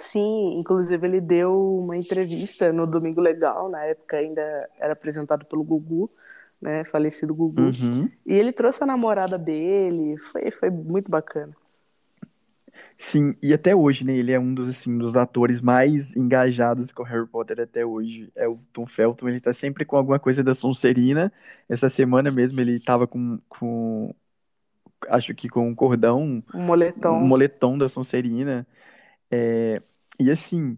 Sim, 0.04 0.60
inclusive 0.60 1.08
ele 1.08 1.22
deu 1.22 1.80
uma 1.80 1.98
entrevista 1.98 2.72
no 2.74 2.86
Domingo 2.86 3.22
Legal, 3.22 3.70
na 3.70 3.84
época 3.86 4.18
ainda 4.18 4.70
era 4.78 4.94
apresentado 4.94 5.46
pelo 5.46 5.64
Gugu, 5.64 6.12
né? 6.62 6.84
Falecido 6.86 7.34
Gugu. 7.34 7.62
Uhum. 7.62 8.10
E 8.26 8.34
ele 8.34 8.52
trouxe 8.52 8.84
a 8.84 8.88
namorada 8.88 9.38
dele, 9.38 10.18
foi, 10.18 10.52
foi 10.52 10.70
muito 10.70 11.10
bacana. 11.10 11.56
Sim, 12.98 13.36
e 13.42 13.54
até 13.54 13.76
hoje, 13.76 14.04
né, 14.04 14.16
ele 14.16 14.32
é 14.32 14.40
um 14.40 14.54
dos, 14.54 14.70
assim, 14.70 14.98
dos 14.98 15.18
atores 15.18 15.60
mais 15.62 16.16
engajados 16.16 16.92
com 16.92 17.04
Harry 17.04 17.28
Potter 17.28 17.60
até 17.60 17.86
hoje. 17.86 18.32
É 18.36 18.48
o 18.48 18.58
Tom 18.72 18.86
Felton, 18.86 19.28
ele 19.30 19.40
tá 19.40 19.54
sempre 19.54 19.84
com 19.86 19.98
alguma 19.98 20.20
coisa 20.20 20.44
da 20.44 20.54
Sonserina. 20.54 21.32
Essa 21.68 21.90
semana 21.90 22.32
mesmo 22.32 22.60
ele 22.60 22.80
tava 22.80 23.08
com, 23.08 23.40
com 23.50 24.14
acho 25.10 25.34
que 25.34 25.50
com 25.50 25.68
um 25.68 25.76
cordão, 25.76 26.44
Um 26.54 26.62
moletom. 26.62 27.18
um 27.18 27.28
moletom 27.28 27.78
da 27.78 27.90
Sonserina. 27.90 28.66
É, 29.36 29.78
e 30.20 30.30
assim, 30.32 30.78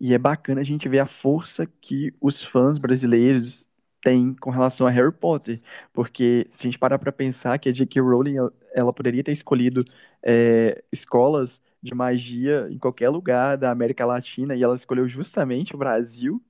e 0.00 0.14
é 0.14 0.18
bacana 0.18 0.60
a 0.60 0.64
gente 0.64 0.88
ver 0.88 1.00
a 1.00 1.06
força 1.06 1.66
que 1.66 2.14
os 2.20 2.42
fãs 2.44 2.78
brasileiros 2.78 3.66
têm 4.02 4.34
com 4.34 4.50
relação 4.50 4.86
a 4.86 4.90
Harry 4.90 5.12
Potter, 5.12 5.60
porque 5.92 6.46
se 6.52 6.60
a 6.60 6.70
gente 6.70 6.78
parar 6.78 6.98
para 6.98 7.12
pensar 7.12 7.58
que 7.58 7.68
a 7.68 7.72
J.K. 7.72 8.00
Rowling 8.02 8.36
ela- 8.74 8.92
poderia 8.94 9.24
ter 9.24 9.32
escolhido 9.32 9.82
é, 10.22 10.84
escolas 10.92 11.62
de 11.82 11.94
magia 11.94 12.68
em 12.70 12.78
qualquer 12.78 13.08
lugar 13.10 13.56
da 13.58 13.70
América 13.70 14.04
Latina 14.06 14.54
e 14.56 14.62
ela 14.62 14.74
escolheu 14.76 15.08
justamente 15.08 15.74
o 15.74 15.78
Brasil 15.78 16.42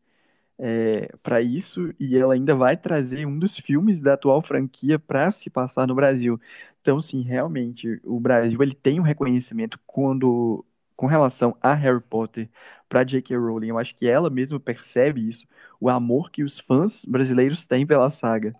para 1.23 1.41
isso 1.43 1.93
e 1.99 2.17
ela 2.17 2.35
ainda 2.35 2.55
vai 2.55 2.77
trazer 2.77 3.27
um 3.27 3.39
dos 3.39 3.57
filmes 3.59 4.01
da 4.01 4.15
atual 4.15 4.43
franquia 4.43 4.99
para 4.99 5.31
se 5.31 5.51
passar 5.51 5.87
no 5.87 5.95
Brasil. 5.95 6.41
Então, 6.81 7.01
sim, 7.01 7.23
realmente, 7.23 8.01
o 8.05 8.19
Brasil 8.21 8.63
ele 8.63 8.75
tem 8.75 9.01
um 9.01 9.03
reconhecimento 9.03 9.79
quando 9.87 10.65
com 10.97 11.07
relação 11.07 11.57
a 11.61 11.75
Harry 11.75 12.01
Potter 12.01 12.49
para 12.89 13.05
J.K. 13.05 13.37
Rowling. 13.37 13.69
Eu 13.69 13.79
acho 13.79 13.95
que 13.97 14.09
ela 14.09 14.31
mesma 14.31 14.59
percebe 14.59 15.29
isso, 15.29 15.47
o 15.81 15.89
amor 15.89 16.31
que 16.31 16.43
os 16.43 16.59
fãs 16.59 17.05
brasileiros 17.05 17.67
têm 17.67 17.87
pela 17.87 18.09
saga. 18.09 18.55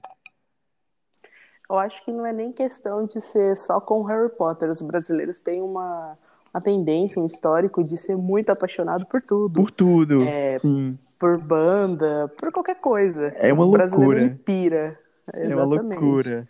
Eu 1.69 1.79
acho 1.79 2.05
que 2.05 2.13
não 2.13 2.25
é 2.25 2.33
nem 2.33 2.53
questão 2.53 3.05
de 3.07 3.21
ser 3.21 3.57
só 3.57 3.81
com 3.81 4.03
Harry 4.05 4.31
Potter. 4.31 4.71
Os 4.71 4.81
brasileiros 4.81 5.41
têm 5.41 5.61
uma, 5.63 6.17
uma 6.55 6.61
tendência, 6.63 7.21
um 7.21 7.27
histórico 7.27 7.83
de 7.83 7.97
ser 7.97 8.17
muito 8.17 8.51
apaixonado 8.51 9.05
por 9.07 9.21
tudo. 9.21 9.67
Por 9.67 9.71
tudo, 9.71 10.23
É, 10.23 10.59
sim. 10.59 10.99
Por 11.19 11.39
banda, 11.39 12.29
por 12.39 12.53
qualquer 12.53 12.77
coisa. 12.81 13.29
É 13.37 13.53
uma 13.53 13.65
o 13.65 13.71
brasileiro 13.71 14.21
loucura. 14.21 14.21
ele 14.21 14.31
pira. 14.45 14.99
É 15.33 15.57
uma 15.57 15.67
Exatamente. 15.77 16.49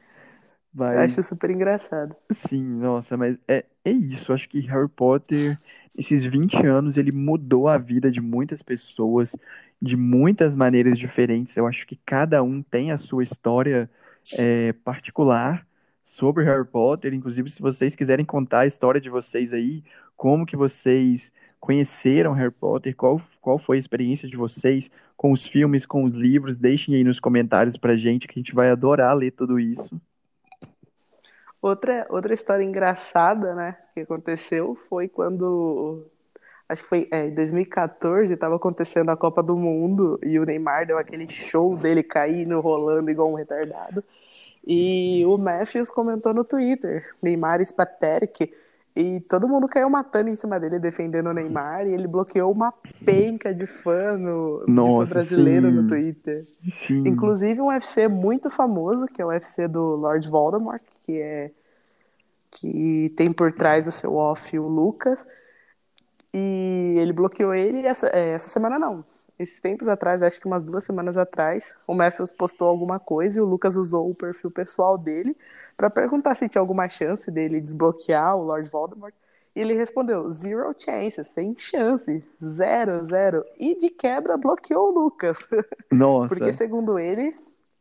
Eu 0.78 1.00
acho 1.00 1.22
super 1.22 1.50
engraçado. 1.50 2.14
Sim, 2.30 2.62
nossa, 2.62 3.16
mas 3.16 3.38
é, 3.48 3.64
é 3.84 3.90
isso. 3.90 4.32
Acho 4.32 4.48
que 4.48 4.60
Harry 4.60 4.88
Potter, 4.88 5.58
esses 5.98 6.24
20 6.24 6.66
anos, 6.66 6.96
ele 6.96 7.12
mudou 7.12 7.68
a 7.68 7.78
vida 7.78 8.10
de 8.10 8.20
muitas 8.20 8.62
pessoas 8.62 9.34
de 9.80 9.96
muitas 9.96 10.54
maneiras 10.54 10.98
diferentes. 10.98 11.56
Eu 11.56 11.66
acho 11.66 11.86
que 11.86 11.96
cada 12.04 12.42
um 12.42 12.62
tem 12.62 12.90
a 12.90 12.96
sua 12.96 13.22
história 13.22 13.90
é, 14.38 14.72
particular 14.72 15.66
sobre 16.02 16.44
Harry 16.44 16.66
Potter. 16.66 17.14
Inclusive, 17.14 17.50
se 17.50 17.60
vocês 17.60 17.94
quiserem 17.94 18.24
contar 18.24 18.60
a 18.60 18.66
história 18.66 19.00
de 19.00 19.10
vocês 19.10 19.52
aí, 19.52 19.82
como 20.16 20.46
que 20.46 20.56
vocês 20.56 21.32
conheceram 21.60 22.32
Harry 22.32 22.52
Potter, 22.52 22.94
qual, 22.94 23.20
qual 23.40 23.58
foi 23.58 23.76
a 23.76 23.80
experiência 23.80 24.28
de 24.28 24.36
vocês 24.36 24.90
com 25.16 25.32
os 25.32 25.46
filmes, 25.46 25.86
com 25.86 26.04
os 26.04 26.12
livros, 26.12 26.58
deixem 26.58 26.94
aí 26.94 27.02
nos 27.04 27.18
comentários 27.18 27.76
pra 27.76 27.96
gente, 27.96 28.26
que 28.28 28.38
a 28.38 28.42
gente 28.42 28.54
vai 28.54 28.70
adorar 28.70 29.16
ler 29.16 29.32
tudo 29.32 29.58
isso. 29.58 30.00
Outra, 31.66 32.06
outra 32.10 32.32
história 32.32 32.62
engraçada, 32.62 33.52
né, 33.52 33.76
que 33.92 33.98
aconteceu 33.98 34.78
foi 34.88 35.08
quando, 35.08 36.06
acho 36.68 36.84
que 36.84 36.88
foi 36.88 37.08
é, 37.10 37.26
em 37.26 37.34
2014, 37.34 38.32
estava 38.32 38.54
acontecendo 38.54 39.10
a 39.10 39.16
Copa 39.16 39.42
do 39.42 39.56
Mundo 39.56 40.16
e 40.22 40.38
o 40.38 40.44
Neymar 40.44 40.86
deu 40.86 40.96
aquele 40.96 41.28
show 41.28 41.76
dele 41.76 42.04
caindo, 42.04 42.60
rolando 42.60 43.10
igual 43.10 43.32
um 43.32 43.34
retardado. 43.34 44.04
E 44.64 45.24
o 45.26 45.36
Matthews 45.36 45.90
comentou 45.90 46.32
no 46.32 46.44
Twitter, 46.44 47.12
Neymar 47.20 47.60
is 47.60 47.72
pathetic, 47.72 48.54
e 48.96 49.20
todo 49.20 49.46
mundo 49.46 49.68
caiu 49.68 49.90
matando 49.90 50.30
em 50.30 50.34
cima 50.34 50.58
dele, 50.58 50.78
defendendo 50.78 51.26
o 51.26 51.32
Neymar, 51.34 51.86
e 51.86 51.92
ele 51.92 52.08
bloqueou 52.08 52.50
uma 52.50 52.72
penca 53.04 53.54
de 53.54 53.66
fã, 53.66 54.16
no, 54.16 54.60
de 54.60 54.66
fã 54.66 54.72
Nossa, 54.72 55.14
brasileiro 55.14 55.70
no 55.70 55.82
sim. 55.82 55.88
Twitter. 55.88 56.42
Sim. 56.42 57.06
Inclusive 57.06 57.60
um 57.60 57.66
UFC 57.66 58.08
muito 58.08 58.48
famoso, 58.48 59.06
que 59.06 59.20
é 59.20 59.24
o 59.24 59.28
UFC 59.28 59.68
do 59.68 59.96
Lord 59.96 60.26
Voldemort, 60.30 60.82
que 61.02 61.20
é 61.20 61.50
que 62.50 63.12
tem 63.14 63.30
por 63.30 63.52
trás 63.52 63.86
o 63.86 63.92
seu 63.92 64.14
off 64.14 64.58
o 64.58 64.66
Lucas. 64.66 65.26
E 66.32 66.94
ele 66.98 67.12
bloqueou 67.12 67.54
ele 67.54 67.86
essa, 67.86 68.08
é, 68.08 68.30
essa 68.30 68.48
semana 68.48 68.78
não. 68.78 69.04
Esses 69.38 69.60
tempos 69.60 69.86
atrás, 69.86 70.22
acho 70.22 70.40
que 70.40 70.46
umas 70.46 70.64
duas 70.64 70.84
semanas 70.84 71.16
atrás, 71.16 71.74
o 71.86 71.94
Matthews 71.94 72.32
postou 72.32 72.68
alguma 72.68 72.98
coisa 72.98 73.38
e 73.38 73.42
o 73.42 73.44
Lucas 73.44 73.76
usou 73.76 74.10
o 74.10 74.14
perfil 74.14 74.50
pessoal 74.50 74.96
dele 74.96 75.36
para 75.76 75.90
perguntar 75.90 76.34
se 76.34 76.48
tinha 76.48 76.60
alguma 76.60 76.88
chance 76.88 77.30
dele 77.30 77.60
desbloquear 77.60 78.34
o 78.34 78.44
Lord 78.44 78.70
Voldemort. 78.70 79.14
E 79.54 79.60
ele 79.60 79.74
respondeu, 79.74 80.30
zero 80.30 80.74
chances, 80.78 81.28
sem 81.28 81.56
chance, 81.56 82.24
zero, 82.42 83.06
zero. 83.08 83.44
E 83.58 83.78
de 83.78 83.90
quebra 83.90 84.36
bloqueou 84.36 84.88
o 84.88 84.90
Lucas. 84.90 85.38
Nossa. 85.90 86.34
Porque, 86.34 86.52
segundo 86.52 86.98
ele, 86.98 87.34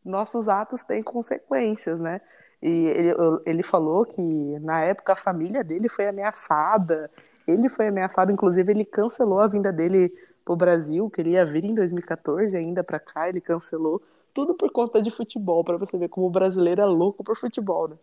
nossos 0.03 0.47
atos 0.49 0.83
têm 0.83 1.03
consequências, 1.03 1.99
né? 1.99 2.21
E 2.61 2.67
ele, 2.67 3.13
ele 3.45 3.63
falou 3.63 4.05
que, 4.05 4.21
na 4.59 4.81
época, 4.81 5.13
a 5.13 5.17
família 5.17 5.63
dele 5.63 5.89
foi 5.89 6.07
ameaçada. 6.07 7.11
Ele 7.45 7.67
foi 7.69 7.87
ameaçado, 7.87 8.31
inclusive, 8.31 8.71
ele 8.71 8.85
cancelou 8.85 9.39
a 9.39 9.47
vinda 9.47 9.71
dele 9.71 10.11
pro 10.45 10.55
Brasil, 10.55 11.09
que 11.09 11.21
ele 11.21 11.31
ia 11.31 11.45
vir 11.45 11.65
em 11.65 11.73
2014 11.75 12.55
ainda 12.55 12.83
para 12.83 12.99
cá, 12.99 13.27
ele 13.27 13.41
cancelou. 13.41 14.01
Tudo 14.33 14.53
por 14.53 14.71
conta 14.71 15.01
de 15.01 15.09
futebol, 15.11 15.63
para 15.63 15.77
você 15.77 15.97
ver 15.97 16.09
como 16.09 16.27
o 16.27 16.29
brasileiro 16.29 16.81
é 16.81 16.85
louco 16.85 17.23
por 17.23 17.35
futebol, 17.35 17.87
né? 17.87 17.95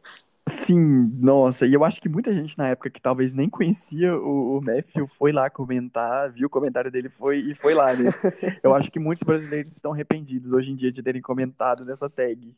Sim, 0.49 1.09
nossa, 1.21 1.67
e 1.67 1.73
eu 1.73 1.85
acho 1.85 2.01
que 2.01 2.09
muita 2.09 2.35
gente 2.35 2.59
na 2.59 2.69
época 2.69 2.91
que 2.91 3.01
talvez 3.01 3.33
nem 3.33 3.49
conhecia 3.49 4.13
o, 4.17 4.59
o 4.59 4.61
Matthew 4.61 5.07
foi 5.07 5.31
lá 5.31 5.49
comentar, 5.49 6.33
viu 6.33 6.49
o 6.49 6.51
comentário 6.51 6.91
dele 6.91 7.09
foi, 7.09 7.39
e 7.39 7.55
foi 7.55 7.75
lá, 7.75 7.95
né? 7.95 8.13
Eu 8.61 8.75
acho 8.75 8.91
que 8.91 8.99
muitos 8.99 9.23
brasileiros 9.23 9.71
estão 9.71 9.93
arrependidos 9.93 10.51
hoje 10.53 10.73
em 10.73 10.77
dia 10.77 10.91
de 10.91 11.01
terem 11.01 11.23
comentado 11.23 11.85
nessa 11.85 12.11
tag. 12.11 12.53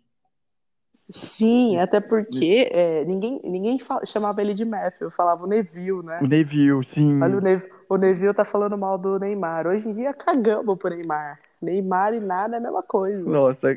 Sim, 1.10 1.78
até 1.78 2.00
porque 2.00 2.68
é, 2.72 3.04
ninguém, 3.04 3.38
ninguém 3.44 3.78
fala- 3.78 4.06
chamava 4.06 4.40
ele 4.40 4.54
de 4.54 4.64
Matthew, 4.64 5.10
falava 5.10 5.44
o 5.44 5.46
Neville, 5.46 6.02
né? 6.02 6.22
O 6.22 6.26
Neville, 6.26 6.82
sim. 6.84 7.22
Olha, 7.22 7.36
o 7.36 7.40
Neville, 7.42 7.70
o 7.88 7.96
Neville 7.96 8.34
tá 8.34 8.44
falando 8.44 8.76
mal 8.76 8.98
do 8.98 9.18
Neymar. 9.18 9.66
Hoje 9.66 9.88
em 9.88 9.94
dia 9.94 10.12
cagamos 10.12 10.76
pro 10.76 10.90
Neymar. 10.90 11.40
Neymar 11.60 12.14
e 12.14 12.20
nada 12.20 12.56
é 12.56 12.58
a 12.58 12.62
mesma 12.62 12.82
coisa. 12.82 13.22
Nossa, 13.28 13.68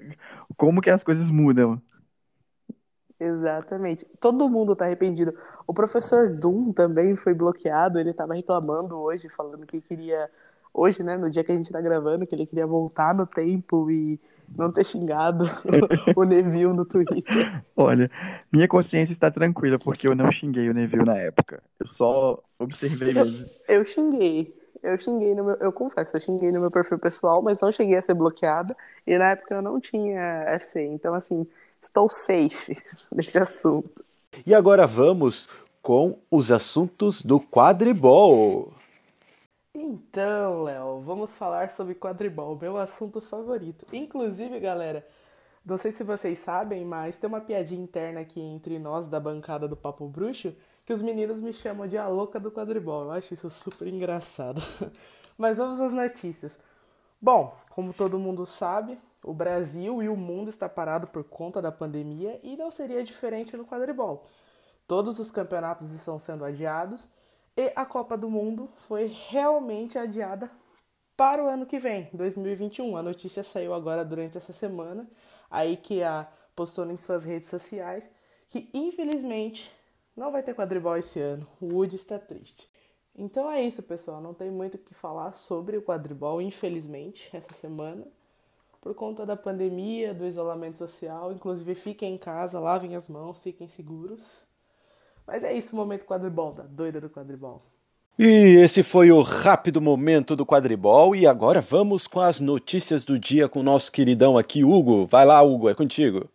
como 0.56 0.82
que 0.82 0.90
as 0.90 1.04
coisas 1.04 1.30
mudam? 1.30 1.82
Exatamente. 3.20 4.06
Todo 4.20 4.50
mundo 4.50 4.76
tá 4.76 4.86
arrependido. 4.86 5.34
O 5.66 5.74
professor 5.74 6.30
Doom 6.30 6.72
também 6.72 7.16
foi 7.16 7.34
bloqueado. 7.34 8.00
Ele 8.00 8.14
tava 8.14 8.36
reclamando 8.36 8.98
hoje, 8.98 9.28
falando 9.30 9.66
que 9.66 9.82
queria. 9.82 10.30
Hoje, 10.74 11.02
né, 11.04 11.18
no 11.18 11.30
dia 11.30 11.44
que 11.44 11.52
a 11.52 11.56
gente 11.56 11.72
tá 11.72 11.82
gravando, 11.82 12.28
que 12.28 12.36
ele 12.36 12.46
queria 12.46 12.68
voltar 12.68 13.16
no 13.16 13.26
tempo 13.26 13.90
e 13.90 14.20
não 14.56 14.72
ter 14.72 14.86
xingado 14.86 15.46
o 16.16 16.24
Neville 16.24 16.74
no 16.74 16.86
Twitter. 16.86 17.64
Olha, 17.76 18.10
minha 18.52 18.68
consciência 18.68 19.12
está 19.12 19.30
tranquila 19.32 19.78
porque 19.80 20.08
eu 20.08 20.16
não 20.16 20.32
xinguei 20.32 20.70
o 20.70 20.74
Neville 20.74 21.06
na 21.06 21.18
época. 21.18 21.62
Eu 21.80 21.88
só 21.88 22.42
observei 22.60 23.14
mesmo. 23.14 23.46
Eu 23.68 23.84
xinguei. 23.84 24.54
Eu 24.82 24.98
xinguei 24.98 25.34
no 25.36 25.44
meu. 25.44 25.56
Eu 25.56 25.72
confesso, 25.72 26.16
eu 26.16 26.22
xinguei 26.22 26.52
no 26.52 26.62
meu 26.62 26.72
perfil 26.72 27.00
pessoal, 27.00 27.42
mas 27.42 27.60
não 27.62 27.72
cheguei 27.72 27.98
a 27.98 28.02
ser 28.02 28.14
bloqueada. 28.14 28.76
E 29.06 29.18
na 29.18 29.32
época 29.32 29.56
eu 29.56 29.62
não 29.62 29.80
tinha 29.80 30.44
FC. 30.48 30.86
Então, 30.86 31.14
assim, 31.14 31.48
estou 31.82 32.10
safe 32.10 32.78
nesse 33.14 33.38
assunto. 33.38 33.90
E 34.46 34.54
agora 34.54 34.86
vamos 34.86 35.50
com 35.82 36.20
os 36.30 36.52
assuntos 36.52 37.22
do 37.22 37.40
quadribol. 37.40 38.74
Então, 39.90 40.64
Léo, 40.64 41.00
vamos 41.00 41.34
falar 41.34 41.70
sobre 41.70 41.96
quadribol, 41.96 42.58
meu 42.60 42.76
assunto 42.76 43.22
favorito. 43.22 43.86
Inclusive, 43.94 44.60
galera, 44.60 45.08
não 45.66 45.78
sei 45.78 45.94
se 45.94 46.04
vocês 46.04 46.40
sabem, 46.40 46.84
mas 46.84 47.16
tem 47.16 47.26
uma 47.26 47.40
piadinha 47.40 47.82
interna 47.82 48.20
aqui 48.20 48.42
entre 48.42 48.78
nós 48.80 49.08
da 49.08 49.18
bancada 49.18 49.66
do 49.66 49.78
Papo 49.78 50.06
Bruxo 50.06 50.54
que 50.86 50.92
os 50.92 51.02
meninos 51.02 51.40
me 51.40 51.54
chamam 51.54 51.88
de 51.88 51.98
a 51.98 52.06
louca 52.06 52.38
do 52.38 52.52
quadribol. 52.52 53.04
Eu 53.04 53.12
acho 53.12 53.34
isso 53.34 53.50
super 53.50 53.88
engraçado. 53.88 54.62
Mas 55.38 55.58
vamos 55.58 55.80
às 55.80 55.94
notícias. 55.94 56.60
Bom, 57.22 57.56
como 57.70 57.94
todo 57.94 58.20
mundo 58.20 58.46
sabe, 58.46 59.00
o 59.24 59.34
Brasil 59.34 60.04
e 60.04 60.10
o 60.10 60.18
mundo 60.18 60.50
está 60.50 60.68
parado 60.68 61.08
por 61.08 61.24
conta 61.24 61.62
da 61.62 61.72
pandemia 61.72 62.42
e 62.44 62.58
não 62.58 62.72
seria 62.72 63.06
diferente 63.06 63.56
no 63.56 63.66
quadribol. 63.66 64.26
Todos 64.86 65.18
os 65.18 65.32
campeonatos 65.32 65.94
estão 65.94 66.20
sendo 66.20 66.44
adiados 66.44 67.08
e 67.58 67.74
a 67.76 67.86
Copa 67.86 68.16
do 68.16 68.30
Mundo 68.30 68.70
foi 68.88 69.08
realmente 69.08 69.98
adiada 69.98 70.50
para 71.18 71.44
o 71.44 71.48
ano 71.48 71.66
que 71.66 71.80
vem, 71.80 72.08
2021. 72.14 72.96
A 72.96 73.02
notícia 73.02 73.44
saiu 73.44 73.74
agora 73.74 74.06
durante 74.06 74.38
essa 74.38 74.54
semana, 74.54 75.10
aí 75.50 75.76
que 75.76 76.04
a 76.04 76.28
postou 76.56 76.90
em 76.90 76.98
suas 76.98 77.26
redes 77.26 77.50
sociais 77.50 78.10
que 78.48 78.70
infelizmente 78.74 79.72
não 80.16 80.32
vai 80.32 80.42
ter 80.42 80.56
quadribol 80.56 80.98
esse 80.98 81.20
ano. 81.20 81.48
O 81.62 81.76
Wood 81.76 81.96
está 81.96 82.18
triste. 82.18 82.70
Então 83.16 83.50
é 83.50 83.62
isso, 83.62 83.84
pessoal. 83.84 84.22
Não 84.22 84.34
tem 84.34 84.50
muito 84.50 84.76
o 84.76 84.80
que 84.80 84.94
falar 84.94 85.34
sobre 85.34 85.78
o 85.78 85.82
quadribol, 85.82 86.42
infelizmente, 86.42 87.30
essa 87.36 87.54
semana. 87.54 88.06
Por 88.82 88.94
conta 88.96 89.26
da 89.26 89.36
pandemia, 89.36 90.14
do 90.14 90.26
isolamento 90.26 90.78
social. 90.78 91.32
Inclusive, 91.32 91.76
fiquem 91.76 92.16
em 92.16 92.18
casa, 92.18 92.60
lavem 92.60 92.96
as 92.96 93.10
mãos, 93.10 93.42
fiquem 93.44 93.68
seguros. 93.68 94.47
Mas 95.28 95.44
é 95.44 95.54
isso, 95.54 95.76
o 95.76 95.78
momento 95.78 96.06
quadribol, 96.06 96.54
da 96.54 96.64
doida 96.64 97.02
do 97.02 97.10
quadribol. 97.10 97.62
E 98.18 98.24
esse 98.64 98.82
foi 98.82 99.12
o 99.12 99.22
rápido 99.22 99.80
momento 99.80 100.36
do 100.36 100.46
quadribol. 100.46 101.16
E 101.16 101.28
agora 101.28 101.62
vamos 101.62 102.08
com 102.08 102.22
as 102.22 102.40
notícias 102.40 103.04
do 103.04 103.20
dia 103.20 103.48
com 103.48 103.60
o 103.60 103.64
nosso 103.64 103.92
queridão 103.92 104.38
aqui, 104.38 104.64
Hugo. 104.64 105.06
Vai 105.06 105.26
lá, 105.26 105.42
Hugo, 105.44 105.70
é 105.70 105.76
contigo. 105.76 106.28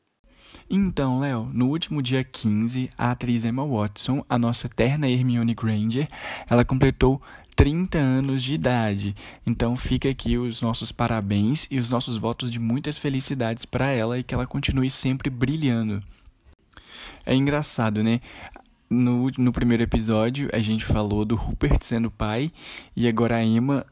Então, 0.70 1.18
Léo, 1.18 1.50
no 1.52 1.68
último 1.68 2.00
dia 2.00 2.22
15, 2.22 2.90
a 2.96 3.10
atriz 3.10 3.44
Emma 3.44 3.66
Watson, 3.66 4.24
a 4.28 4.38
nossa 4.38 4.66
eterna 4.66 5.08
Hermione 5.08 5.54
Granger, 5.54 6.08
ela 6.48 6.64
completou 6.64 7.20
30 7.56 7.98
anos 7.98 8.42
de 8.42 8.54
idade. 8.54 9.14
Então 9.46 9.76
fica 9.76 10.08
aqui 10.08 10.38
os 10.38 10.62
nossos 10.62 10.92
parabéns 10.92 11.66
e 11.70 11.78
os 11.78 11.90
nossos 11.90 12.16
votos 12.16 12.50
de 12.50 12.58
muitas 12.58 12.96
felicidades 12.96 13.64
para 13.64 13.90
ela 13.90 14.18
e 14.18 14.22
que 14.22 14.34
ela 14.34 14.46
continue 14.46 14.88
sempre 14.88 15.28
brilhando. 15.28 16.02
É 17.24 17.34
engraçado, 17.34 18.02
né? 18.02 18.20
No, 18.92 19.30
no 19.38 19.52
primeiro 19.52 19.82
episódio 19.82 20.50
a 20.52 20.58
gente 20.58 20.84
falou 20.84 21.24
do 21.24 21.34
Rupert 21.34 21.78
sendo 21.80 22.10
pai 22.10 22.52
e 22.94 23.08
agora 23.08 23.36
a 23.36 23.42
Emma 23.42 23.86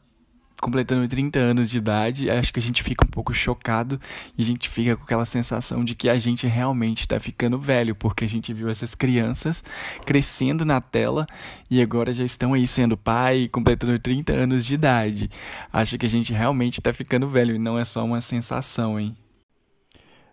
completando 0.61 1.07
30 1.07 1.39
anos 1.39 1.71
de 1.71 1.79
idade, 1.79 2.29
acho 2.29 2.53
que 2.53 2.59
a 2.59 2.61
gente 2.61 2.83
fica 2.83 3.03
um 3.03 3.07
pouco 3.07 3.33
chocado 3.33 3.99
e 4.37 4.43
a 4.43 4.45
gente 4.45 4.69
fica 4.69 4.95
com 4.95 5.03
aquela 5.03 5.25
sensação 5.25 5.83
de 5.83 5.95
que 5.95 6.07
a 6.07 6.19
gente 6.19 6.45
realmente 6.45 6.99
está 6.99 7.19
ficando 7.19 7.59
velho, 7.59 7.95
porque 7.95 8.25
a 8.25 8.29
gente 8.29 8.53
viu 8.53 8.69
essas 8.69 8.93
crianças 8.93 9.63
crescendo 10.05 10.63
na 10.63 10.79
tela 10.79 11.25
e 11.67 11.81
agora 11.81 12.13
já 12.13 12.23
estão 12.23 12.53
aí 12.53 12.67
sendo 12.67 12.95
pai, 12.95 13.49
completando 13.51 13.97
30 13.97 14.31
anos 14.33 14.63
de 14.63 14.75
idade. 14.75 15.31
Acho 15.73 15.97
que 15.97 16.05
a 16.05 16.09
gente 16.09 16.31
realmente 16.31 16.75
está 16.75 16.93
ficando 16.93 17.27
velho 17.27 17.55
e 17.55 17.59
não 17.59 17.79
é 17.79 17.83
só 17.83 18.05
uma 18.05 18.21
sensação, 18.21 18.99
hein? 18.99 19.17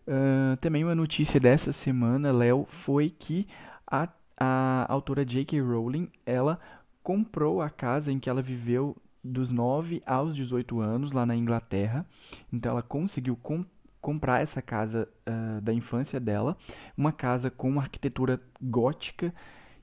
Uh, 0.06 0.58
também 0.58 0.84
uma 0.84 0.94
notícia 0.94 1.40
dessa 1.40 1.72
semana, 1.72 2.30
Léo, 2.30 2.66
foi 2.70 3.08
que 3.08 3.46
a, 3.90 4.06
a 4.38 4.86
autora 4.88 5.24
J.K. 5.24 5.60
Rowling, 5.60 6.10
ela 6.24 6.60
comprou 7.02 7.60
a 7.60 7.68
casa 7.68 8.12
em 8.12 8.18
que 8.18 8.30
ela 8.30 8.42
viveu 8.42 8.96
dos 9.22 9.50
9 9.50 10.02
aos 10.06 10.34
18 10.34 10.80
anos 10.80 11.12
lá 11.12 11.26
na 11.26 11.34
Inglaterra. 11.34 12.06
Então 12.52 12.72
ela 12.72 12.82
conseguiu 12.82 13.36
com, 13.36 13.64
comprar 14.00 14.40
essa 14.40 14.62
casa 14.62 15.08
uh, 15.28 15.60
da 15.60 15.72
infância 15.72 16.20
dela, 16.20 16.56
uma 16.96 17.12
casa 17.12 17.50
com 17.50 17.68
uma 17.68 17.82
arquitetura 17.82 18.40
gótica 18.60 19.34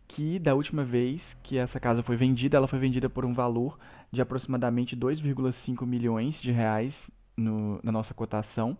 que 0.07 0.37
da 0.39 0.53
última 0.53 0.83
vez 0.83 1.35
que 1.43 1.57
essa 1.57 1.79
casa 1.79 2.03
foi 2.03 2.15
vendida, 2.15 2.57
ela 2.57 2.67
foi 2.67 2.79
vendida 2.79 3.09
por 3.09 3.25
um 3.25 3.33
valor 3.33 3.77
de 4.11 4.21
aproximadamente 4.21 4.95
2,5 4.95 5.85
milhões 5.85 6.41
de 6.41 6.51
reais 6.51 7.09
no, 7.35 7.79
na 7.83 7.91
nossa 7.91 8.13
cotação. 8.13 8.77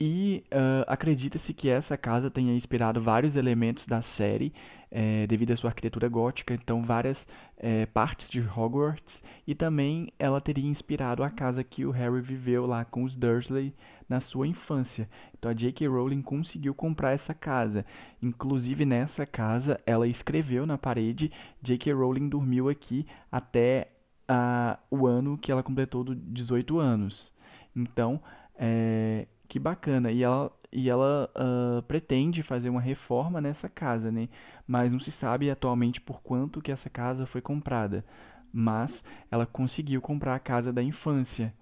E 0.00 0.44
uh, 0.46 0.84
acredita-se 0.86 1.52
que 1.52 1.68
essa 1.68 1.94
casa 1.94 2.30
tenha 2.30 2.54
inspirado 2.54 3.02
vários 3.02 3.36
elementos 3.36 3.86
da 3.86 4.00
série 4.00 4.50
é, 4.90 5.26
devido 5.26 5.52
à 5.52 5.56
sua 5.56 5.70
arquitetura 5.70 6.08
gótica, 6.08 6.52
então 6.52 6.82
várias 6.82 7.26
é, 7.56 7.86
partes 7.86 8.28
de 8.28 8.40
Hogwarts, 8.40 9.22
e 9.46 9.54
também 9.54 10.12
ela 10.18 10.40
teria 10.40 10.68
inspirado 10.68 11.22
a 11.22 11.30
casa 11.30 11.62
que 11.62 11.84
o 11.84 11.90
Harry 11.90 12.20
viveu 12.20 12.66
lá 12.66 12.84
com 12.84 13.04
os 13.04 13.16
Dursley 13.16 13.72
na 14.08 14.20
sua 14.20 14.48
infância. 14.48 15.08
Então 15.38 15.50
a 15.50 15.54
J.K. 15.54 15.86
Rowling 15.86 16.22
conseguiu 16.22 16.74
comprar 16.74 17.12
essa 17.12 17.32
casa. 17.32 17.84
Inclusive 18.20 18.84
nessa 18.84 19.24
casa 19.24 19.78
ela 19.86 20.08
escreveu 20.08 20.66
na 20.66 20.76
parede: 20.76 21.30
J.K. 21.62 21.92
Rowling 21.92 22.28
dormiu 22.28 22.68
aqui 22.68 23.06
até 23.30 23.92
uh, 24.28 24.78
o 24.90 25.06
ano 25.06 25.38
que 25.38 25.52
ela 25.52 25.62
completou 25.62 26.02
dos 26.02 26.16
18 26.16 26.78
anos. 26.80 27.32
Então, 27.76 28.20
é, 28.56 29.28
que 29.50 29.58
bacana. 29.58 30.12
E 30.12 30.22
ela, 30.22 30.50
e 30.72 30.88
ela 30.88 31.28
uh, 31.36 31.82
pretende 31.82 32.42
fazer 32.42 32.70
uma 32.70 32.80
reforma 32.80 33.40
nessa 33.40 33.68
casa, 33.68 34.10
né? 34.10 34.28
Mas 34.66 34.92
não 34.92 35.00
se 35.00 35.10
sabe 35.10 35.50
atualmente 35.50 36.00
por 36.00 36.22
quanto 36.22 36.62
que 36.62 36.70
essa 36.70 36.88
casa 36.88 37.26
foi 37.26 37.42
comprada. 37.42 38.04
Mas 38.52 39.02
ela 39.30 39.44
conseguiu 39.44 40.00
comprar 40.00 40.36
a 40.36 40.40
casa 40.40 40.72
da 40.72 40.82
infância. 40.82 41.52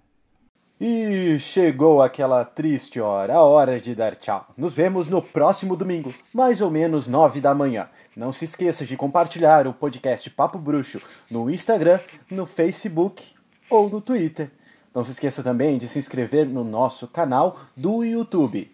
E 0.81 1.41
chegou 1.41 2.01
aquela 2.01 2.45
triste 2.45 3.01
hora, 3.01 3.35
a 3.35 3.43
hora 3.43 3.81
de 3.81 3.97
dar 3.97 4.15
tchau. 4.15 4.47
Nos 4.57 4.73
vemos 4.73 5.09
no 5.09 5.21
próximo 5.21 5.75
domingo, 5.75 6.15
mais 6.33 6.61
ou 6.61 6.71
menos 6.71 7.09
nove 7.09 7.41
da 7.41 7.53
manhã. 7.53 7.89
Não 8.17 8.31
se 8.31 8.45
esqueça 8.45 8.85
de 8.85 8.97
compartilhar 8.97 9.67
o 9.67 9.75
podcast 9.75 10.31
Papo 10.31 10.57
Bruxo 10.57 11.01
no 11.29 11.51
Instagram, 11.51 11.99
no 12.31 12.47
Facebook 12.47 13.25
ou 13.69 13.91
no 13.91 14.01
Twitter. 14.01 14.53
Não 14.95 15.05
se 15.05 15.13
esqueça 15.13 15.43
também 15.43 15.79
de 15.79 15.87
se 15.87 15.99
inscrever 15.99 16.47
no 16.47 16.65
nosso 16.65 17.07
canal 17.07 17.61
do 17.77 18.03
YouTube. 18.03 18.71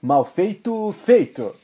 Mal 0.00 0.24
feito, 0.24 0.92
feito! 0.92 1.54